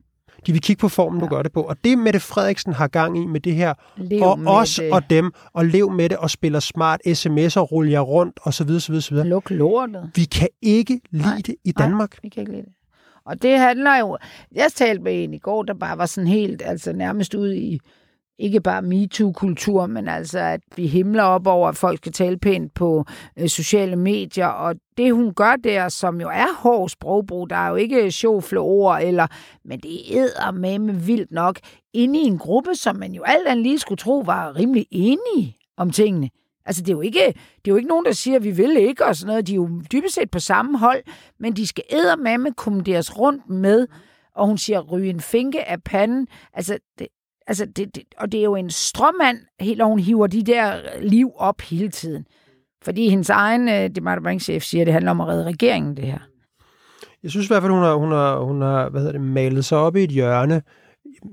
De 0.47 0.51
vil 0.51 0.61
kigge 0.61 0.79
på 0.79 0.89
formen, 0.89 1.19
ja. 1.19 1.25
du 1.25 1.29
gør 1.29 1.43
det 1.43 1.51
på. 1.51 1.61
Og 1.61 1.75
det 1.83 1.97
Mette 1.97 2.19
Frederiksen 2.19 2.73
har 2.73 2.87
gang 2.87 3.23
i 3.23 3.25
med 3.25 3.39
det 3.39 3.55
her, 3.55 3.73
lev 3.97 4.23
og 4.23 4.39
os 4.45 4.75
det. 4.75 4.91
og 4.91 5.09
dem, 5.09 5.31
og 5.53 5.65
lev 5.65 5.91
med 5.91 6.09
det, 6.09 6.17
og 6.17 6.29
spiller 6.29 6.59
smart 6.59 7.01
sms'er, 7.07 7.59
ruller 7.59 7.99
rundt, 7.99 8.39
og 8.41 8.53
så 8.53 8.63
videre, 8.63 8.81
så 8.81 8.91
videre, 8.91 9.01
så 9.01 9.13
videre. 9.13 9.27
Luk 9.27 9.49
lortet. 9.49 10.11
Vi 10.15 10.23
kan 10.23 10.47
ikke 10.61 11.01
lide 11.11 11.23
Nej. 11.23 11.41
det 11.45 11.55
i 11.65 11.71
Danmark. 11.71 12.11
Nej, 12.11 12.19
vi 12.23 12.29
kan 12.29 12.41
ikke 12.41 12.51
lide 12.51 12.63
det. 12.63 12.73
Og 13.25 13.41
det 13.41 13.59
handler 13.59 13.97
jo... 13.97 14.17
Jeg 14.55 14.67
talte 14.75 15.03
med 15.03 15.23
en 15.23 15.33
i 15.33 15.37
går, 15.37 15.63
der 15.63 15.73
bare 15.73 15.97
var 15.97 16.05
sådan 16.05 16.27
helt, 16.27 16.61
altså 16.65 16.93
nærmest 16.93 17.33
ude 17.33 17.57
i 17.57 17.79
ikke 18.39 18.61
bare 18.61 18.81
MeToo-kultur, 18.81 19.85
men 19.85 20.07
altså, 20.07 20.39
at 20.39 20.61
vi 20.75 20.87
himler 20.87 21.23
op 21.23 21.47
over, 21.47 21.69
at 21.69 21.77
folk 21.77 21.97
skal 21.97 22.11
tale 22.11 22.37
pænt 22.37 22.73
på 22.73 23.05
øh, 23.37 23.47
sociale 23.47 23.95
medier, 23.95 24.47
og 24.47 24.75
det 24.97 25.13
hun 25.13 25.33
gør 25.33 25.55
der, 25.55 25.89
som 25.89 26.21
jo 26.21 26.29
er 26.29 26.53
hård 26.57 26.89
sprogbrug, 26.89 27.49
der 27.49 27.55
er 27.55 27.69
jo 27.69 27.75
ikke 27.75 28.11
sjovfle 28.11 28.59
ord, 28.59 29.01
eller, 29.03 29.27
men 29.65 29.79
det 29.79 29.99
æder 30.11 30.51
med 30.51 30.79
med 30.79 30.93
vildt 30.93 31.31
nok, 31.31 31.59
inde 31.93 32.19
i 32.19 32.23
en 32.23 32.37
gruppe, 32.37 32.75
som 32.75 32.95
man 32.95 33.11
jo 33.13 33.23
alt 33.23 33.47
andet 33.47 33.63
lige 33.63 33.79
skulle 33.79 33.97
tro 33.97 34.23
var 34.25 34.55
rimelig 34.55 34.87
enige 34.91 35.57
om 35.77 35.91
tingene. 35.91 36.29
Altså, 36.65 36.81
det 36.81 36.89
er, 36.89 36.95
jo 36.95 37.01
ikke, 37.01 37.25
det 37.27 37.67
er 37.67 37.71
jo 37.71 37.75
ikke 37.75 37.89
nogen, 37.89 38.05
der 38.05 38.11
siger, 38.11 38.35
at 38.35 38.43
vi 38.43 38.51
vil 38.51 38.77
ikke, 38.77 39.05
og 39.05 39.15
sådan 39.15 39.27
noget. 39.27 39.47
De 39.47 39.51
er 39.51 39.55
jo 39.55 39.69
dybest 39.91 40.15
set 40.15 40.31
på 40.31 40.39
samme 40.39 40.77
hold, 40.77 41.03
men 41.39 41.55
de 41.55 41.67
skal 41.67 41.83
med 42.19 42.37
med 42.37 42.51
kommanderes 42.51 43.17
rundt 43.17 43.49
med, 43.49 43.87
og 44.35 44.47
hun 44.47 44.57
siger, 44.57 44.81
ryge 44.81 45.09
en 45.09 45.19
finke 45.19 45.69
af 45.69 45.83
panden. 45.83 46.27
Altså, 46.53 46.77
det, 46.99 47.07
Altså, 47.49 47.65
det, 47.65 47.95
det, 47.95 48.03
og 48.17 48.31
det 48.31 48.39
er 48.39 48.43
jo 48.43 48.55
en 48.55 48.69
strømmand, 48.69 49.37
helt 49.59 49.81
og 49.81 49.87
hun 49.87 49.99
hiver 49.99 50.27
de 50.27 50.43
der 50.43 50.73
liv 51.01 51.31
op 51.35 51.61
hele 51.61 51.89
tiden. 51.89 52.25
Fordi 52.83 53.09
hendes 53.09 53.29
egen 53.29 53.69
øh, 53.69 53.89
departementchef 53.95 54.63
siger, 54.63 54.81
at 54.81 54.85
det 54.85 54.93
handler 54.93 55.11
om 55.11 55.21
at 55.21 55.27
redde 55.27 55.45
regeringen, 55.45 55.97
det 55.97 56.05
her. 56.05 56.19
Jeg 57.23 57.31
synes 57.31 57.45
i 57.45 57.49
hvert 57.49 57.61
fald, 57.61 57.71
hun 57.71 57.83
har, 57.83 57.95
hun 57.95 58.11
har, 58.11 58.39
hun 58.39 58.61
har 58.61 58.89
hvad 58.89 59.01
hedder 59.01 59.11
det, 59.11 59.21
malet 59.21 59.65
sig 59.65 59.77
op 59.77 59.95
i 59.95 60.03
et 60.03 60.09
hjørne 60.09 60.61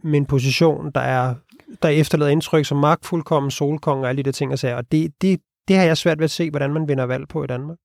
med 0.04 0.18
en 0.18 0.26
position, 0.26 0.90
der 0.94 1.00
er 1.00 1.34
der 1.82 1.88
efterlader 1.88 2.30
indtryk 2.30 2.64
som 2.64 2.78
magtfuldkommen, 2.78 3.50
solkonge 3.50 4.04
og 4.04 4.08
alle 4.08 4.18
de 4.18 4.22
der 4.22 4.32
ting 4.32 4.52
og 4.52 4.58
sager. 4.58 4.76
Og 4.76 4.92
det, 4.92 5.12
det, 5.22 5.40
det 5.68 5.76
har 5.76 5.84
jeg 5.84 5.96
svært 5.96 6.18
ved 6.18 6.24
at 6.24 6.30
se, 6.30 6.50
hvordan 6.50 6.72
man 6.72 6.88
vinder 6.88 7.04
valg 7.04 7.28
på 7.28 7.44
i 7.44 7.46
Danmark. 7.46 7.76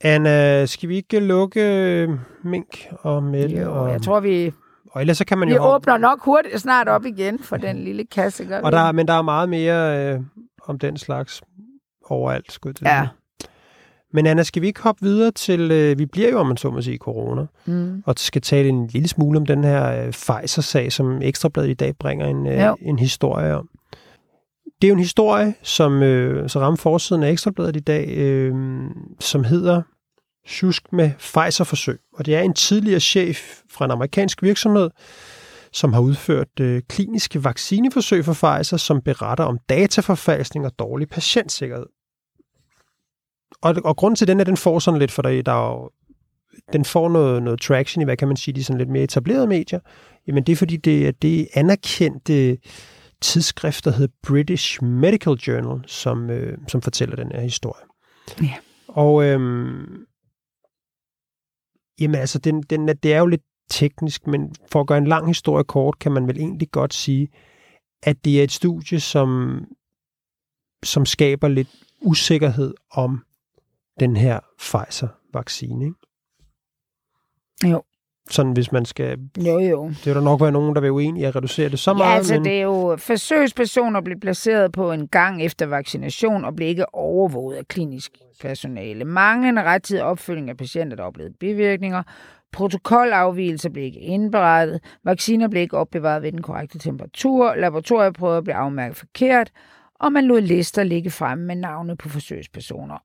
Anna, 0.00 0.66
skal 0.66 0.88
vi 0.88 0.96
ikke 0.96 1.20
lukke 1.20 1.60
øh, 1.60 2.08
Mink 2.44 2.86
og 2.92 3.22
Mette? 3.22 3.56
Jo, 3.56 3.82
og, 3.82 3.90
jeg 3.90 4.02
tror, 4.02 4.20
vi, 4.20 4.52
og 4.94 5.00
ellers 5.00 5.16
så 5.18 5.24
kan 5.24 5.38
man 5.38 5.48
vi 5.48 5.54
jo... 5.54 5.74
åbner 5.74 5.96
nok 5.96 6.24
hurtigt 6.24 6.60
snart 6.60 6.88
op 6.88 7.04
igen 7.04 7.38
for 7.38 7.56
den 7.56 7.84
lille 7.84 8.04
kasse. 8.04 8.44
Gør 8.44 8.60
Og 8.60 8.72
vi 8.72 8.76
der, 8.76 8.92
men 8.92 9.08
der 9.08 9.14
er 9.14 9.22
meget 9.22 9.48
mere 9.48 10.12
øh, 10.14 10.20
om 10.68 10.78
den 10.78 10.96
slags 10.96 11.42
overalt, 12.04 12.52
skulle 12.52 12.74
jeg 12.80 12.88
Ja. 12.88 13.08
Men 14.12 14.26
Anna, 14.26 14.42
skal 14.42 14.62
vi 14.62 14.66
ikke 14.66 14.82
hoppe 14.82 15.02
videre 15.02 15.30
til, 15.30 15.70
øh, 15.70 15.98
vi 15.98 16.06
bliver 16.06 16.30
jo, 16.30 16.38
om 16.38 16.46
man 16.46 16.56
så 16.56 16.70
må 16.70 16.80
sige, 16.82 16.98
corona, 16.98 17.46
Mm. 17.66 18.02
og 18.06 18.14
skal 18.18 18.42
tale 18.42 18.68
en 18.68 18.86
lille 18.86 19.08
smule 19.08 19.38
om 19.38 19.46
den 19.46 19.64
her 19.64 20.04
øh, 20.04 20.12
Pfizer-sag, 20.12 20.92
som 20.92 21.22
Ekstrabladet 21.22 21.70
i 21.70 21.74
dag 21.74 21.96
bringer 21.98 22.26
en, 22.26 22.46
øh, 22.46 22.60
Jo. 22.62 22.76
en 22.80 22.98
historie 22.98 23.54
om. 23.56 23.68
Det 24.82 24.88
er 24.88 24.88
jo 24.88 24.94
en 24.94 25.00
historie, 25.00 25.54
som 25.62 26.02
øh, 26.02 26.48
så 26.48 26.60
rammer 26.60 26.76
forsiden 26.76 27.22
af 27.22 27.30
Ekstrabladet 27.30 27.76
i 27.76 27.80
dag, 27.80 28.08
øh, 28.16 28.54
som 29.20 29.44
hedder 29.44 29.82
Sjusk 30.46 30.92
med 30.92 31.10
Pfizer-forsøg. 31.18 31.98
Og 32.12 32.26
det 32.26 32.34
er 32.34 32.40
en 32.40 32.54
tidligere 32.54 33.00
chef 33.00 33.60
fra 33.70 33.84
en 33.84 33.90
amerikansk 33.90 34.42
virksomhed, 34.42 34.90
som 35.72 35.92
har 35.92 36.00
udført 36.00 36.60
øh, 36.60 36.82
kliniske 36.88 37.44
vaccineforsøg 37.44 38.24
for 38.24 38.32
Pfizer, 38.32 38.76
som 38.76 39.02
beretter 39.02 39.44
om 39.44 39.58
dataforfalskning 39.68 40.66
og 40.66 40.78
dårlig 40.78 41.08
patientsikkerhed. 41.08 41.86
Og, 43.62 43.74
og 43.84 43.96
grunden 43.96 44.16
til 44.16 44.26
den 44.26 44.40
er, 44.40 44.44
den 44.44 44.56
får 44.56 44.78
sådan 44.78 45.00
lidt, 45.00 45.10
for 45.10 45.22
der, 45.22 45.42
der 45.42 45.52
er 45.52 45.72
jo, 45.72 45.90
den 46.72 46.84
får 46.84 47.08
noget, 47.08 47.42
noget 47.42 47.60
traction 47.60 48.02
i, 48.02 48.04
hvad 48.04 48.16
kan 48.16 48.28
man 48.28 48.36
sige, 48.36 48.54
de 48.54 48.64
sådan 48.64 48.78
lidt 48.78 48.90
mere 48.90 49.02
etablerede 49.02 49.46
medier. 49.46 49.80
Jamen 50.26 50.42
det 50.42 50.52
er 50.52 50.56
fordi, 50.56 50.76
det 50.76 51.08
er 51.08 51.12
det 51.12 51.48
anerkendte 51.54 52.58
tidsskrift, 53.20 53.84
der 53.84 53.90
hedder 53.90 54.14
British 54.22 54.82
Medical 54.82 55.32
Journal, 55.32 55.82
som, 55.86 56.30
øh, 56.30 56.58
som 56.68 56.82
fortæller 56.82 57.16
den 57.16 57.32
her 57.32 57.40
historie. 57.40 57.84
Ja. 58.42 58.54
Og 58.88 59.24
øhm, 59.24 60.06
jamen 62.00 62.14
altså, 62.14 62.38
den, 62.38 62.62
den, 62.62 62.88
er- 62.88 62.92
det 62.92 63.12
er 63.12 63.18
jo 63.18 63.26
lidt 63.26 63.42
teknisk, 63.70 64.26
men 64.26 64.54
for 64.72 64.80
at 64.80 64.86
gøre 64.86 64.98
en 64.98 65.06
lang 65.06 65.26
historie 65.26 65.64
kort, 65.64 65.98
kan 65.98 66.12
man 66.12 66.26
vel 66.26 66.36
egentlig 66.38 66.70
godt 66.70 66.94
sige, 66.94 67.28
at 68.02 68.24
det 68.24 68.40
er 68.40 68.44
et 68.44 68.52
studie, 68.52 69.00
som, 69.00 69.60
som 70.84 71.06
skaber 71.06 71.48
lidt 71.48 71.68
usikkerhed 72.00 72.74
om 72.90 73.24
den 74.00 74.16
her 74.16 74.40
Pfizer-vaccine. 74.58 75.84
Ikke? 75.84 75.96
Jo. 77.72 77.82
Sådan 78.30 78.52
hvis 78.52 78.72
man 78.72 78.84
skal... 78.84 79.18
Jo, 79.38 79.58
jo. 79.58 79.88
Det 79.88 80.06
vil 80.06 80.14
der 80.14 80.20
nok 80.20 80.40
være 80.40 80.52
nogen, 80.52 80.74
der 80.74 80.80
vil 80.80 80.90
uenige 80.90 81.22
i 81.22 81.24
at 81.24 81.36
reducere 81.36 81.68
det 81.68 81.78
så 81.78 81.90
Ja, 81.90 81.96
meget, 81.96 82.16
altså 82.16 82.34
men... 82.34 82.44
det 82.44 82.52
er 82.52 82.62
jo 82.62 82.96
forsøgspersoner 82.98 84.00
blev 84.00 84.20
placeret 84.20 84.72
på 84.72 84.92
en 84.92 85.08
gang 85.08 85.42
efter 85.42 85.66
vaccination 85.66 86.44
og 86.44 86.56
blev 86.56 86.68
ikke 86.68 86.94
overvåget 86.94 87.56
af 87.56 87.68
klinisk 87.68 88.12
personale. 88.40 89.04
Manglende 89.04 89.62
rettidig 89.62 90.02
opfølging 90.02 90.50
af 90.50 90.56
patienter, 90.56 90.96
der 90.96 91.04
oplevede 91.04 91.34
bivirkninger. 91.40 92.02
Protokolafvielser 92.52 93.70
blev 93.70 93.84
ikke 93.84 94.00
indberettet. 94.00 94.80
Vacciner 95.04 95.48
blev 95.48 95.62
ikke 95.62 95.78
opbevaret 95.78 96.22
ved 96.22 96.32
den 96.32 96.42
korrekte 96.42 96.78
temperatur. 96.78 97.54
Laboratorieprøver 97.54 98.40
blev 98.40 98.54
afmærket 98.54 98.96
forkert. 98.96 99.50
Og 100.00 100.12
man 100.12 100.24
lod 100.24 100.40
lister 100.40 100.82
ligge 100.82 101.10
fremme 101.10 101.44
med 101.44 101.56
navne 101.56 101.96
på 101.96 102.08
forsøgspersoner. 102.08 102.98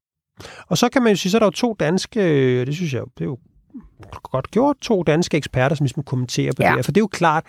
Og 0.68 0.78
så 0.78 0.90
kan 0.90 1.04
man 1.04 1.12
jo 1.12 1.18
sige, 1.18 1.32
så 1.32 1.38
er 1.38 1.40
der 1.40 1.46
jo 1.48 1.52
to 1.52 1.76
danske, 1.80 2.20
det 2.66 2.76
synes 2.76 2.94
jeg, 2.94 3.04
det 3.18 3.22
er 3.22 3.26
jo 3.26 3.38
godt 4.24 4.52
gjort, 4.52 4.76
to 4.82 5.04
danske 5.04 5.38
eksperter, 5.38 5.76
som 5.76 5.84
ligesom 5.84 6.04
kommenterer 6.04 6.52
på 6.58 6.64
Ja. 6.64 6.68
det 6.68 6.76
her. 6.76 6.82
For 6.84 6.92
det 6.92 6.98
er 7.00 7.04
jo 7.04 7.08
klart, 7.08 7.44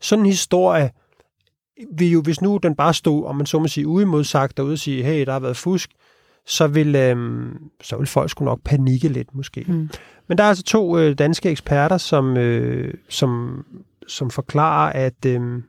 sådan 0.00 0.22
en 0.24 0.30
historie, 0.30 0.90
vil 1.98 2.10
jo, 2.10 2.20
hvis 2.22 2.40
nu 2.40 2.56
den 2.62 2.74
bare 2.74 2.94
stod, 2.94 3.24
om 3.24 3.36
man 3.36 3.46
så 3.46 3.58
må 3.58 3.68
sige, 3.68 3.86
uimodsagt 3.88 4.56
derude 4.56 4.72
og 4.72 4.78
sige, 4.78 5.02
hey, 5.04 5.26
der 5.26 5.32
har 5.32 5.40
været 5.40 5.56
fusk, 5.56 5.90
så 6.46 6.66
vil, 6.66 6.94
øhm, 6.94 7.58
så 7.82 7.96
vil 7.96 8.06
folk 8.06 8.30
sgu 8.30 8.44
nok 8.44 8.60
panikke 8.64 9.08
lidt 9.08 9.34
måske. 9.34 9.64
Mm. 9.68 9.90
Men 10.28 10.38
der 10.38 10.44
er 10.44 10.48
altså 10.48 10.64
to 10.64 10.98
øh, 10.98 11.14
danske 11.18 11.50
eksperter, 11.50 11.98
som, 11.98 12.36
øh, 12.36 12.94
som, 13.08 13.62
som 14.08 14.30
forklarer, 14.30 14.92
at 14.92 15.24
øh, 15.26 15.62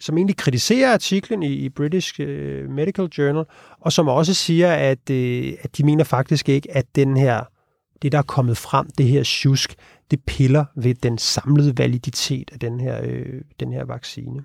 som 0.00 0.16
egentlig 0.16 0.36
kritiserer 0.36 0.92
artiklen 0.92 1.42
i, 1.42 1.52
i 1.52 1.68
British 1.68 2.20
øh, 2.20 2.70
Medical 2.70 3.04
Journal, 3.04 3.44
og 3.80 3.92
som 3.92 4.08
også 4.08 4.34
siger, 4.34 4.72
at, 4.72 5.10
øh, 5.10 5.52
at 5.62 5.76
de 5.76 5.84
mener 5.84 6.04
faktisk 6.04 6.48
ikke, 6.48 6.76
at 6.76 6.86
den 6.94 7.16
her, 7.16 7.44
det 8.02 8.12
der 8.12 8.18
er 8.18 8.22
kommet 8.22 8.56
frem, 8.56 8.86
det 8.98 9.06
her 9.06 9.22
tjusk, 9.24 9.74
det 10.10 10.24
piller 10.26 10.64
ved 10.76 10.94
den 10.94 11.18
samlede 11.18 11.78
validitet 11.78 12.50
af 12.52 12.58
den 12.58 12.80
her, 12.80 13.00
øh, 13.04 13.40
den 13.60 13.72
her 13.72 13.84
vaccine. 13.84 14.44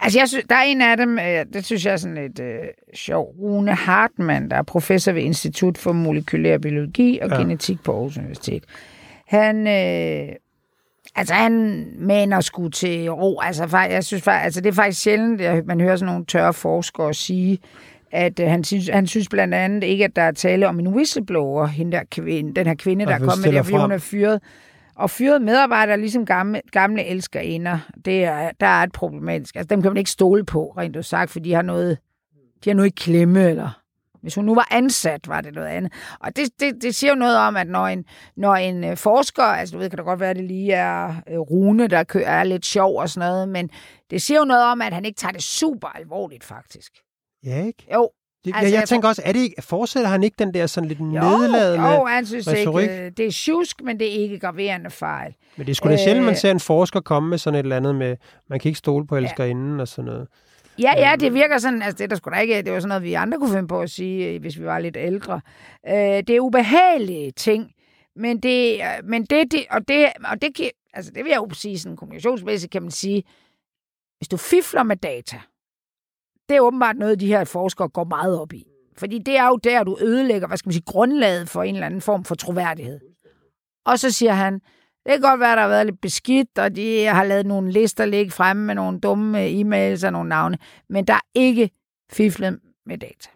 Altså, 0.00 0.18
jeg 0.18 0.28
synes, 0.28 0.44
der 0.50 0.56
er 0.56 0.62
en 0.62 0.80
af 0.80 0.96
dem, 0.96 1.18
øh, 1.18 1.46
det 1.52 1.64
synes 1.64 1.86
jeg 1.86 1.92
er 1.92 1.96
sådan 1.96 2.14
lidt 2.14 2.40
øh, 2.40 2.64
sjov. 2.94 3.34
Rune 3.38 3.74
Hartmann, 3.74 4.50
der 4.50 4.56
er 4.56 4.62
professor 4.62 5.12
ved 5.12 5.22
Institut 5.22 5.78
for 5.78 5.92
Molekylær 5.92 6.58
Biologi 6.58 7.18
og 7.22 7.30
Ja. 7.30 7.36
Genetik 7.36 7.82
på 7.82 7.92
Aarhus 7.92 8.18
Universitet. 8.18 8.64
Han, 9.26 9.66
øh, 9.66 10.34
altså, 11.14 11.34
han 11.34 11.86
maner 11.98 12.40
sgu 12.40 12.68
til 12.68 13.08
ro. 13.10 13.40
Altså, 13.40 13.78
jeg 13.78 14.04
synes, 14.04 14.26
altså, 14.26 14.60
det 14.60 14.68
er 14.68 14.72
faktisk 14.72 15.02
sjældent, 15.02 15.40
at 15.40 15.66
man 15.66 15.80
hører 15.80 15.96
sådan 15.96 16.12
nogle 16.12 16.26
tørre 16.26 16.52
forskere 16.52 17.14
sige, 17.14 17.58
at 18.12 18.40
øh, 18.40 18.48
han, 18.48 18.64
synes, 18.64 18.88
han 18.88 19.06
synes 19.06 19.28
blandt 19.28 19.54
andet 19.54 19.84
ikke, 19.84 20.04
at 20.04 20.16
der 20.16 20.22
er 20.22 20.32
tale 20.32 20.68
om 20.68 20.78
en 20.78 20.88
whistleblower, 20.88 21.66
hende 21.66 21.92
der 21.92 22.02
kvinde, 22.10 22.54
den 22.54 22.66
her 22.66 22.74
kvinde, 22.74 23.04
der 23.06 23.14
er 23.14 23.18
kommet 23.18 23.38
stiller 23.38 23.58
der, 23.58 23.62
fordi 23.62 23.76
hun 23.76 23.92
er 23.92 23.98
fyret. 23.98 24.42
Og 24.96 25.10
fyret 25.10 25.42
medarbejdere, 25.42 25.98
ligesom 25.98 26.26
gamle, 26.26 26.60
gamle 26.72 27.04
elskerinder, 27.04 27.78
det 28.04 28.24
er, 28.24 28.50
der 28.60 28.66
er 28.66 28.82
et 28.82 28.92
problematisk. 28.92 29.56
Altså, 29.56 29.74
dem 29.74 29.82
kan 29.82 29.90
man 29.90 29.96
ikke 29.96 30.10
stole 30.10 30.44
på, 30.44 30.74
rent 30.78 30.96
ud 30.96 31.02
sagt, 31.02 31.30
for 31.30 31.40
de 31.40 31.52
har 31.52 31.62
noget, 31.62 31.98
de 32.64 32.70
har 32.70 32.74
noget 32.74 32.90
i 32.90 32.94
klemme, 32.96 33.50
eller 33.50 33.82
hvis 34.22 34.34
hun 34.34 34.44
nu 34.44 34.54
var 34.54 34.68
ansat, 34.70 35.28
var 35.28 35.40
det 35.40 35.54
noget 35.54 35.68
andet. 35.68 35.92
Og 36.20 36.36
det, 36.36 36.60
det, 36.60 36.82
det 36.82 36.94
siger 36.94 37.10
jo 37.10 37.18
noget 37.18 37.36
om, 37.36 37.56
at 37.56 37.68
når 37.68 37.86
en, 37.86 38.04
når 38.36 38.54
en 38.54 38.84
øh, 38.84 38.96
forsker, 38.96 39.42
altså 39.42 39.72
du 39.72 39.78
ved, 39.78 39.90
kan 39.90 39.96
det 39.96 40.06
godt 40.06 40.20
være, 40.20 40.30
at 40.30 40.36
det 40.36 40.44
lige 40.44 40.72
er 40.72 41.14
øh, 41.30 41.38
Rune, 41.38 41.88
der 41.88 42.04
kø- 42.04 42.22
er 42.26 42.44
lidt 42.44 42.66
sjov 42.66 43.00
og 43.00 43.08
sådan 43.08 43.28
noget, 43.28 43.48
men 43.48 43.70
det 44.10 44.22
siger 44.22 44.38
jo 44.38 44.44
noget 44.44 44.64
om, 44.64 44.82
at 44.82 44.92
han 44.92 45.04
ikke 45.04 45.18
tager 45.18 45.32
det 45.32 45.42
super 45.42 45.88
alvorligt, 45.88 46.44
faktisk. 46.44 46.92
Ja, 47.46 47.64
ikke? 47.66 47.86
Jo, 47.94 48.10
Det, 48.44 48.52
altså, 48.54 48.72
jeg, 48.74 48.80
jeg 48.80 48.88
tænker 48.88 49.08
også, 49.08 49.22
er 49.24 49.32
det 49.32 49.40
ikke, 49.40 49.62
fortsætter 49.62 50.08
han 50.10 50.22
ikke 50.22 50.36
den 50.38 50.54
der 50.54 50.66
sådan 50.66 50.88
lidt 50.88 51.00
jo, 51.00 51.04
nedladende... 51.04 51.88
jo 51.88 52.04
han 52.04 52.26
synes 52.26 52.48
retorik? 52.48 52.90
ikke, 52.90 53.04
øh, 53.04 53.10
det 53.16 53.26
er 53.26 53.30
tjusk, 53.32 53.82
men 53.84 53.98
det 54.00 54.08
er 54.08 54.22
ikke 54.22 54.38
graverende 54.38 54.90
fejl. 54.90 55.34
Men 55.56 55.66
det 55.66 55.72
er 55.72 55.74
sgu 55.74 55.88
da 55.88 55.96
sjældent, 55.96 56.24
man 56.24 56.32
Øh. 56.34 56.38
ser 56.38 56.50
en 56.50 56.60
forsker 56.60 57.00
komme 57.00 57.28
med 57.28 57.38
sådan 57.38 57.58
et 57.58 57.62
eller 57.62 57.76
andet 57.76 57.94
med, 57.94 58.16
man 58.48 58.60
kan 58.60 58.68
ikke 58.68 58.78
stole 58.78 59.06
på 59.06 59.16
elskerinden 59.16 59.80
og 59.80 59.88
sådan 59.88 60.04
noget. 60.04 60.28
Ja, 60.78 60.92
ja, 60.96 61.16
det 61.20 61.34
virker 61.34 61.58
sådan, 61.58 61.82
altså 61.82 61.98
det 61.98 62.04
er 62.04 62.08
der 62.08 62.16
sgu 62.16 62.30
da 62.30 62.38
ikke, 62.38 62.62
det 62.62 62.72
var 62.72 62.80
sådan 62.80 62.88
noget, 62.88 63.02
vi 63.02 63.14
andre 63.14 63.38
kunne 63.38 63.52
finde 63.52 63.68
på 63.68 63.80
at 63.80 63.90
sige, 63.90 64.28
øh, 64.28 64.40
hvis 64.40 64.58
vi 64.58 64.64
var 64.64 64.78
lidt 64.78 64.96
ældre. 64.96 65.40
Øh, 65.88 65.94
det 65.94 66.30
er 66.30 66.40
ubehagelige 66.40 67.30
ting, 67.30 67.70
men 68.16 68.40
det, 68.40 68.80
men 69.04 69.24
det, 69.24 69.52
det 69.52 69.64
og 69.70 69.88
det, 69.88 70.06
og 70.24 70.42
det, 70.42 70.70
altså 70.94 71.10
det 71.14 71.24
vil 71.24 71.30
jeg 71.30 71.36
jo 71.38 71.48
sige, 71.52 71.78
sådan 71.78 71.96
kommunikationsmæssigt 71.96 72.72
kan 72.72 72.82
man 72.82 72.90
sige, 72.90 73.22
hvis 74.18 74.28
du 74.28 74.36
fifler 74.36 74.82
med 74.82 74.96
data, 74.96 75.36
det 76.52 76.56
er 76.56 76.60
åbenbart 76.60 76.96
noget, 76.96 77.20
de 77.20 77.26
her 77.26 77.44
forskere 77.44 77.88
går 77.88 78.04
meget 78.04 78.40
op 78.40 78.52
i. 78.52 78.66
Fordi 78.96 79.18
det 79.18 79.36
er 79.36 79.46
jo 79.46 79.56
der, 79.56 79.84
du 79.84 79.98
ødelægger, 80.00 80.48
hvad 80.48 80.56
skal 80.56 80.68
man 80.68 80.72
sige, 80.72 80.84
grundlaget 80.86 81.48
for 81.48 81.62
en 81.62 81.74
eller 81.74 81.86
anden 81.86 82.00
form 82.00 82.24
for 82.24 82.34
troværdighed. 82.34 83.00
Og 83.86 83.98
så 83.98 84.10
siger 84.10 84.32
han, 84.32 84.54
det 85.04 85.12
kan 85.12 85.20
godt 85.20 85.40
være, 85.40 85.56
der 85.56 85.62
har 85.62 85.68
været 85.68 85.86
lidt 85.86 86.00
beskidt, 86.00 86.58
og 86.58 86.76
de 86.76 87.04
har 87.04 87.24
lavet 87.24 87.46
nogle 87.46 87.70
lister 87.70 88.04
ligge 88.04 88.30
fremme 88.30 88.66
med 88.66 88.74
nogle 88.74 89.00
dumme 89.00 89.48
e-mails 89.48 90.06
og 90.06 90.12
nogle 90.12 90.28
navne, 90.28 90.58
men 90.88 91.04
der 91.04 91.14
er 91.14 91.26
ikke 91.34 91.70
fiflet 92.12 92.60
med 92.86 92.98
data. 92.98 93.28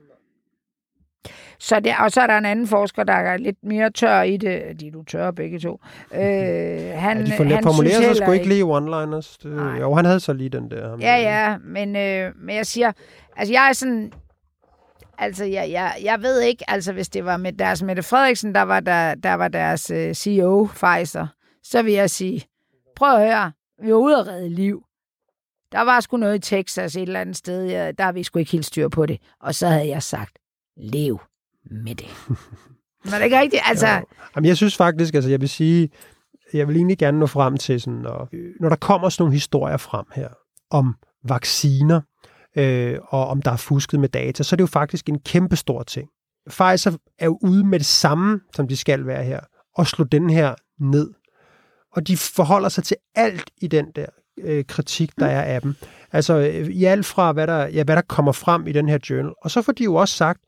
Så 1.58 1.80
det, 1.80 1.92
og 1.98 2.12
så 2.12 2.20
er 2.20 2.26
der 2.26 2.38
en 2.38 2.44
anden 2.44 2.66
forsker, 2.66 3.04
der 3.04 3.12
er 3.12 3.36
lidt 3.36 3.56
mere 3.62 3.90
tør 3.90 4.22
i 4.22 4.36
det. 4.36 4.80
De 4.80 4.86
er 4.86 4.92
du 4.92 5.02
tør 5.02 5.30
begge 5.30 5.58
to. 5.58 5.80
Øh, 6.14 6.20
han, 6.20 7.18
Ja, 7.18 7.24
de 7.24 7.54
han 7.54 7.74
synes 7.74 8.06
sig 8.06 8.16
sgu 8.16 8.32
ikke 8.32 8.48
lige 8.48 8.64
one-liners. 8.64 9.36
Det, 9.42 9.80
jo, 9.80 9.94
han 9.94 10.04
havde 10.04 10.20
så 10.20 10.32
lige 10.32 10.50
den 10.50 10.70
der. 10.70 10.90
Ja, 10.90 10.96
der. 10.96 11.16
ja, 11.16 11.56
men, 11.58 11.96
øh, 11.96 12.32
men 12.36 12.56
jeg 12.56 12.66
siger, 12.66 12.92
altså 13.36 13.52
jeg 13.52 13.68
er 13.68 13.72
sådan, 13.72 14.12
altså 15.18 15.44
jeg, 15.44 15.70
jeg, 15.70 15.96
jeg 16.02 16.22
ved 16.22 16.40
ikke, 16.40 16.70
altså 16.70 16.92
hvis 16.92 17.09
det 17.09 17.24
var 17.24 17.36
med 17.36 17.52
deres 17.52 17.82
Mette 17.82 18.02
Frederiksen, 18.02 18.54
der 18.54 18.62
var, 18.62 18.80
der, 18.80 19.14
der 19.14 19.34
var 19.34 19.48
deres 19.48 19.90
øh, 19.90 20.14
CEO, 20.14 20.68
Pfizer, 20.74 21.26
så 21.62 21.82
vil 21.82 21.92
jeg 21.92 22.11
sige, 22.11 22.44
prøv 22.96 23.14
at 23.14 23.20
høre, 23.20 23.52
vi 23.82 23.92
var 23.92 23.98
ude 23.98 24.18
at 24.18 24.26
redde 24.26 24.48
liv. 24.48 24.82
Der 25.72 25.80
var 25.80 26.00
sgu 26.00 26.16
noget 26.16 26.34
i 26.34 26.54
Texas 26.54 26.96
et 26.96 27.02
eller 27.02 27.20
andet 27.20 27.36
sted, 27.36 27.66
ja, 27.66 27.92
der 27.92 28.04
har 28.04 28.12
vi 28.12 28.22
sgu 28.22 28.38
ikke 28.38 28.52
helt 28.52 28.66
styr 28.66 28.88
på 28.88 29.07
det. 29.07 29.20
Og 29.40 29.54
så 29.54 29.68
havde 29.68 29.88
jeg 29.88 30.02
sagt, 30.02 30.38
lev 30.76 31.20
med 31.70 31.94
det. 31.94 32.08
Men 33.04 33.12
det 33.12 33.20
er 33.20 33.24
ikke 33.24 33.40
rigtigt, 33.40 33.62
altså... 33.64 33.88
Jo. 33.88 34.04
Jamen, 34.36 34.48
jeg 34.48 34.56
synes 34.56 34.76
faktisk, 34.76 35.14
altså 35.14 35.30
jeg 35.30 35.40
vil 35.40 35.48
sige, 35.48 35.88
jeg 36.52 36.68
vil 36.68 36.76
egentlig 36.76 36.98
gerne 36.98 37.18
nå 37.18 37.26
frem 37.26 37.56
til 37.56 37.80
sådan, 37.80 37.98
når, 37.98 38.28
når 38.60 38.68
der 38.68 38.76
kommer 38.76 39.08
sådan 39.08 39.22
nogle 39.22 39.32
historier 39.32 39.76
frem 39.76 40.06
her 40.14 40.28
om 40.70 40.94
vacciner, 41.24 42.00
øh, 42.56 42.98
og 43.08 43.28
om 43.28 43.42
der 43.42 43.50
er 43.50 43.56
fusket 43.56 44.00
med 44.00 44.08
data, 44.08 44.42
så 44.42 44.54
er 44.54 44.56
det 44.56 44.62
jo 44.62 44.66
faktisk 44.66 45.08
en 45.08 45.18
kæmpe 45.18 45.56
stor 45.56 45.82
ting. 45.82 46.08
Pfizer 46.50 46.96
er 47.18 47.24
jo 47.24 47.38
ude 47.42 47.64
med 47.64 47.78
det 47.78 47.86
samme, 47.86 48.40
som 48.54 48.68
de 48.68 48.76
skal 48.76 49.06
være 49.06 49.24
her, 49.24 49.40
og 49.74 49.86
slå 49.86 50.04
den 50.04 50.30
her 50.30 50.54
ned. 50.80 51.10
Og 51.92 52.08
de 52.08 52.16
forholder 52.16 52.68
sig 52.68 52.84
til 52.84 52.96
alt 53.14 53.50
i 53.60 53.66
den 53.66 53.86
der 53.96 54.06
øh, 54.38 54.64
kritik, 54.64 55.10
der 55.18 55.26
er 55.26 55.42
af 55.42 55.62
dem. 55.62 55.74
Altså 56.12 56.34
øh, 56.38 56.66
i 56.68 56.84
alt 56.84 57.06
fra, 57.06 57.32
hvad 57.32 57.46
der, 57.46 57.66
ja, 57.66 57.84
hvad 57.84 57.96
der 57.96 58.02
kommer 58.02 58.32
frem 58.32 58.66
i 58.66 58.72
den 58.72 58.88
her 58.88 58.98
journal. 59.10 59.32
Og 59.42 59.50
så 59.50 59.62
får 59.62 59.72
de 59.72 59.84
jo 59.84 59.94
også 59.94 60.16
sagt, 60.16 60.40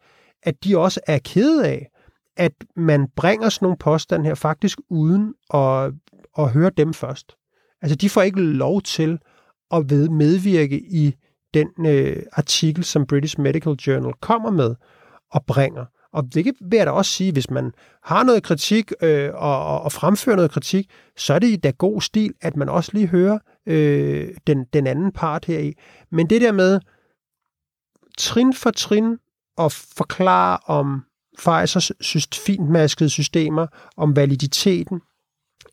at 0.42 0.64
de 0.64 0.78
også 0.78 1.00
er 1.06 1.18
kede 1.18 1.66
af, 1.66 1.90
at 2.36 2.52
man 2.76 3.08
bringer 3.16 3.48
sådan 3.48 3.66
nogle 3.66 3.78
påstande 3.78 4.26
her 4.26 4.34
faktisk 4.34 4.78
uden 4.90 5.34
at, 5.54 5.92
at 6.38 6.50
høre 6.50 6.70
dem 6.76 6.94
først. 6.94 7.36
Altså 7.82 7.96
de 7.96 8.10
får 8.10 8.22
ikke 8.22 8.40
lov 8.40 8.82
til 8.82 9.18
at 9.70 9.90
ved 9.90 10.08
medvirke 10.08 10.80
i 10.80 11.14
den 11.54 11.68
øh, 11.86 12.22
artikel, 12.32 12.84
som 12.84 13.06
British 13.06 13.40
Medical 13.40 13.72
Journal 13.72 14.12
kommer 14.20 14.50
med 14.50 14.74
og 15.30 15.44
bringer. 15.46 15.84
Og 16.12 16.24
det 16.34 16.44
vil 16.60 16.76
jeg 16.76 16.86
da 16.86 16.90
også 16.90 17.12
sige, 17.12 17.32
hvis 17.32 17.50
man 17.50 17.72
har 18.02 18.22
noget 18.22 18.42
kritik 18.42 18.92
øh, 19.02 19.30
og, 19.34 19.80
og 19.82 19.92
fremfører 19.92 20.36
noget 20.36 20.50
kritik, 20.50 20.90
så 21.16 21.34
er 21.34 21.38
det 21.38 21.46
i 21.46 21.56
da 21.56 21.70
god 21.70 22.00
stil, 22.00 22.34
at 22.40 22.56
man 22.56 22.68
også 22.68 22.90
lige 22.94 23.06
hører 23.06 23.38
øh, 23.66 24.28
den, 24.46 24.64
den 24.72 24.86
anden 24.86 25.12
part 25.12 25.44
her 25.44 25.58
i. 25.58 25.72
Men 26.10 26.30
det 26.30 26.40
der 26.40 26.52
med 26.52 26.80
trin 28.18 28.54
for 28.54 28.70
trin 28.70 29.18
at 29.58 29.72
forklare 29.72 30.58
om 30.66 31.04
Pfizers 31.38 31.92
syst, 32.00 32.38
fintmaskede 32.46 33.10
systemer, 33.10 33.66
om 33.96 34.16
validiteten, 34.16 35.00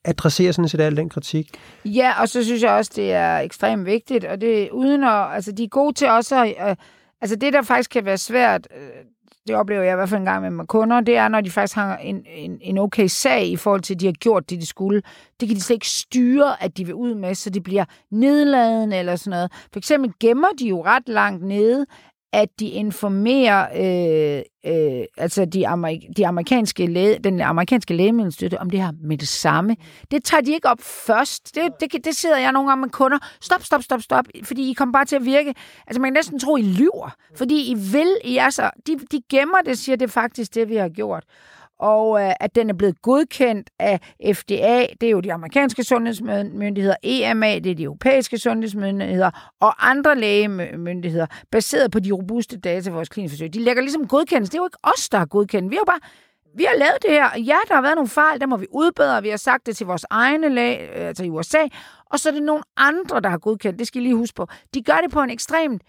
adresserer 0.05 0.51
sådan 0.51 0.69
set 0.69 0.81
al 0.81 0.97
den 0.97 1.09
kritik. 1.09 1.49
Ja, 1.85 2.21
og 2.21 2.29
så 2.29 2.43
synes 2.43 2.63
jeg 2.63 2.71
også, 2.71 2.91
det 2.95 3.13
er 3.13 3.37
ekstremt 3.37 3.85
vigtigt, 3.85 4.25
og 4.25 4.41
det 4.41 4.69
uden 4.71 5.03
at, 5.03 5.33
altså 5.33 5.51
de 5.51 5.63
er 5.63 5.67
gode 5.67 5.93
til 5.93 6.09
også 6.09 6.43
at, 6.43 6.69
øh, 6.69 6.75
altså 7.21 7.35
det 7.35 7.53
der 7.53 7.61
faktisk 7.61 7.89
kan 7.89 8.05
være 8.05 8.17
svært, 8.17 8.67
øh, 8.77 9.05
det 9.47 9.55
oplever 9.55 9.83
jeg 9.83 9.93
i 9.93 9.95
hvert 9.95 10.09
fald 10.09 10.19
en 10.19 10.25
gang 10.25 10.41
med 10.41 10.49
mine 10.49 10.67
kunder, 10.67 11.01
det 11.01 11.17
er, 11.17 11.27
når 11.27 11.41
de 11.41 11.51
faktisk 11.51 11.75
har 11.75 11.97
en, 11.97 12.25
en, 12.35 12.57
en 12.61 12.77
okay 12.77 13.07
sag 13.07 13.47
i 13.47 13.55
forhold 13.55 13.81
til, 13.81 13.93
at 13.93 13.99
de 13.99 14.05
har 14.05 14.13
gjort 14.13 14.49
det, 14.49 14.61
de 14.61 14.65
skulle. 14.65 15.01
Det 15.39 15.47
kan 15.47 15.55
de 15.55 15.61
slet 15.61 15.75
ikke 15.75 15.89
styre, 15.89 16.63
at 16.63 16.77
de 16.77 16.85
vil 16.85 16.95
ud 16.95 17.15
med, 17.15 17.35
så 17.35 17.49
det 17.49 17.63
bliver 17.63 17.85
nedladende 18.11 18.97
eller 18.97 19.15
sådan 19.15 19.29
noget. 19.29 19.51
For 19.73 19.79
eksempel 19.79 20.11
gemmer 20.19 20.47
de 20.59 20.67
jo 20.67 20.85
ret 20.85 21.09
langt 21.09 21.43
nede, 21.43 21.85
at 22.35 22.59
de 22.59 22.67
informerer 22.67 23.67
øh, 23.75 24.43
øh, 24.65 25.05
altså 25.17 25.45
de, 25.45 25.67
amerik- 25.67 26.13
de 26.17 26.27
amerikanske 26.27 26.85
læge, 26.85 27.19
den 27.23 27.41
amerikanske 27.41 27.93
lægemiddelstøtte 27.93 28.59
om 28.59 28.69
det 28.69 28.81
her 28.81 28.91
med 29.03 29.17
det 29.17 29.27
samme. 29.27 29.75
Det 30.11 30.23
tager 30.23 30.41
de 30.41 30.53
ikke 30.53 30.67
op 30.67 30.81
først. 30.81 31.55
Det, 31.55 31.63
det, 31.79 32.05
det 32.05 32.15
sidder 32.15 32.37
jeg 32.37 32.51
nogle 32.51 32.69
gange 32.69 32.81
med 32.81 32.89
kunder. 32.89 33.17
Stop, 33.41 33.63
stop, 33.63 33.83
stop, 33.83 34.01
stop, 34.01 34.25
fordi 34.43 34.69
I 34.69 34.73
kommer 34.73 34.93
bare 34.93 35.05
til 35.05 35.15
at 35.15 35.25
virke. 35.25 35.53
Altså 35.87 36.01
man 36.01 36.07
kan 36.11 36.13
næsten 36.13 36.39
tro, 36.39 36.57
I 36.57 36.61
lyver, 36.61 37.15
fordi 37.35 37.71
I 37.71 37.73
vil, 37.73 38.17
I 38.23 38.37
er 38.37 38.49
så, 38.49 38.69
de, 38.87 38.99
de 39.11 39.21
gemmer 39.29 39.61
det, 39.65 39.77
siger 39.77 39.95
det 39.95 40.11
faktisk 40.11 40.55
det, 40.55 40.69
vi 40.69 40.75
har 40.75 40.89
gjort 40.89 41.23
og 41.79 42.21
øh, 42.21 42.31
at 42.39 42.55
den 42.55 42.69
er 42.69 42.73
blevet 42.73 43.01
godkendt 43.01 43.69
af 43.79 43.99
FDA, 44.33 44.85
det 45.01 45.07
er 45.07 45.11
jo 45.11 45.19
de 45.19 45.33
amerikanske 45.33 45.83
sundhedsmyndigheder, 45.83 46.95
EMA, 47.03 47.59
det 47.59 47.71
er 47.71 47.75
de 47.75 47.83
europæiske 47.83 48.37
sundhedsmyndigheder, 48.37 49.53
og 49.61 49.89
andre 49.89 50.17
lægemyndigheder, 50.17 51.25
baseret 51.51 51.91
på 51.91 51.99
de 51.99 52.11
robuste 52.11 52.59
data 52.59 52.89
fra 52.89 52.95
vores 52.95 53.09
kliniske 53.09 53.33
forsøg. 53.33 53.53
De 53.53 53.59
lægger 53.59 53.81
ligesom 53.81 54.07
godkendelse. 54.07 54.51
Det 54.51 54.57
er 54.57 54.61
jo 54.61 54.65
ikke 54.65 54.77
os, 54.83 55.09
der 55.09 55.17
har 55.17 55.25
godkendt. 55.25 55.71
Vi 55.71 55.75
har 55.75 55.85
bare 55.85 55.99
vi 56.57 56.63
har 56.63 56.77
lavet 56.77 56.97
det 57.01 57.11
her, 57.11 57.29
ja, 57.37 57.57
der 57.67 57.75
har 57.75 57.81
været 57.81 57.95
nogle 57.95 58.09
fejl, 58.09 58.39
der 58.39 58.45
må 58.45 58.57
vi 58.57 58.67
udbedre, 58.71 59.21
vi 59.21 59.29
har 59.29 59.37
sagt 59.37 59.65
det 59.65 59.77
til 59.77 59.87
vores 59.87 60.05
egne 60.09 60.49
læge, 60.49 60.79
øh, 60.79 61.07
altså 61.07 61.23
i 61.23 61.29
USA, 61.29 61.67
og 62.05 62.19
så 62.19 62.29
er 62.29 62.33
det 62.33 62.43
nogle 62.43 62.63
andre, 62.77 63.19
der 63.19 63.29
har 63.29 63.37
godkendt, 63.37 63.79
det 63.79 63.87
skal 63.87 64.01
I 64.01 64.03
lige 64.03 64.15
huske 64.15 64.35
på. 64.35 64.47
De 64.73 64.83
gør 64.83 64.97
det 65.03 65.11
på 65.11 65.21
en 65.21 65.29
ekstremt 65.29 65.81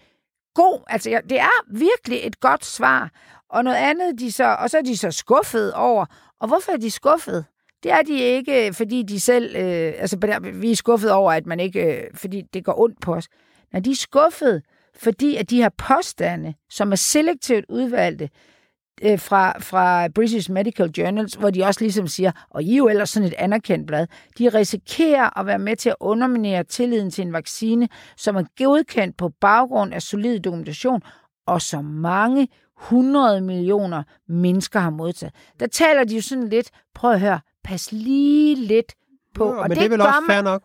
god, 0.53 0.79
altså 0.87 1.21
det 1.29 1.39
er 1.39 1.77
virkelig 1.77 2.19
et 2.23 2.39
godt 2.39 2.65
svar, 2.65 3.09
og 3.49 3.63
noget 3.63 3.77
andet, 3.77 4.19
de 4.19 4.31
så, 4.31 4.55
og 4.59 4.69
så 4.69 4.77
er 4.77 4.81
de 4.81 4.97
så 4.97 5.11
skuffet 5.11 5.73
over. 5.73 6.05
Og 6.39 6.47
hvorfor 6.47 6.71
er 6.71 6.77
de 6.77 6.91
skuffet? 6.91 7.45
Det 7.83 7.91
er 7.91 8.01
de 8.01 8.19
ikke, 8.19 8.67
øh, 8.67 8.73
fordi 8.73 9.03
de 9.03 9.19
selv, 9.19 9.55
øh, 9.55 9.93
altså 9.97 10.39
vi 10.53 10.71
er 10.71 10.75
skuffet 10.75 11.11
over, 11.11 11.31
at 11.31 11.45
man 11.45 11.59
ikke, 11.59 11.97
øh, 11.97 12.03
fordi 12.13 12.41
det 12.53 12.65
går 12.65 12.79
ondt 12.79 13.01
på 13.01 13.13
os. 13.13 13.27
Nej, 13.73 13.79
de 13.79 13.91
er 13.91 13.95
skuffet, 13.95 14.61
fordi 14.95 15.35
at 15.35 15.49
de 15.49 15.57
her 15.57 15.69
påstande, 15.69 16.53
som 16.69 16.91
er 16.91 16.95
selektivt 16.95 17.65
udvalgte 17.69 18.29
øh, 19.01 19.19
fra, 19.19 19.59
fra 19.59 20.07
British 20.07 20.51
Medical 20.51 20.89
Journals, 20.97 21.33
hvor 21.33 21.49
de 21.49 21.63
også 21.63 21.81
ligesom 21.81 22.07
siger, 22.07 22.31
og 22.49 22.63
I 22.63 22.73
er 22.73 22.77
jo 22.77 22.87
ellers 22.87 23.09
sådan 23.09 23.27
et 23.27 23.33
anerkendt 23.37 23.87
blad, 23.87 24.07
de 24.37 24.49
risikerer 24.49 25.39
at 25.39 25.45
være 25.45 25.59
med 25.59 25.75
til 25.75 25.89
at 25.89 25.95
underminere 25.99 26.63
tilliden 26.63 27.11
til 27.11 27.21
en 27.21 27.33
vaccine, 27.33 27.89
som 28.17 28.35
er 28.35 28.43
godkendt 28.57 29.17
på 29.17 29.29
baggrund 29.41 29.93
af 29.93 30.01
solid 30.01 30.39
dokumentation, 30.39 31.01
og 31.45 31.61
så 31.61 31.81
mange 31.81 32.47
100 32.81 33.41
millioner 33.41 34.03
mennesker 34.27 34.79
har 34.79 34.89
modtaget. 34.89 35.33
Der 35.59 35.67
taler 35.67 36.03
de 36.03 36.15
jo 36.15 36.21
sådan 36.21 36.47
lidt, 36.47 36.71
prøv 36.93 37.11
at 37.11 37.19
høre, 37.19 37.39
pas 37.63 37.91
lige 37.91 38.55
lidt 38.55 38.95
på. 39.35 39.45
Jo, 39.45 39.59
og 39.59 39.61
men 39.61 39.69
det, 39.69 39.77
det 39.77 39.85
er 39.85 39.89
vel 39.89 40.01
også 40.01 40.23
fair 40.27 40.41
nok. 40.41 40.63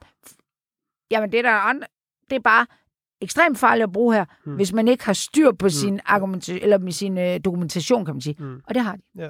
Jamen, 1.10 1.32
det 1.32 1.38
er 1.38 1.42
der 1.42 1.50
andre, 1.50 1.86
det 2.30 2.36
er 2.36 2.40
bare 2.40 2.66
ekstremt 3.20 3.58
farligt 3.58 3.84
at 3.84 3.92
bruge 3.92 4.14
her, 4.14 4.24
hmm. 4.44 4.54
hvis 4.54 4.72
man 4.72 4.88
ikke 4.88 5.04
har 5.04 5.12
styr 5.12 5.52
på 5.52 5.64
hmm. 5.64 5.70
sin 5.70 6.00
argumentation, 6.06 6.62
eller 6.62 6.78
med 6.78 6.92
sin 6.92 7.18
øh, 7.18 7.40
dokumentation, 7.44 8.04
kan 8.04 8.14
man 8.14 8.20
sige. 8.20 8.36
Hmm. 8.38 8.60
Og 8.66 8.74
det 8.74 8.82
har 8.82 8.96
de. 8.96 9.02
Ja. 9.16 9.28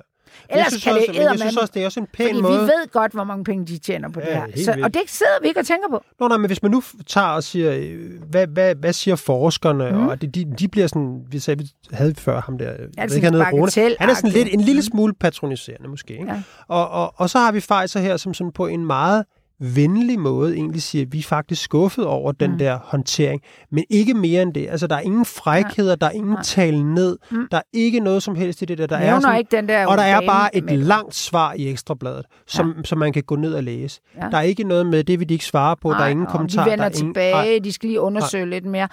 Ellers 0.49 0.65
jeg 0.65 0.71
synes 0.71 0.85
kan 0.85 0.93
også, 0.93 1.13
det 1.13 1.19
jeg 1.19 1.39
synes 1.39 1.57
også, 1.57 1.73
det 1.75 1.83
er 1.83 1.87
også 1.87 2.01
en 2.01 2.07
pæn 2.07 2.27
fordi 2.27 2.41
måde. 2.41 2.53
vi 2.55 2.59
ved 2.59 2.91
godt, 2.93 3.13
hvor 3.13 3.25
mange 3.25 3.45
penge 3.45 3.67
de 3.67 3.79
tjener 3.79 4.09
på 4.09 4.21
ja, 4.21 4.27
det 4.27 4.55
her. 4.55 4.65
Så, 4.65 4.81
og 4.83 4.95
det 4.95 5.03
sidder 5.07 5.41
vi 5.43 5.49
ikke 5.49 5.61
og 5.61 5.67
tænker 5.67 5.89
på. 5.91 6.05
Nå, 6.21 6.29
nej, 6.29 6.37
men 6.37 6.47
hvis 6.47 6.63
man 6.63 6.71
nu 6.71 6.83
tager 7.07 7.27
og 7.27 7.43
siger, 7.43 7.73
øh, 7.77 8.23
hvad, 8.31 8.47
hvad, 8.47 8.75
hvad 8.75 8.93
siger 8.93 9.17
forskerne? 9.17 9.91
Mm. 9.91 10.09
Og 10.09 10.23
det, 10.23 10.35
de, 10.35 10.45
de 10.59 10.69
bliver 10.69 10.87
sådan, 10.87 11.21
vi 11.31 11.39
sagde, 11.39 11.59
vi 11.59 11.71
havde 11.93 12.15
før 12.19 12.41
ham 12.41 12.59
der, 12.59 12.71
ja, 12.71 13.07
det 13.07 13.25
er 13.25 13.51
Rune. 13.53 13.97
Han 13.99 14.11
er 14.11 14.15
sådan 14.15 14.31
lidt, 14.31 14.49
en 14.53 14.61
lille 14.61 14.83
smule 14.83 15.15
patroniserende 15.15 15.89
måske. 15.89 16.13
Ikke? 16.13 16.33
Ja. 16.33 16.43
Og, 16.69 16.91
og, 16.91 17.15
og 17.17 17.31
så 17.31 17.39
har 17.39 17.53
vi 17.53 17.61
Pfizer 17.61 18.01
her, 18.01 18.17
som 18.17 18.35
sådan 18.35 18.53
på 18.53 18.67
en 18.67 18.87
meget 18.87 19.25
venlig 19.63 20.19
måde 20.19 20.55
egentlig 20.55 20.83
siger, 20.83 21.05
at 21.05 21.13
vi 21.13 21.19
er 21.19 21.23
faktisk 21.23 21.63
skuffet 21.63 22.07
over 22.07 22.33
den 22.33 22.51
mm. 22.51 22.59
der 22.59 22.79
håndtering, 22.83 23.43
men 23.71 23.85
ikke 23.91 24.15
mere 24.15 24.43
end 24.43 24.55
det. 24.55 24.67
Altså, 24.71 24.87
der 24.87 24.97
er 24.97 25.01
ingen 25.01 25.25
frækheder, 25.25 25.91
ja. 25.91 25.95
der 25.95 26.07
er 26.07 26.11
ingen 26.11 26.35
ja. 26.35 26.43
tale 26.43 26.95
ned, 26.95 27.19
mm. 27.31 27.49
der 27.51 27.57
er 27.57 27.63
ikke 27.73 28.01
noget 28.01 28.23
som 28.23 28.35
helst 28.35 28.63
i 28.63 28.65
det 28.65 28.79
der. 28.79 28.87
der 28.87 28.97
er 28.97 29.21
sådan, 29.21 29.39
ikke 29.39 29.57
den 29.57 29.69
der 29.69 29.87
og 29.87 29.99
der 29.99 30.05
er 30.05 30.21
bare 30.27 30.57
et 30.57 30.65
med. 30.65 30.77
langt 30.77 31.15
svar 31.15 31.53
i 31.53 31.71
Ekstrabladet, 31.71 32.27
som, 32.47 32.75
ja. 32.77 32.83
som 32.85 32.99
man 32.99 33.13
kan 33.13 33.23
gå 33.23 33.37
ned 33.37 33.55
og 33.55 33.63
læse. 33.63 34.01
Ja. 34.17 34.29
Der 34.31 34.37
er 34.37 34.43
ikke 34.43 34.65
noget 34.65 34.87
med, 34.87 35.05
det 35.05 35.21
vil 35.21 35.29
de 35.29 35.35
ikke 35.35 35.45
svare 35.45 35.77
på, 35.77 35.89
Nej, 35.89 35.99
der 35.99 36.05
er 36.05 36.09
ingen 36.09 36.27
kommentar. 36.27 36.65
De 36.65 36.71
vender 36.71 36.85
der 36.85 36.91
er 36.91 36.95
tilbage, 36.95 37.47
ingen, 37.47 37.65
de 37.65 37.73
skal 37.73 37.89
lige 37.89 38.01
undersøge 38.01 38.45
Nej. 38.45 38.51
lidt 38.51 38.65
mere. 38.65 38.89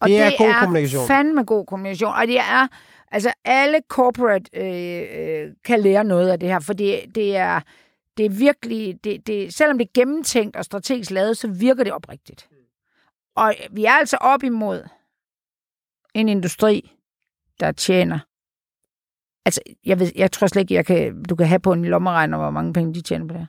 Og 0.00 0.08
det 0.08 0.18
er 0.20 0.28
det 0.28 0.38
god 0.38 0.46
er 0.46 0.60
kommunikation. 0.60 1.06
fandme 1.06 1.44
god 1.44 1.66
kommunikation, 1.66 2.12
og 2.12 2.26
det 2.26 2.38
er, 2.38 2.66
altså 3.12 3.32
alle 3.44 3.78
corporate 3.88 4.44
øh, 4.56 5.00
øh, 5.00 5.46
kan 5.64 5.80
lære 5.80 6.04
noget 6.04 6.28
af 6.28 6.40
det 6.40 6.48
her, 6.48 6.60
for 6.60 6.72
det, 6.72 7.00
det 7.14 7.36
er 7.36 7.60
det 8.18 8.26
er 8.26 8.30
virkelig, 8.30 9.04
det, 9.04 9.26
det, 9.26 9.54
selvom 9.54 9.78
det 9.78 9.84
er 9.84 9.92
gennemtænkt 9.94 10.56
og 10.56 10.64
strategisk 10.64 11.10
lavet, 11.10 11.38
så 11.38 11.48
virker 11.48 11.84
det 11.84 11.92
oprigtigt. 11.92 12.48
Og 13.36 13.54
vi 13.70 13.84
er 13.84 13.92
altså 13.92 14.16
op 14.16 14.42
imod 14.42 14.88
en 16.14 16.28
industri, 16.28 16.92
der 17.60 17.72
tjener. 17.72 18.18
Altså, 19.44 19.60
jeg, 19.86 19.98
ved, 19.98 20.12
jeg 20.16 20.32
tror 20.32 20.46
slet 20.46 20.60
ikke, 20.60 20.74
jeg 20.74 20.86
kan, 20.86 21.22
du 21.22 21.36
kan 21.36 21.46
have 21.46 21.60
på 21.60 21.72
en 21.72 21.84
lommeregner, 21.84 22.38
hvor 22.38 22.50
mange 22.50 22.72
penge 22.72 22.94
de 22.94 23.02
tjener 23.02 23.26
på 23.26 23.34
det 23.34 23.46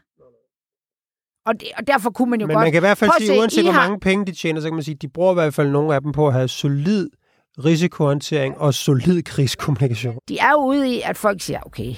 og, 1.45 1.59
det, 1.59 1.67
og 1.77 1.87
derfor 1.87 2.09
kunne 2.09 2.29
man 2.29 2.41
jo 2.41 2.47
Men 2.47 2.53
godt... 2.53 2.65
man 2.65 2.71
kan 2.71 2.79
i 2.79 2.85
hvert 2.87 2.97
fald 2.97 3.11
sige, 3.19 3.39
uanset 3.39 3.63
hvor 3.63 3.73
mange 3.73 3.99
penge 3.99 4.25
de 4.25 4.31
tjener, 4.31 4.61
så 4.61 4.67
kan 4.67 4.73
man 4.73 4.83
sige, 4.83 4.95
de 4.95 5.07
bruger 5.07 5.31
i 5.31 5.33
hvert 5.33 5.53
fald 5.53 5.69
nogle 5.69 5.95
af 5.95 6.01
dem 6.01 6.11
på 6.11 6.27
at 6.27 6.33
have 6.33 6.47
solid 6.47 7.09
risikohåndtering 7.65 8.57
og 8.57 8.73
solid 8.73 9.23
krigskommunikation. 9.23 10.17
De 10.27 10.39
er 10.39 10.51
jo 10.51 10.57
ude 10.57 10.89
i, 10.89 11.01
at 11.01 11.17
folk 11.17 11.41
siger, 11.41 11.59
okay, 11.65 11.95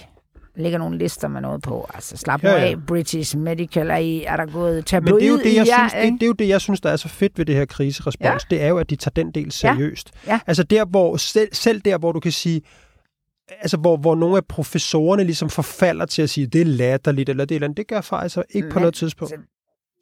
ligger 0.56 0.80
nogle 0.80 0.97
lister 0.97 1.28
med 1.28 1.41
noget 1.41 1.62
på. 1.62 1.89
Altså 1.93 2.18
slap 2.18 2.43
ja, 2.43 2.52
ja. 2.52 2.70
af, 2.70 2.86
British 2.88 3.38
Medical, 3.38 3.89
er, 3.89 3.95
I, 3.95 4.24
er 4.24 4.36
der 4.36 4.45
gået 4.45 4.86
tabloid 4.86 5.14
Men 5.14 5.22
det 5.22 5.28
er, 5.28 5.32
jo 5.32 5.38
det, 5.38 5.56
jeg 5.56 5.68
synes, 5.68 5.93
det, 5.93 6.14
det 6.14 6.24
er 6.24 6.28
jo 6.28 6.34
det, 6.34 6.47
jeg 6.47 6.62
synes, 6.62 6.82
der 6.82 6.89
er 6.89 6.95
så 6.95 7.08
fedt 7.08 7.38
ved 7.38 7.45
det 7.45 7.56
her 7.56 7.66
kriserespons. 7.66 8.47
Ja. 8.52 8.56
Det 8.56 8.64
er 8.64 8.68
jo, 8.68 8.78
at 8.78 8.89
de 8.89 8.95
tager 8.95 9.12
den 9.16 9.32
del 9.32 9.52
seriøst. 9.52 10.12
Ja. 10.28 10.32
Ja. 10.32 10.39
Altså 10.47 10.64
der, 10.64 10.86
hvor, 10.86 11.18
selv, 11.18 11.49
selv 11.54 11.82
der, 11.82 11.97
hvor 11.97 12.12
du 12.12 12.20
kan 12.20 12.32
sige, 12.32 12.62
altså 13.60 13.78
hvor, 13.78 13.97
hvor 13.97 14.16
nogle 14.16 14.38
af 14.38 14.45
professorerne 14.45 15.24
ligesom 15.24 15.49
forfalder 15.49 16.06
til 16.06 16.22
at 16.22 16.30
sige, 16.30 16.47
det 16.47 16.62
er 16.62 16.66
latterligt, 16.66 17.30
eller 17.30 17.45
det 17.45 17.56
eller 17.56 17.68
andet, 17.68 17.78
det 17.78 17.88
gør 17.88 18.02
faktisk 18.02 18.38
ikke 18.49 18.66
Men, 18.66 18.74
på 18.74 18.80
noget 18.80 18.93
tidspunkt. 18.93 19.34
Altså, 19.34 19.47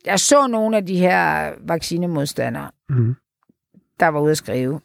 jeg 0.05 0.19
så 0.19 0.47
nogle 0.47 0.77
af 0.77 0.85
de 0.85 0.97
her 0.97 1.51
vaccinemodstandere, 1.67 2.71
mm. 2.89 3.15
der 3.99 4.07
var 4.07 4.19
ude 4.19 4.31
at 4.31 4.37
skrive, 4.37 4.81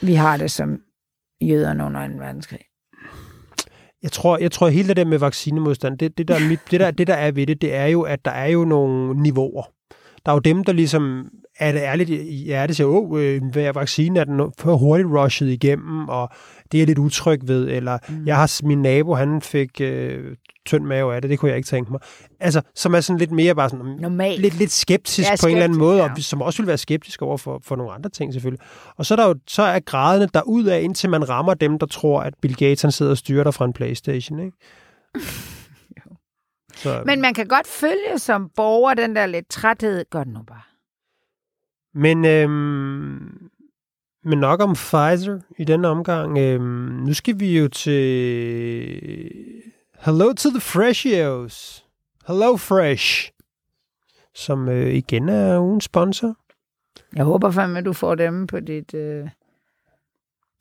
vi 0.00 0.14
har 0.14 0.36
det 0.36 0.50
som 0.50 0.80
jøderne 1.40 1.84
under 1.84 2.00
en 2.00 2.20
verdenskrig. 2.20 2.60
Jeg 4.02 4.12
tror, 4.12 4.38
jeg 4.38 4.52
tror 4.52 4.68
hele 4.68 4.88
det 4.88 4.96
der 4.96 5.04
med 5.04 5.18
vaccinemodstand, 5.18 5.98
det, 5.98 6.18
det, 6.18 6.28
der, 6.28 6.48
mit, 6.48 6.60
det, 6.70 6.80
der, 6.80 6.90
det 6.90 7.06
der 7.06 7.14
er 7.14 7.30
ved 7.32 7.46
det, 7.46 7.62
det 7.62 7.74
er 7.74 7.86
jo, 7.86 8.02
at 8.02 8.24
der 8.24 8.30
er 8.30 8.46
jo 8.46 8.64
nogle 8.64 9.22
niveauer. 9.22 9.62
Der 10.26 10.32
er 10.32 10.36
jo 10.36 10.40
dem, 10.40 10.64
der 10.64 10.72
ligesom 10.72 11.28
er 11.58 11.72
det 11.72 11.80
ærligt 11.80 12.10
i 12.10 12.44
hjertet 12.44 12.76
siger, 12.76 12.86
åh, 12.86 13.22
øh, 13.22 13.42
hvad 13.52 13.72
vaccinen 13.72 14.16
er 14.16 14.24
den 14.24 14.52
for 14.58 14.76
hurtigt 14.76 15.08
rushet 15.08 15.48
igennem, 15.48 16.08
og 16.08 16.28
det 16.72 16.78
er 16.78 16.80
jeg 16.80 16.86
lidt 16.86 16.98
utryg 16.98 17.40
ved, 17.42 17.68
eller 17.68 17.98
mm. 18.08 18.26
jeg 18.26 18.36
har 18.36 18.66
min 18.66 18.82
nabo, 18.82 19.14
han 19.14 19.42
fik 19.42 19.80
øh, 19.80 20.36
tynd 20.66 20.84
mave 20.84 21.14
af 21.14 21.22
det, 21.22 21.30
det 21.30 21.38
kunne 21.38 21.48
jeg 21.48 21.56
ikke 21.56 21.66
tænke 21.66 21.90
mig. 21.90 22.00
Altså, 22.40 22.60
som 22.74 22.94
er 22.94 23.00
sådan 23.00 23.18
lidt 23.18 23.30
mere 23.30 23.54
bare 23.54 23.68
sådan, 23.70 23.96
Normalt. 24.00 24.40
lidt, 24.40 24.58
lidt 24.58 24.70
skeptisk 24.70 25.28
på 25.42 25.46
en 25.46 25.52
eller 25.52 25.64
anden 25.64 25.78
måde, 25.78 26.02
ja. 26.02 26.10
og 26.10 26.18
som 26.18 26.42
også 26.42 26.62
vil 26.62 26.66
være 26.66 26.78
skeptisk 26.78 27.22
over 27.22 27.36
for, 27.36 27.60
for 27.64 27.76
nogle 27.76 27.92
andre 27.92 28.10
ting 28.10 28.32
selvfølgelig. 28.32 28.66
Og 28.96 29.06
så 29.06 29.14
er, 29.14 29.16
der 29.16 29.26
jo, 29.26 29.34
så 29.48 29.62
er 29.62 29.80
graderne 29.80 30.28
derud 30.34 30.64
af, 30.64 30.80
indtil 30.80 31.10
man 31.10 31.28
rammer 31.28 31.54
dem, 31.54 31.78
der 31.78 31.86
tror, 31.86 32.20
at 32.20 32.34
Bill 32.42 32.56
Gates 32.56 32.82
han 32.82 32.92
sidder 32.92 33.10
og 33.10 33.18
styrer 33.18 33.44
dig 33.44 33.54
fra 33.54 33.64
en 33.64 33.72
Playstation, 33.72 34.38
ikke? 34.38 34.56
Så, 36.74 37.02
Men 37.06 37.20
man 37.20 37.34
kan 37.34 37.46
godt 37.46 37.66
følge 37.66 38.18
som 38.18 38.50
borger 38.56 38.94
den 38.94 39.16
der 39.16 39.26
lidt 39.26 39.48
træthed. 39.48 40.04
Gør 40.10 40.24
det 40.24 40.32
nu 40.32 40.42
bare. 40.42 40.71
Men, 41.94 42.24
øhm, 42.24 43.48
men 44.24 44.38
nok 44.38 44.60
om 44.60 44.74
Pfizer 44.74 45.38
i 45.58 45.64
denne 45.64 45.88
omgang. 45.88 46.38
Øhm, 46.38 46.62
nu 47.06 47.14
skal 47.14 47.40
vi 47.40 47.58
jo 47.58 47.68
til 47.68 49.30
Hello 49.98 50.32
to 50.32 50.50
the 50.50 50.60
Freshios. 50.60 51.84
Hello 52.26 52.56
Fresh. 52.56 53.30
Som 54.34 54.68
øh, 54.68 54.94
igen 54.94 55.28
er 55.28 55.60
ugens 55.60 55.84
sponsor. 55.84 56.36
Jeg 57.16 57.24
håber 57.24 57.50
fandme, 57.50 57.78
at 57.78 57.84
du 57.84 57.92
får 57.92 58.14
dem 58.14 58.46
på 58.46 58.60
dit... 58.60 58.94
Øh... 58.94 59.28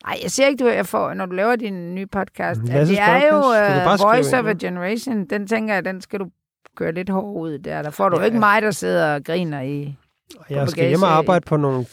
Ej, 0.05 0.19
jeg 0.23 0.32
siger 0.32 0.47
ikke, 0.47 0.63
du 0.63 0.69
jeg 0.69 0.86
får, 0.86 1.13
når 1.13 1.25
du 1.25 1.32
laver 1.36 1.55
din 1.55 1.95
nye 1.95 2.05
podcast. 2.07 2.61
Lasses 2.63 2.97
det 2.97 2.99
er 2.99 3.27
jo 3.27 3.38
uh, 3.38 3.99
Voice 3.99 4.39
of 4.39 4.45
a 4.45 4.47
ja. 4.47 4.53
Generation. 4.59 5.25
Den 5.25 5.47
tænker 5.47 5.73
jeg, 5.73 5.86
den 5.86 6.01
skal 6.01 6.19
du 6.19 6.25
køre 6.75 6.91
lidt 6.91 7.09
hård 7.09 7.41
ud 7.41 7.59
der. 7.59 7.82
Der 7.82 7.89
får 7.89 8.09
du 8.09 8.15
Ja. 8.15 8.21
ja. 8.21 8.25
ikke 8.25 8.39
mig, 8.39 8.61
der 8.61 8.71
sidder 8.71 9.15
og 9.15 9.23
griner 9.23 9.61
i. 9.61 9.95
Og 10.39 10.45
jeg 10.49 10.69
skal 10.69 10.88
hjem 10.88 11.01
og 11.03 11.09
arbejde 11.17 11.45
på 11.45 11.57
nogle 11.57 11.86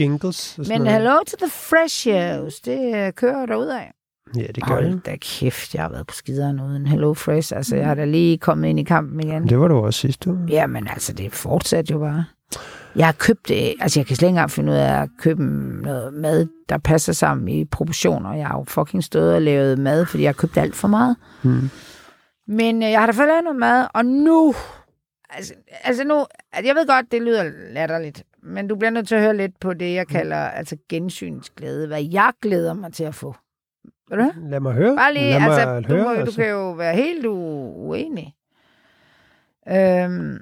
jingles. 0.00 0.58
Og 0.58 0.64
sådan 0.64 0.78
Men 0.78 0.84
noget. 0.84 0.98
hello 0.98 1.18
to 1.26 1.36
the 1.40 1.50
Freshios, 1.50 2.60
det 2.60 2.94
øh, 3.06 3.12
kører 3.12 3.46
der 3.46 3.56
ud 3.56 3.66
af. 3.66 3.92
Ja, 4.36 4.46
det 4.54 4.66
gør. 4.66 4.74
Hold 4.74 5.00
da 5.00 5.16
kæft, 5.20 5.74
jeg 5.74 5.82
har 5.82 5.88
været 5.88 6.06
på 6.06 6.14
skideren 6.14 6.60
uden 6.60 6.86
Hello 6.86 7.14
Fresh. 7.14 7.56
Altså, 7.56 7.76
jeg 7.76 7.86
har 7.86 7.94
da 7.94 8.04
lige 8.04 8.38
kommet 8.38 8.68
ind 8.68 8.80
i 8.80 8.82
kampen 8.82 9.20
igen. 9.20 9.48
Det 9.48 9.60
var 9.60 9.68
du 9.68 9.76
også 9.76 10.00
sidste 10.00 10.30
uge. 10.30 10.38
Jamen, 10.48 10.88
altså, 10.88 11.12
det 11.12 11.32
fortsætter 11.32 11.94
jo 11.94 12.00
bare. 12.00 12.24
Jeg 12.96 13.06
har 13.06 13.12
købt 13.12 13.48
det, 13.48 13.74
altså 13.80 14.00
jeg 14.00 14.06
kan 14.06 14.16
slet 14.16 14.26
ikke 14.26 14.30
engang 14.30 14.50
finde 14.50 14.72
ud 14.72 14.76
af 14.76 15.02
at 15.02 15.08
købe 15.18 15.44
noget 15.82 16.14
mad, 16.14 16.46
der 16.68 16.78
passer 16.78 17.12
sammen 17.12 17.48
i 17.48 17.64
proportioner. 17.64 18.34
Jeg 18.34 18.46
har 18.46 18.58
jo 18.58 18.64
fucking 18.68 19.04
stået 19.04 19.34
og 19.34 19.42
lavet 19.42 19.78
mad, 19.78 20.06
fordi 20.06 20.22
jeg 20.22 20.28
har 20.28 20.32
købt 20.32 20.56
alt 20.56 20.76
for 20.76 20.88
meget. 20.88 21.16
Hmm. 21.42 21.70
Men 22.48 22.82
øh, 22.82 22.90
jeg 22.90 23.00
har 23.00 23.06
da 23.06 23.12
fået 23.12 23.28
lavet 23.28 23.44
noget 23.44 23.58
mad, 23.58 23.86
og 23.94 24.04
nu... 24.04 24.54
Altså, 25.34 25.54
altså 25.84 26.04
nu... 26.04 26.26
Jeg 26.64 26.74
ved 26.74 26.86
godt, 26.86 27.12
det 27.12 27.22
lyder 27.22 27.50
latterligt, 27.72 28.24
men 28.42 28.68
du 28.68 28.76
bliver 28.76 28.90
nødt 28.90 29.08
til 29.08 29.14
at 29.14 29.20
høre 29.20 29.36
lidt 29.36 29.60
på 29.60 29.74
det, 29.74 29.94
jeg 29.94 30.08
kalder 30.08 30.36
altså 30.36 30.76
gensynsglæde. 30.88 31.86
Hvad 31.86 32.02
jeg 32.02 32.32
glæder 32.42 32.74
mig 32.74 32.92
til 32.92 33.04
at 33.04 33.14
få. 33.14 33.34
Ved 34.10 34.18
du? 34.18 34.32
Lad 34.36 34.60
mig 34.60 34.72
høre. 34.72 34.96
Bare 34.96 35.14
lige, 35.14 35.30
Lad 35.30 35.40
mig 35.40 35.48
altså, 35.48 35.80
du, 35.80 35.94
høre, 35.94 36.04
må, 36.04 36.14
du 36.14 36.20
altså. 36.20 36.40
kan 36.40 36.50
jo 36.50 36.72
være 36.72 36.94
helt 36.96 37.26
uenig. 37.26 38.34
Øhm, 39.68 40.40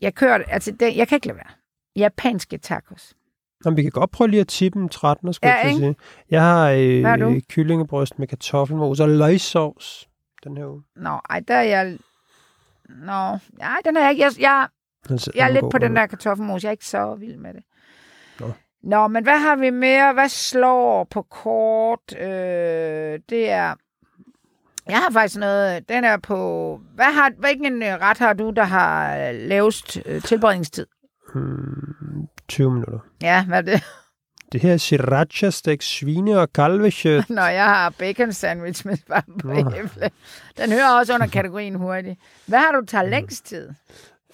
jeg 0.00 0.14
kører, 0.14 0.42
altså, 0.48 0.70
det, 0.70 0.96
jeg 0.96 1.08
kan 1.08 1.16
ikke 1.16 1.26
lade 1.26 1.36
være. 1.36 1.52
Japanske 1.96 2.58
tacos. 2.58 3.14
Nå, 3.64 3.70
men 3.70 3.76
vi 3.76 3.82
kan 3.82 3.90
godt 3.90 4.10
prøve 4.10 4.28
lige 4.28 4.40
at 4.40 4.48
tippe 4.48 4.78
en 4.78 4.88
13, 4.88 5.32
skulle 5.32 5.52
Ja, 5.52 5.66
jeg 5.66 5.76
sige. 5.76 5.96
Jeg 6.30 6.42
har 6.42 6.70
øh, 6.70 7.40
kyllingebryst 7.48 8.18
med 8.18 8.26
kartoffelmos 8.26 9.00
og 9.00 9.08
løgsovs 9.08 10.08
den 10.44 10.56
her 10.56 10.66
uge. 10.66 10.82
Nå, 10.96 11.20
ej, 11.30 11.40
der 11.40 11.54
er 11.54 11.62
jeg... 11.62 11.98
Nå, 12.88 13.38
nej, 13.58 13.76
den 13.84 13.96
er 13.96 14.00
jeg 14.00 14.10
ikke. 14.10 14.22
Jeg, 14.22 14.32
jeg, 14.40 14.68
ser- 15.20 15.32
jeg 15.34 15.44
er 15.48 15.52
lidt 15.52 15.64
på 15.70 15.78
den 15.78 15.96
der 15.96 16.06
kartoffelmos. 16.06 16.62
Jeg 16.62 16.68
er 16.68 16.72
ikke 16.72 16.86
så 16.86 17.14
vild 17.14 17.36
med 17.36 17.54
det. 17.54 17.62
Nå. 18.40 18.52
Nå, 18.82 19.08
men 19.08 19.22
hvad 19.22 19.38
har 19.38 19.56
vi 19.56 19.70
mere? 19.70 20.12
Hvad 20.12 20.28
slår 20.28 21.04
på 21.04 21.22
kort? 21.22 22.18
Øh, 22.20 23.20
det 23.28 23.50
er... 23.50 23.74
Jeg 24.88 24.98
har 24.98 25.10
faktisk 25.12 25.38
noget... 25.40 25.88
Den 25.88 26.04
er 26.04 26.16
på... 26.16 26.80
Hvad 26.94 27.04
har, 27.14 27.30
hvilken 27.38 27.82
øh, 27.82 27.88
ret 28.00 28.18
har 28.18 28.32
du, 28.32 28.50
der 28.50 28.62
har 28.64 29.16
øh, 29.16 29.34
lavest 29.34 29.98
øh, 30.06 30.22
tilberedningstid? 30.22 30.86
Hmm, 31.34 32.26
20 32.48 32.70
minutter. 32.70 32.98
Ja, 33.22 33.44
hvad 33.46 33.58
er 33.58 33.62
det? 33.62 33.82
Det 34.52 34.60
her 34.60 34.72
er 34.72 34.76
sriracha 34.76 35.50
stek 35.50 35.82
svine 35.82 36.40
og 36.40 36.52
kalvekjøt. 36.52 37.30
Når 37.38 37.46
jeg 37.46 37.64
har 37.64 37.90
bacon 37.90 38.32
sandwich 38.32 38.86
med 38.86 38.96
Nå. 39.44 39.52
æble. 39.76 40.10
Den 40.58 40.72
hører 40.72 40.98
også 40.98 41.14
under 41.14 41.26
kategorien 41.26 41.74
hurtigt. 41.74 42.20
Hvad 42.46 42.58
har 42.58 42.72
du 42.80 42.86
tager 42.86 43.04
længst 43.04 43.46
tid? 43.46 43.68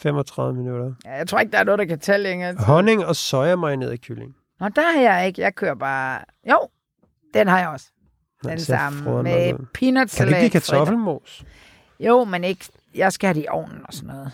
35 0.01 0.55
minutter. 0.55 0.93
Ja, 1.05 1.13
jeg 1.17 1.29
tror 1.29 1.41
ikke, 1.41 1.53
der 1.53 1.59
er 1.59 1.65
noget, 1.65 1.79
der 1.79 1.85
kan 1.85 1.99
tage 1.99 2.19
længere 2.19 2.53
tid. 2.53 2.59
Honning 2.65 3.07
og 3.07 3.17
sojamarineret 3.17 4.01
kylling. 4.01 4.35
Nå, 4.61 4.69
der 4.69 4.93
har 4.93 5.01
jeg 5.01 5.27
ikke. 5.27 5.41
Jeg 5.41 5.55
kører 5.55 5.75
bare... 5.75 6.19
Jo, 6.51 6.59
den 7.35 7.49
har 7.49 7.59
jeg 7.59 7.69
også. 7.69 7.87
Nå, 8.43 8.51
Den 8.51 8.59
det 8.59 8.67
ser 8.67 8.77
samme 8.77 9.23
med 9.23 9.51
nok 9.53 9.61
ud. 9.61 9.67
peanut 9.75 10.11
Kan 10.11 10.27
du 10.27 10.31
salat. 10.33 10.45
ikke 10.45 10.53
kartoffelmos? 10.53 11.45
Jo, 12.01 12.25
men 12.25 12.45
ikke... 12.45 12.65
Jeg 12.95 13.13
skal 13.13 13.27
have 13.27 13.35
det 13.35 13.45
i 13.45 13.49
ovnen 13.51 13.81
og 13.85 13.93
sådan 13.95 14.09
noget. 14.09 14.33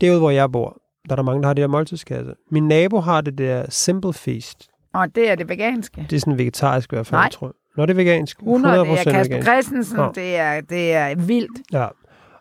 Derude, 0.00 0.18
hvor 0.18 0.30
jeg 0.30 0.52
bor, 0.52 0.76
der 1.08 1.12
er 1.12 1.16
der 1.16 1.22
mange, 1.22 1.42
der 1.42 1.46
har 1.46 1.54
det 1.54 1.62
der 1.62 1.68
måltidskasse. 1.68 2.34
Min 2.50 2.68
nabo 2.68 3.00
har 3.00 3.20
det 3.20 3.38
der 3.38 3.66
Simple 3.70 4.12
Feast. 4.12 4.68
Og 4.96 5.14
det 5.14 5.30
er 5.30 5.34
det 5.34 5.48
veganske. 5.48 6.06
Det 6.10 6.16
er 6.16 6.20
sådan 6.20 6.38
vegetarisk 6.38 6.92
i 6.92 6.96
hvert 6.96 7.06
fald, 7.06 7.18
Nej. 7.20 7.28
tror 7.30 7.46
jeg. 7.46 7.52
Nå, 7.76 7.82
det 7.86 7.90
er 7.90 7.94
vegansk. 7.94 8.38
100, 8.38 8.74
det 8.74 8.90
er 8.90 8.96
Kasper 8.96 9.22
vegansk. 9.22 9.46
Christensen. 9.48 9.96
Nå. 9.96 10.12
Det 10.14 10.36
er, 10.36 10.60
det 10.60 10.92
er 10.92 11.14
vildt. 11.14 11.72
Ja. 11.72 11.86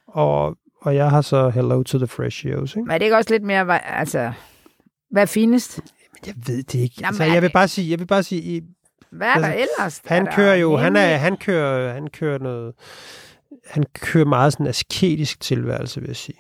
Og, 0.08 0.56
og 0.82 0.96
jeg 0.96 1.10
har 1.10 1.22
så 1.22 1.50
Hello 1.50 1.84
to 1.84 1.98
the 1.98 2.08
Freshios, 2.08 2.76
ikke? 2.76 2.86
Men 2.86 2.92
er 2.92 2.98
det 2.98 3.06
ikke 3.06 3.18
også 3.18 3.30
lidt 3.34 3.44
mere... 3.44 3.98
Altså, 3.98 4.32
hvad 5.12 5.22
er 5.22 5.26
finest? 5.26 5.80
Jeg 6.28 6.34
ved 6.48 6.64
det 6.64 6.76
ikke. 6.80 6.96
Jamen, 7.00 7.08
altså, 7.08 7.24
jeg 7.24 7.42
vil 7.42 7.52
bare 7.52 7.68
sige, 7.68 7.92
jeg 7.92 8.00
vil 8.00 8.06
bare 8.08 8.24
sige, 8.24 8.42
i, 8.42 8.62
Hvad 9.12 9.28
er 9.28 9.34
der 9.40 9.48
Altså, 9.48 9.62
ellers? 9.80 10.02
han 10.06 10.22
er 10.22 10.30
der 10.30 10.36
kører 10.36 10.56
jo, 10.56 10.78
han 10.78 10.96
er, 10.96 11.18
han 11.18 11.38
kører, 11.38 11.94
han 11.94 12.08
kører 12.08 12.38
noget, 12.38 12.74
han 13.68 13.84
kører 13.94 14.26
meget 14.26 14.54
sådan 14.54 14.68
asketisk 14.68 15.40
tilværelse, 15.40 16.00
vil 16.02 16.08
jeg 16.08 16.16
sige. 16.16 16.38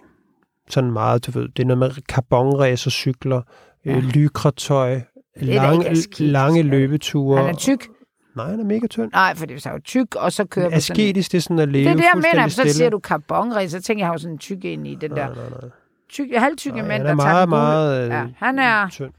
Sådan 0.70 0.92
meget, 0.92 1.26
du 1.26 1.32
ved, 1.32 1.48
det 1.50 1.64
er 1.64 1.68
noget 1.68 1.80
med 1.80 1.92
carbonracercykler, 2.12 3.42
ja. 3.86 3.92
Ja. 3.92 3.98
øh, 3.98 4.04
lykretøj, 4.04 5.02
lange, 5.36 5.90
asketisk, 5.90 6.20
lange 6.20 6.64
løbeture. 6.64 7.38
Han 7.42 7.50
er 7.50 7.58
tyk. 7.58 7.88
Nej, 8.36 8.50
han 8.50 8.60
er 8.60 8.64
mega 8.64 8.88
tynd. 8.88 9.12
Nej, 9.12 9.36
for 9.36 9.46
det 9.46 9.66
er 9.66 9.72
jo 9.72 9.80
tyk, 9.80 10.16
og 10.16 10.32
så 10.32 10.46
kører 10.46 10.66
på 10.70 10.80
sådan... 10.80 11.02
Asketisk, 11.02 11.32
det 11.32 11.38
er 11.38 11.42
sådan 11.42 11.60
at 11.60 11.70
leve 11.70 11.84
Det 11.84 11.92
er 11.92 11.96
det, 11.96 12.04
jeg 12.04 12.24
mener. 12.34 12.48
Så 12.48 12.64
siger 12.70 12.90
du 12.90 13.00
carbonræs, 13.00 13.72
så 13.72 13.82
tænker 13.82 14.06
jeg 14.06 14.14
jo 14.14 14.18
sådan 14.18 14.34
en 14.34 14.38
tyk 14.38 14.66
ind 14.66 14.88
i 14.88 14.96
den 14.96 15.12
der 15.12 15.16
Nej, 15.16 15.36
nej, 15.36 15.50
nej. 15.62 15.70
tyk, 16.10 16.28
halvtykke 16.38 16.78
nej 16.78 16.88
mænd, 16.88 17.08
han 17.08 17.20
er 17.20 17.24
der 17.24 17.32
tager 17.32 17.46
meget, 17.46 17.50
meget 17.50 18.06
øh, 18.06 18.10
Ja, 18.12 18.26
han 18.38 18.60
er... 18.60 18.90
tynd, 18.90 19.12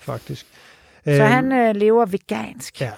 faktisk. 0.00 0.46
Så 1.04 1.10
Øhm, 1.10 1.20
han 1.20 1.52
øh, 1.52 1.74
lever 1.76 2.06
vegansk. 2.06 2.80
Ja. 2.80 2.90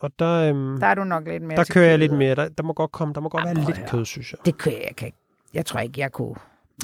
Og 0.00 0.10
der, 0.18 0.48
øhm, 0.48 0.80
Der 0.80 0.86
er 0.86 0.94
du 0.94 1.04
nok 1.04 1.28
lidt 1.28 1.42
mere 1.42 1.56
der 1.56 1.64
kører 1.70 1.86
jeg 1.88 1.98
lidt 1.98 2.12
mere. 2.12 2.34
Der, 2.34 2.48
der 2.48 2.62
må 2.62 2.72
godt 2.72 2.92
komme, 2.92 3.14
der 3.14 3.20
må 3.20 3.28
godt 3.28 3.48
Ah, 3.48 3.56
være 3.56 3.66
lidt 3.66 3.90
kød, 3.90 4.04
synes 4.04 4.32
jeg. 4.32 4.38
Det 4.46 4.58
kører 4.58 4.74
jeg, 4.74 4.84
jeg 4.88 4.96
kan 4.96 5.06
ikke. 5.06 5.18
Jeg 5.54 5.66
tror 5.66 5.80
ikke, 5.80 6.00
jeg 6.00 6.12
kunne. 6.12 6.34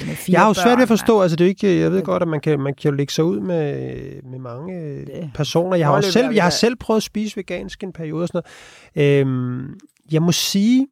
Med 0.07 0.15
fire 0.15 0.33
Jeg 0.33 0.41
har 0.41 0.49
jo 0.49 0.55
svært 0.55 0.77
ved 0.77 0.83
at 0.83 0.89
forstå, 0.89 1.21
altså 1.21 1.37
det 1.37 1.45
er 1.45 1.49
ikke, 1.49 1.81
jeg 1.81 1.93
ved 1.93 2.03
godt, 2.03 2.23
at 2.23 2.29
man 2.29 2.41
kan, 2.41 2.61
man 2.61 2.75
kan 2.75 2.91
jo 2.91 2.97
lægge 2.97 3.13
sig 3.13 3.25
ud 3.25 3.41
med, 3.41 4.23
med 4.23 4.39
mange 4.39 5.05
Det 5.05 5.31
personer. 5.35 5.77
Jeg 5.77 5.87
har, 5.87 5.97
jo 5.97 6.03
selv, 6.03 6.35
jeg 6.35 6.43
har 6.43 6.51
selv 6.51 6.77
prøvet 6.77 6.97
at 6.97 7.03
spise 7.03 7.37
vegansk 7.37 7.83
en 7.83 7.93
periode 7.93 8.23
og 8.23 8.29
sådan 8.29 8.43
noget. 8.95 9.21
Øhm, 9.21 9.79
jeg 10.13 10.23
må 10.23 10.33
sige, 10.33 10.87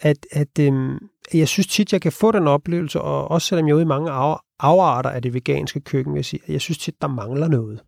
at, 0.00 0.26
at 0.32 0.58
øhm, 0.60 0.98
jeg 1.34 1.48
synes 1.48 1.66
tit, 1.66 1.92
jeg 1.92 2.00
kan 2.00 2.12
få 2.12 2.32
den 2.32 2.46
oplevelse, 2.46 3.00
og 3.00 3.30
også 3.30 3.48
selvom 3.48 3.66
jeg 3.66 3.72
er 3.72 3.76
ude 3.76 3.82
i 3.82 3.86
mange 3.86 4.10
af, 4.10 4.36
afarter 4.60 5.10
af 5.10 5.22
det 5.22 5.34
veganske 5.34 5.80
køkken, 5.80 6.14
vil 6.14 6.18
jeg 6.18 6.24
sige, 6.24 6.40
at 6.46 6.52
jeg 6.52 6.60
synes 6.60 6.78
tit, 6.78 7.02
der 7.02 7.08
mangler 7.08 7.48
noget. 7.48 7.80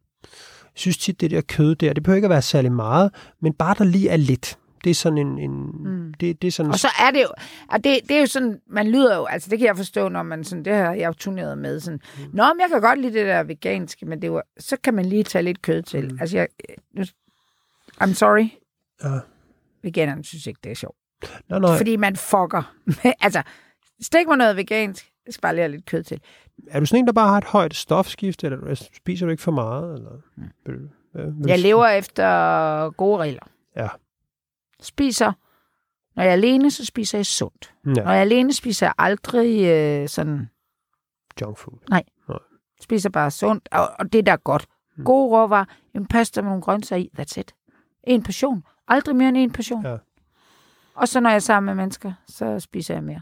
Jeg 0.63 0.81
synes 0.81 0.99
tit, 0.99 1.21
det 1.21 1.31
der 1.31 1.41
kød 1.41 1.75
der, 1.75 1.93
det 1.93 2.03
behøver 2.03 2.17
ikke 2.17 2.27
at 2.27 2.31
være 2.31 2.43
særlig 2.43 2.73
meget, 2.73 3.11
men 3.41 3.53
bare 3.53 3.75
der 3.79 3.85
lige 3.85 4.09
er 4.09 4.17
lidt. 4.17 4.59
Det 4.85 4.91
er 4.91 4.95
sådan 4.95 5.19
en, 5.19 5.39
en 5.39 5.51
Mm. 5.51 5.96
Det, 6.21 6.43
det 6.43 6.49
er 6.49 6.53
sådan 6.53 6.73
Og 6.73 6.79
så 6.79 6.89
er 7.01 7.11
det 7.11 7.23
jo, 7.23 7.29
og 7.71 7.85
det, 7.85 8.01
det 8.09 8.11
er 8.17 8.21
jo 8.21 8.27
sådan, 8.27 8.61
man 8.67 8.89
lyder 8.91 9.17
jo, 9.17 9.25
altså 9.25 9.51
det 9.51 9.59
kan 9.59 9.67
jeg 9.67 9.77
forstå, 9.77 10.09
når 10.09 10.23
man 10.23 10.45
sådan, 10.45 10.65
det 10.65 10.75
har 10.75 10.93
jeg 10.95 11.07
jo 11.09 11.13
turneret 11.13 11.59
med, 11.59 11.81
sådan, 11.81 12.01
Mm. 12.19 12.23
nå, 12.33 12.45
men 12.45 12.61
jeg 12.61 12.69
kan 12.71 12.81
godt 12.81 13.01
lide 13.01 13.19
det 13.19 13.27
der 13.27 13.43
veganske, 13.43 14.07
men 14.07 14.23
det 14.23 14.33
var, 14.33 14.43
så 14.59 14.77
kan 14.85 14.95
man 14.95 15.05
lige 15.07 15.23
tage 15.23 15.43
lidt 15.43 15.63
kød 15.63 15.83
til. 15.83 16.13
Mm. 16.13 16.19
Altså 16.21 16.37
jeg, 16.37 16.49
nu, 16.95 17.03
I'm 18.03 18.13
sorry, 18.15 18.49
Ja. 19.05 19.19
veganerne 19.83 20.25
synes 20.25 20.47
ikke, 20.47 20.61
det 20.65 20.71
er 20.71 20.77
sjovt. 20.77 20.97
Nå, 21.49 21.59
nej. 21.59 21.77
Fordi 21.77 21.97
man 21.97 22.17
fucker. 22.17 22.75
altså, 23.21 23.43
stik 24.03 24.27
mig 24.27 24.37
noget 24.37 24.57
vegansk, 24.57 25.11
jeg 25.27 25.35
skal 25.35 25.43
bare 25.43 25.55
lige 25.55 25.63
have 25.63 25.73
lidt 25.73 25.87
kød 25.87 26.03
til. 26.03 26.21
Er 26.71 26.81
du 26.81 26.87
sådan 26.87 26.99
en, 27.03 27.07
der 27.07 27.13
bare 27.13 27.29
har 27.29 27.39
et 27.39 27.45
højt 27.45 27.75
stofskifte, 27.75 28.47
eller 28.47 28.75
spiser 28.97 29.27
du 29.27 29.31
ikke 29.31 29.43
for 29.43 29.53
meget? 29.53 29.95
Eller? 29.95 30.11
Vil, 30.67 30.75
vil 31.15 31.45
du 31.45 31.49
Jeg 31.49 31.59
lever 31.59 31.87
efter 31.87 32.91
gode 32.91 33.19
regler. 33.19 33.43
Ja. 33.77 33.89
Spiser, 34.83 35.33
når 36.17 36.23
jeg 36.23 36.29
er 36.29 36.33
alene, 36.33 36.71
så 36.71 36.85
spiser 36.85 37.19
jeg 37.19 37.27
sundt. 37.27 37.75
Ja, 37.87 37.91
Når 37.91 38.11
jeg 38.11 38.17
er 38.17 38.21
alene, 38.21 38.53
spiser 38.53 38.87
jeg 38.87 38.95
aldrig 38.99 39.65
øh, 39.65 40.09
sådan 40.09 40.49
junk 41.41 41.59
food. 41.59 41.79
spiser 42.81 43.11
bare 43.11 43.31
sundt, 43.31 43.69
og, 43.73 43.91
og 43.99 44.13
det 44.13 44.27
der 44.27 44.33
er 44.33 44.37
godt. 44.37 44.67
Mm. 44.97 45.05
Gode 45.05 45.31
råvarer, 45.37 45.65
en 45.95 46.07
pasta 46.07 46.43
med 46.43 46.49
nogle 46.51 46.63
grøntsager 46.63 47.03
i, 47.03 47.11
that's 47.19 47.41
it. 47.41 47.55
En 48.05 48.23
portion. 48.23 48.65
Aldrig 48.89 49.17
mere 49.17 49.29
end 49.29 49.37
en 49.37 49.53
portion. 49.53 49.87
Ja. 49.87 49.97
Og 50.95 51.09
så 51.09 51.21
når 51.21 51.31
jeg 51.31 51.35
er 51.37 51.41
sammen 51.41 51.67
med 51.67 51.83
mennesker, 51.83 52.13
så 52.29 52.61
spiser 52.61 52.95
jeg 52.95 53.05
mere. 53.05 53.21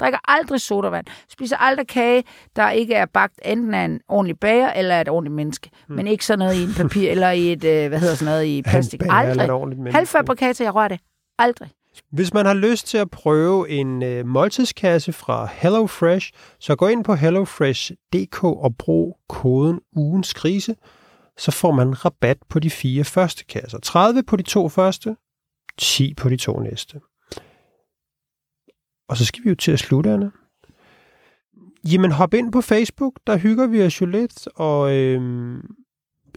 Drikker 0.00 0.18
aldrig 0.24 0.60
sodavand. 0.60 1.06
Spiser 1.28 1.56
aldrig 1.56 1.86
kage, 1.86 2.24
der 2.56 2.70
ikke 2.70 2.94
er 2.94 3.06
bagt 3.06 3.40
enten 3.44 3.74
af 3.74 3.84
en 3.84 4.00
ordentlig 4.08 4.38
bager 4.38 4.72
eller 4.72 4.96
af 4.96 5.00
et 5.00 5.08
ordentligt 5.08 5.34
menneske. 5.34 5.70
Mm. 5.88 5.94
Men 5.94 6.06
ikke 6.06 6.26
sådan 6.26 6.38
noget 6.38 6.54
i 6.54 6.64
en 6.64 6.74
papir 6.76 7.10
eller 7.12 7.30
i 7.30 7.52
et, 7.52 7.64
øh, 7.64 7.88
hvad 7.88 7.98
hedder 8.00 8.14
sådan 8.14 8.32
noget, 8.32 8.46
i 8.46 8.62
plastik. 8.62 9.02
Aldrig. 9.10 9.92
Halvfabrikater, 9.92 10.64
jeg 10.64 10.74
rører 10.74 10.88
det. 10.88 11.00
Aldrig. 11.38 11.70
Hvis 12.10 12.34
man 12.34 12.46
har 12.46 12.54
lyst 12.54 12.86
til 12.86 12.98
at 12.98 13.10
prøve 13.10 13.68
en 13.68 14.02
øh, 14.02 14.26
måltidskasse 14.26 15.12
fra 15.12 15.48
HelloFresh, 15.52 16.32
så 16.58 16.76
gå 16.76 16.86
ind 16.88 17.04
på 17.04 17.14
hellofresh.dk 17.14 18.44
og 18.44 18.76
brug 18.76 19.18
koden 19.28 19.80
ugens 19.96 20.32
krise, 20.32 20.76
så 21.36 21.50
får 21.50 21.72
man 21.72 22.04
rabat 22.04 22.38
på 22.48 22.58
de 22.58 22.70
fire 22.70 23.04
første 23.04 23.44
kasser. 23.44 23.78
30 23.78 24.22
på 24.22 24.36
de 24.36 24.42
to 24.42 24.68
første, 24.68 25.16
10 25.78 26.14
på 26.14 26.28
de 26.28 26.36
to 26.36 26.60
næste. 26.60 27.00
Og 29.08 29.16
så 29.16 29.24
skal 29.24 29.44
vi 29.44 29.48
jo 29.48 29.54
til 29.54 29.72
at 29.72 29.78
slutte, 29.78 30.10
Anna. 30.10 30.30
Jamen 31.92 32.12
hop 32.12 32.34
ind 32.34 32.52
på 32.52 32.60
Facebook, 32.60 33.20
der 33.26 33.36
hygger 33.36 33.66
vi 33.66 33.82
os 33.82 34.00
jo 34.00 34.06
lidt, 34.06 34.48
og 34.54 34.96
øhm, 34.96 35.60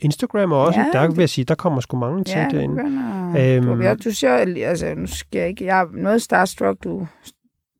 Instagram 0.01 0.51
også. 0.51 0.79
Ja, 0.79 0.85
der 0.99 1.07
det- 1.07 1.15
vil 1.15 1.21
jeg 1.21 1.29
sige, 1.29 1.45
der 1.45 1.55
kommer 1.55 1.81
sgu 1.81 1.97
mange 1.97 2.23
ting 2.23 2.37
Ja, 2.39 2.47
derinde. 2.57 2.75
begynder... 2.75 3.57
Øhm. 3.57 3.97
Du, 3.97 4.09
du 4.09 4.15
siger, 4.15 4.37
altså, 4.67 4.93
nu 4.95 5.07
skal 5.07 5.39
jeg 5.39 5.47
ikke... 5.47 5.65
Jeg 5.65 5.79
er 5.81 5.85
noget 5.93 6.21
starstruck, 6.21 6.83
du... 6.83 7.07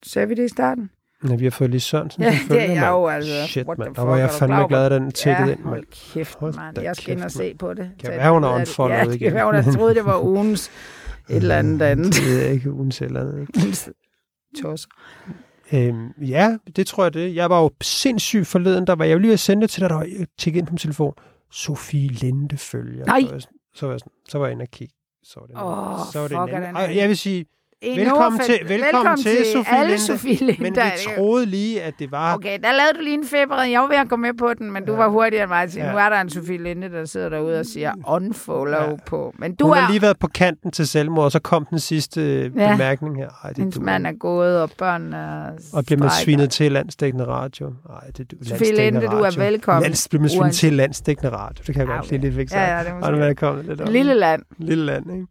Sagde 0.06 0.28
vi 0.28 0.34
det 0.34 0.46
i 0.46 0.48
starten? 0.48 0.90
Ja, 1.30 1.36
vi 1.36 1.44
har 1.44 1.52
fået 1.52 1.70
lige 1.70 1.82
Sørensen. 1.82 2.24
Ja, 2.24 2.38
som 2.38 2.48
det 2.50 2.70
er 2.70 2.74
jeg 2.74 2.90
jo, 2.90 3.08
altså. 3.08 3.48
Shit, 3.48 3.68
mand. 3.68 3.96
Der 3.96 4.02
var 4.02 4.14
er 4.16 4.20
jeg 4.20 4.30
fandme 4.32 4.68
glad, 4.68 4.86
at 4.86 4.92
den 4.92 5.12
tækkede 5.12 5.48
ja, 5.48 5.54
ind, 5.56 5.64
mand. 5.64 5.84
kæft, 6.14 6.42
mand. 6.42 6.82
Jeg 6.82 6.96
skal 6.96 7.16
ind 7.18 7.24
og 7.24 7.32
se 7.32 7.54
på 7.60 7.74
det. 7.74 7.92
Kan 8.00 8.12
et 8.12 8.18
være, 8.18 8.32
hun 8.34 8.44
har 8.44 8.50
billede 8.50 8.60
af 8.60 8.66
det. 8.66 8.70
unfollowet 8.72 9.00
Ja, 9.00 9.04
igen. 9.10 9.20
kan 9.20 9.34
være, 9.34 9.46
hun 9.46 9.56
har 9.56 9.72
troet, 9.72 9.96
det 9.96 10.06
var 10.06 10.20
ugens 10.24 10.72
et 11.30 11.36
eller 11.36 11.56
andet 11.58 11.82
andet. 11.82 12.14
Det 12.14 12.44
jeg 12.44 12.52
ikke, 12.54 12.72
ugen 12.74 12.92
til 12.92 13.06
eller 13.08 13.22
andet. 13.22 13.48
Tosser. 14.62 14.90
Øhm, 15.74 16.08
ja, 16.22 16.58
det 16.76 16.88
tror 16.88 17.04
jeg 17.04 17.14
det. 17.14 17.36
Jeg 17.36 17.50
var 17.50 17.62
jo 17.62 17.70
sindssygt 17.82 18.48
forleden. 18.48 18.88
Der 18.88 18.96
var 18.96 19.06
jeg 19.06 19.14
jo 19.14 19.20
lige 19.20 19.34
at 19.34 19.40
sende 19.40 19.62
det 19.62 19.70
til 19.70 19.82
dig, 19.82 19.90
der 19.90 19.96
var 19.96 20.04
jeg 20.04 20.28
tjekkede 20.38 20.60
ind 20.60 20.68
på 20.68 20.72
min 20.74 20.78
telefon. 20.78 21.14
Sofie 21.52 22.08
Linde 22.08 22.58
følger. 22.58 23.06
Nej. 23.06 23.22
Så 23.74 23.86
var 23.86 23.94
jeg, 23.94 24.00
sådan- 24.00 24.14
så 24.30 24.38
var 24.40 24.46
jeg, 24.46 24.52
inde 24.54 24.64
og 24.64 24.70
kigge. 24.72 24.94
Så 25.24 25.40
var 25.40 25.48
det, 25.48 25.56
Åh, 25.56 26.12
så 26.12 26.20
var 26.20 26.28
det 26.28 26.38
fuck, 26.38 26.50
en 26.50 26.56
anden. 26.56 26.76
den 26.76 26.76
Og 26.76 26.96
jeg 26.96 27.08
vil 27.10 27.18
sige, 27.18 27.46
Velkommen 27.86 28.40
til- 28.42 28.60
velkommen 28.70 29.18
til, 29.18 29.38
Sofie 29.54 29.74
alle 29.78 29.88
Linde. 29.90 30.04
Sofie 30.04 30.36
Linde. 30.36 30.64
men 30.64 30.76
vi 30.76 30.82
troede 31.16 31.46
lige, 31.46 31.82
at 31.82 31.94
det 32.00 32.12
var... 32.12 32.36
Okay, 32.36 32.60
der 32.64 32.72
lavede 32.72 32.94
du 32.98 33.02
lige 33.04 33.14
en 33.14 33.26
feber. 33.26 33.64
Jeg 33.64 33.82
var 33.82 33.88
ved 33.88 33.96
at 33.96 34.10
gå 34.10 34.16
med 34.16 34.34
på 34.40 34.54
den, 34.54 34.72
men 34.72 34.86
du 34.86 34.92
Ja. 34.92 34.98
var 34.98 35.08
hurtigere 35.08 35.44
end 35.44 35.50
mig. 35.50 35.70
Til. 35.72 35.80
Ja. 35.82 35.92
Nu 35.92 35.98
er 35.98 36.10
der 36.10 36.22
en 36.22 36.30
Sofie 36.30 36.58
Linde, 36.64 36.90
der 36.90 37.06
sidder 37.06 37.30
derude 37.30 37.60
og 37.60 37.66
siger 37.66 37.94
unfollow 38.08 38.82
Ja. 38.90 38.96
på. 39.06 39.34
Men 39.40 39.56
du 39.56 39.66
Hun 39.68 39.78
er... 39.78 39.82
har 39.82 39.92
lige 39.92 40.02
været 40.02 40.20
på 40.20 40.28
kanten 40.28 40.72
til 40.72 40.88
selvmord, 40.88 41.26
og 41.26 41.32
så 41.32 41.40
kom 41.40 41.66
den 41.66 41.80
sidste 41.80 42.52
Ja. 42.56 42.72
bemærkning 42.72 43.18
her. 43.18 43.30
Ej, 43.44 43.50
det 43.50 43.58
Hendes 43.58 43.80
mand 43.80 44.08
er 44.08 44.14
gået, 44.20 44.62
og 44.62 44.70
børn 44.78 45.14
er 45.14 45.52
Og 45.74 45.86
bliver 45.86 46.00
man 46.00 46.10
svinet 46.24 46.50
til 46.52 46.72
landsdækkende 46.72 47.26
radio? 47.26 47.74
Nej, 47.90 48.00
det 48.18 48.34
er 48.42 48.46
Sofie 48.46 48.76
Linde, 48.76 49.02
du 49.02 49.06
er 49.18 49.40
velkommen. 49.40 49.84
Lands, 49.84 50.08
bliver 50.08 50.22
man 50.22 50.30
svinet 50.30 50.54
til 50.54 50.74
landsdækkende 50.74 51.32
radio? 51.32 51.64
Det 51.68 51.76
kan 51.76 51.80
jeg 51.80 51.88
godt 51.88 52.00
okay. 52.00 52.12
lide 52.12 52.22
lidt 52.22 52.38
væk. 52.38 52.52
Ja, 52.52 52.78
ja, 52.78 52.84
det 52.84 52.88
er 52.90 52.94
måske. 52.96 53.28
det 53.28 53.38
kommet 53.38 53.66
lidt 53.66 53.82
om. 53.82 53.88
Lille 53.92 54.14
land. 54.14 54.42
Lille 54.58 54.86
land, 54.86 55.12
ikke? 55.12 55.26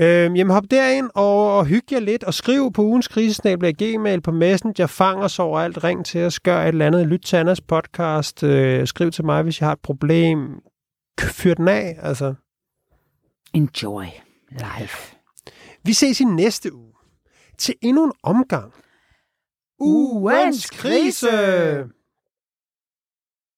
Øhm, 0.00 0.36
jamen 0.36 0.52
hop 0.52 0.64
derind 0.70 1.10
og, 1.14 1.58
og 1.58 1.66
hygge 1.66 1.86
jer 1.94 2.00
lidt, 2.00 2.24
og 2.24 2.34
skriv 2.34 2.72
på 2.72 2.82
ugens 2.82 3.08
krisesnabel 3.08 3.76
gmail 3.76 4.20
på 4.20 4.30
Messenger, 4.30 4.86
fang 4.86 5.22
os 5.22 5.38
overalt, 5.38 5.84
ring 5.84 6.06
til 6.06 6.24
os, 6.24 6.40
gør 6.40 6.62
et 6.62 6.68
eller 6.68 6.86
andet, 6.86 7.06
lyt 7.06 7.20
til 7.20 7.36
Anders 7.36 7.60
podcast, 7.60 8.42
øh, 8.42 8.86
skriv 8.86 9.10
til 9.10 9.24
mig, 9.24 9.42
hvis 9.42 9.60
I 9.60 9.64
har 9.64 9.72
et 9.72 9.80
problem, 9.82 10.60
fyr 11.20 11.54
den 11.54 11.68
af, 11.68 11.98
altså. 12.02 12.34
Enjoy 13.54 14.04
life. 14.50 15.16
Vi 15.84 15.92
ses 15.92 16.20
i 16.20 16.24
næste 16.24 16.74
uge 16.74 16.92
til 17.58 17.74
endnu 17.82 18.04
en 18.04 18.12
omgang. 18.22 18.72
Ugens 19.78 20.70
krise! 20.70 21.90